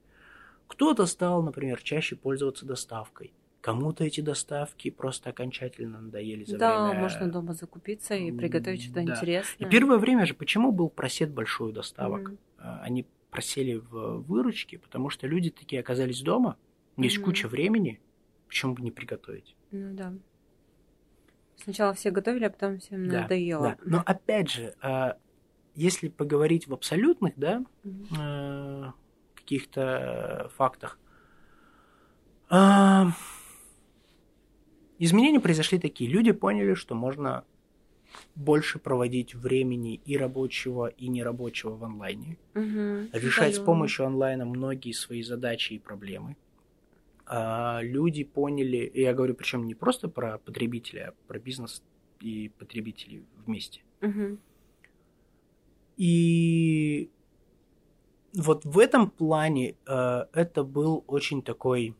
Кто-то 0.66 1.06
стал, 1.06 1.42
например, 1.42 1.80
чаще 1.82 2.16
пользоваться 2.16 2.66
доставкой. 2.66 3.32
Кому-то 3.60 4.04
эти 4.04 4.20
доставки 4.20 4.90
просто 4.90 5.30
окончательно 5.30 6.00
надоели 6.00 6.44
за 6.44 6.56
да, 6.56 6.86
время... 6.88 7.00
можно 7.02 7.30
дома 7.30 7.52
закупиться 7.52 8.14
и 8.14 8.30
приготовить 8.30 8.82
что-то 8.82 9.02
да. 9.02 9.12
интересное. 9.12 9.66
И 9.66 9.70
первое 9.70 9.98
время 9.98 10.24
же 10.24 10.34
почему 10.34 10.72
был 10.72 10.88
просед 10.88 11.32
большой 11.32 11.72
доставок? 11.72 12.30
Mm-hmm. 12.30 12.80
Они 12.82 13.06
просели 13.30 13.74
в 13.76 14.22
выручке, 14.22 14.78
потому 14.78 15.10
что 15.10 15.26
люди 15.26 15.50
такие 15.50 15.80
оказались 15.80 16.22
дома, 16.22 16.56
есть 16.96 17.18
mm-hmm. 17.18 17.22
куча 17.22 17.48
времени, 17.48 18.00
почему 18.46 18.74
бы 18.74 18.82
не 18.82 18.90
приготовить? 18.90 19.56
Ну 19.72 19.94
да. 19.94 20.14
Сначала 21.62 21.94
все 21.94 22.10
готовили, 22.10 22.44
а 22.44 22.50
потом 22.50 22.78
всем 22.78 23.08
да, 23.08 23.22
надоело. 23.22 23.76
Да. 23.78 23.78
Но 23.84 24.02
опять 24.04 24.50
же, 24.50 24.74
а, 24.80 25.16
если 25.74 26.08
поговорить 26.08 26.66
в 26.66 26.74
абсолютных, 26.74 27.34
да, 27.36 27.64
mm 27.84 28.92
каких-то 29.34 30.50
фактах, 30.56 30.98
а, 32.48 33.12
изменения 34.98 35.38
произошли 35.38 35.78
такие. 35.78 36.10
Люди 36.10 36.32
поняли, 36.32 36.74
что 36.74 36.96
можно 36.96 37.44
больше 38.34 38.80
проводить 38.80 39.36
времени 39.36 40.00
и 40.04 40.16
рабочего, 40.16 40.88
и 40.88 41.06
нерабочего 41.06 41.76
в 41.76 41.84
онлайне, 41.84 42.38
угу, 42.56 43.08
решать 43.12 43.54
с 43.54 43.58
помощью 43.60 44.06
онлайна 44.06 44.46
многие 44.46 44.90
свои 44.90 45.22
задачи 45.22 45.74
и 45.74 45.78
проблемы 45.78 46.36
люди 47.28 48.24
поняли, 48.24 48.90
я 48.94 49.12
говорю 49.12 49.34
причем 49.34 49.66
не 49.66 49.74
просто 49.74 50.08
про 50.08 50.38
потребителя, 50.38 51.08
а 51.08 51.28
про 51.28 51.38
бизнес 51.38 51.82
и 52.20 52.50
потребителей 52.58 53.24
вместе. 53.44 53.82
Угу. 54.02 54.38
И 55.96 57.10
вот 58.34 58.64
в 58.64 58.78
этом 58.78 59.10
плане 59.10 59.76
э, 59.86 60.26
это 60.32 60.62
был 60.62 61.04
очень 61.06 61.42
такой 61.42 61.94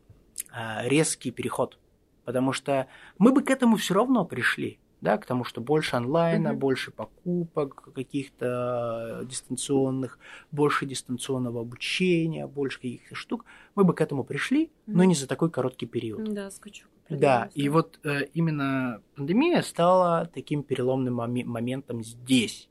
э, 0.53 0.87
резкий 0.87 1.31
переход, 1.31 1.79
Потому 2.27 2.51
что 2.51 2.89
мы 3.17 3.31
бы 3.31 3.41
к 3.41 3.49
этому 3.49 3.77
все 3.77 3.93
равно 3.93 4.25
пришли 4.25 4.79
да, 5.01 5.17
к 5.17 5.25
тому, 5.25 5.43
что 5.43 5.61
больше 5.61 5.95
онлайна, 5.95 6.49
Мгм. 6.51 6.59
больше 6.59 6.91
покупок 6.91 7.89
каких-то 7.93 9.21
дистанционных, 9.25 10.19
больше 10.51 10.85
дистанционного 10.85 11.61
обучения, 11.61 12.47
больше 12.47 12.77
каких-то 12.77 13.15
штук, 13.15 13.45
мы 13.75 13.83
бы 13.83 13.93
к 13.93 14.01
этому 14.01 14.23
пришли, 14.23 14.71
но 14.87 15.03
Мгм. 15.03 15.09
не 15.09 15.15
за 15.15 15.27
такой 15.27 15.51
короткий 15.51 15.85
период. 15.85 16.33
Да, 16.33 16.49
скачок. 16.51 16.89
Да, 17.09 17.49
и 17.53 17.69
вот 17.69 17.99
э, 18.03 18.25
именно 18.33 19.01
пандемия 19.15 19.61
стала 19.61 20.29
таким 20.33 20.61
переломным 20.61 21.21
моме- 21.21 21.45
моментом 21.45 22.03
здесь. 22.03 22.69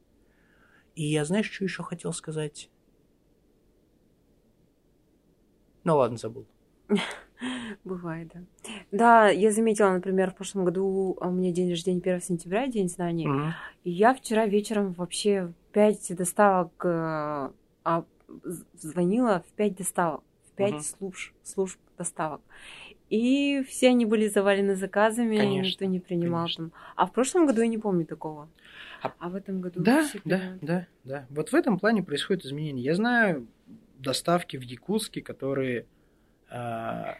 И 0.95 1.05
я, 1.05 1.24
знаешь, 1.24 1.51
что 1.51 1.64
еще 1.64 1.83
хотел 1.83 2.12
сказать? 2.12 2.68
Ну 5.85 5.97
ладно, 5.97 6.18
забыл. 6.18 6.47
Бывает, 7.84 8.30
да. 8.34 8.40
Да, 8.92 9.28
я 9.28 9.51
заметила, 9.53 9.90
например, 9.92 10.30
в 10.30 10.34
прошлом 10.34 10.64
году 10.64 11.16
у 11.20 11.30
меня 11.30 11.53
день 11.53 11.70
рождения 11.70 12.01
1 12.01 12.20
сентября, 12.20 12.66
день 12.66 12.88
знаний. 12.88 13.28
И 13.84 13.90
я 13.90 14.14
вчера 14.14 14.47
вечером 14.47 14.92
вообще 14.92 15.47
в 15.47 15.72
5 15.72 16.16
доставок 16.16 16.72
э, 16.84 17.51
а, 17.84 18.05
звонила 18.74 19.44
в 19.47 19.53
5 19.53 19.76
доставок, 19.76 20.22
в 20.49 20.57
5 20.57 20.72
Мгм. 20.72 20.82
служб, 20.82 21.32
служб 21.42 21.78
доставок. 21.99 22.40
И 23.09 23.62
все 23.68 23.88
они 23.88 24.05
были 24.05 24.26
завалены 24.28 24.74
заказами, 24.74 25.36
Конечно, 25.36 25.68
никто 25.68 25.84
не 25.84 26.01
принимал 26.01 26.44
конечно. 26.47 26.70
там. 26.70 26.72
А 26.97 27.07
в 27.07 27.12
прошлом 27.12 27.47
году 27.47 27.61
я 27.62 27.68
не 27.68 27.78
помню 27.78 28.05
такого. 28.05 28.49
А- 29.03 29.12
А, 29.18 29.28
в 29.28 29.34
этом 29.36 29.61
году 29.61 29.80
Да, 29.82 30.03
все 30.03 30.20
да, 30.24 30.40
да, 30.61 30.86
да. 31.05 31.26
Вот 31.30 31.53
в 31.53 31.55
этом 31.55 31.78
плане 31.78 32.03
происходят 32.03 32.44
изменения. 32.44 32.82
Я 32.82 32.94
знаю 32.94 33.47
доставки 33.99 34.57
в 34.57 34.62
Якутске, 34.62 35.22
которые 35.22 35.86
а, 36.51 37.16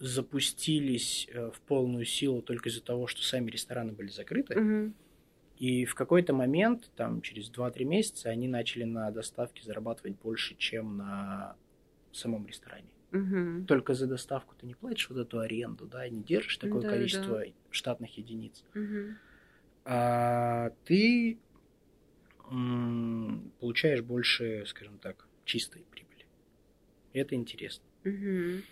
запустились 0.00 1.28
э, 1.30 1.50
в 1.50 1.60
полную 1.60 2.04
силу 2.04 2.42
только 2.42 2.68
из-за 2.70 2.82
того, 2.82 3.06
что 3.06 3.22
сами 3.22 3.50
рестораны 3.50 3.92
были 3.92 4.08
закрыты. 4.08 4.58
Мгм. 4.58 4.94
И 5.58 5.84
в 5.84 5.94
какой-то 5.94 6.32
момент, 6.32 6.90
там, 6.96 7.20
через 7.20 7.50
2-3 7.50 7.84
месяца, 7.84 8.30
они 8.30 8.48
начали 8.48 8.84
на 8.84 9.10
доставке 9.10 9.62
зарабатывать 9.62 10.18
больше, 10.18 10.56
чем 10.56 10.96
на 10.96 11.54
самом 12.12 12.46
ресторане. 12.46 12.88
Мгм. 13.12 13.66
Только 13.66 13.94
за 13.94 14.06
доставку 14.06 14.54
ты 14.58 14.66
не 14.66 14.74
платишь 14.74 15.10
вот 15.10 15.18
эту 15.18 15.38
аренду, 15.40 15.86
да, 15.86 16.06
и 16.06 16.10
не 16.10 16.22
держишь 16.22 16.56
такое 16.56 16.80
Да-да-да. 16.80 16.96
количество 16.96 17.44
штатных 17.70 18.16
единиц. 18.16 18.64
Мгм. 18.74 19.18
а 19.84 20.72
ты 20.84 21.38
получаешь 23.60 24.02
больше, 24.02 24.64
скажем 24.66 24.98
так, 24.98 25.28
чистой 25.44 25.84
прибыли. 25.90 26.26
Это 27.12 27.34
интересно. 27.34 27.84
Мгм. 28.04 28.62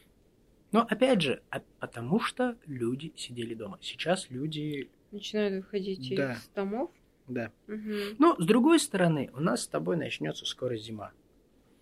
Но 0.73 0.81
опять 0.89 1.23
же, 1.23 1.43
а- 1.51 1.63
потому 1.81 2.21
что 2.21 2.57
люди 2.67 3.13
сидели 3.17 3.55
дома. 3.55 3.79
Сейчас 3.81 4.29
люди, 4.31 4.91
Начинают 5.11 5.65
выходить 5.65 6.15
Да. 6.15 6.35
из 6.35 6.49
домов. 6.55 6.91
да. 7.27 7.51
Мгм. 7.67 8.17
Но 8.19 8.37
с 8.39 8.45
другой 8.45 8.79
стороны, 8.79 9.31
у 9.35 9.41
нас 9.41 9.63
с 9.63 9.69
тобой 9.69 9.97
начнется 9.97 10.45
скоро 10.45 10.77
зима. 10.77 11.13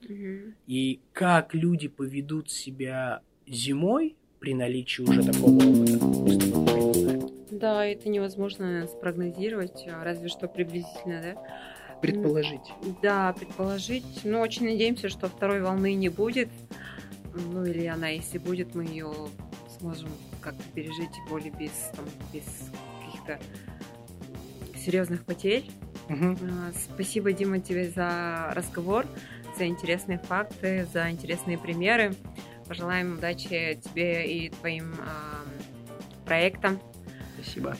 Мгм. 0.08 0.54
И 0.68 1.00
как 1.12 1.54
люди 1.54 1.88
поведут 1.88 2.50
себя 2.50 3.22
зимой 3.46 4.14
при 4.38 4.54
наличии 4.54 5.02
уже 5.02 5.24
такого 5.24 5.56
опыта, 5.56 6.04
мы 6.04 6.30
с 6.30 6.50
тобой. 6.50 7.32
Да, 7.50 7.84
это 7.86 8.08
невозможно 8.08 8.86
спрогнозировать, 8.86 9.86
а, 9.88 10.04
разве 10.04 10.28
что 10.28 10.46
приблизительно, 10.46 11.22
да? 11.22 11.98
Предположить. 12.02 12.60
Да, 13.02 13.32
предположить. 13.32 14.04
Но 14.24 14.40
очень 14.40 14.66
надеемся, 14.66 15.08
что 15.08 15.28
второй 15.28 15.62
волны 15.62 15.94
не 15.94 16.08
будет. 16.10 16.48
Ну 17.36 17.64
или 17.64 17.86
она, 17.86 18.08
если 18.08 18.38
будет, 18.38 18.74
мы 18.74 18.84
ее 18.84 19.12
сможем 19.78 20.08
как-то 20.40 20.62
пережить 20.74 21.10
более 21.28 21.50
без, 21.50 21.72
там, 21.94 22.04
без 22.32 22.44
каких-то 23.04 23.38
серьезных 24.76 25.24
потерь. 25.24 25.64
А, 26.08 26.72
Спасибо, 26.74 27.32
Дима, 27.32 27.60
тебе 27.60 27.90
за 27.90 28.50
разговор, 28.54 29.06
за 29.58 29.66
интересные 29.66 30.18
факты, 30.18 30.86
за 30.92 31.10
интересные 31.10 31.58
примеры. 31.58 32.14
Пожелаем 32.68 33.14
удачи 33.14 33.80
тебе 33.82 34.26
и 34.26 34.50
твоим 34.50 34.94
а, 35.00 35.44
проектам. 36.24 36.80
Спасибо. 37.38 37.76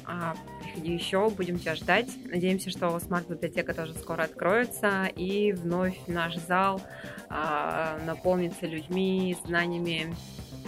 Еще, 0.76 1.28
будем 1.30 1.58
тебя 1.58 1.74
ждать. 1.74 2.08
Надеемся, 2.26 2.70
что 2.70 2.98
смарт-библиотека 3.00 3.72
тоже 3.72 3.94
скоро 3.94 4.24
откроется, 4.24 5.06
и 5.06 5.52
вновь 5.52 5.98
наш 6.06 6.36
зал 6.36 6.82
а, 7.28 7.98
наполнится 8.04 8.66
людьми, 8.66 9.36
знаниями. 9.46 10.14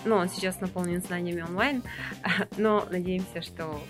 Ну, 0.04 0.16
он 0.16 0.28
сейчас 0.28 0.60
наполнен 0.60 1.02
знаниями 1.02 1.42
онлайн, 1.42 1.82
но 2.56 2.86
надеемся, 2.90 3.42
что 3.42 3.80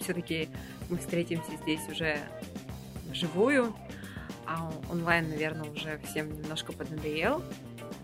все-таки 0.00 0.48
мы 0.90 0.98
встретимся 0.98 1.56
здесь 1.62 1.80
уже 1.90 2.18
вживую, 3.08 3.74
а 4.46 4.70
онлайн, 4.90 5.28
наверное, 5.30 5.70
уже 5.70 5.98
всем 6.04 6.30
немножко 6.36 6.72
поднадоел. 6.72 7.42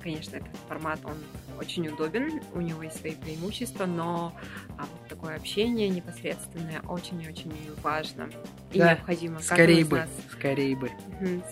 Конечно, 0.03 0.37
этот 0.37 0.57
формат, 0.69 1.01
он 1.05 1.17
очень 1.63 1.89
удобен, 1.89 2.41
у 2.53 2.61
него 2.61 2.83
есть 2.83 2.99
свои 3.01 3.15
преимущества, 3.15 3.87
но 3.87 4.33
а, 4.79 4.83
вот 4.83 5.09
такое 5.09 5.37
общение 5.37 5.89
непосредственное 5.89 6.81
очень 6.89 7.23
и 7.23 7.29
очень 7.29 7.53
важно 7.83 8.29
и 8.73 8.79
Да, 8.79 8.91
необходимо. 8.95 9.41
Скорее 9.41 9.85
бы, 9.85 9.99
нас. 9.99 10.09
скорее 10.31 10.77
бы. 10.77 10.91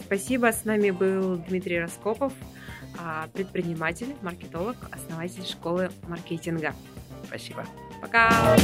Спасибо. 0.00 0.52
С 0.52 0.64
нами 0.64 0.90
был 0.90 1.36
Дмитрий 1.36 1.78
Раскопов, 1.80 2.32
а, 2.98 3.28
предприниматель, 3.32 4.14
маркетолог, 4.22 4.76
основатель 4.90 5.46
школы 5.46 5.90
маркетинга. 6.08 6.74
Спасибо. 7.26 7.64
Пока! 8.02 8.56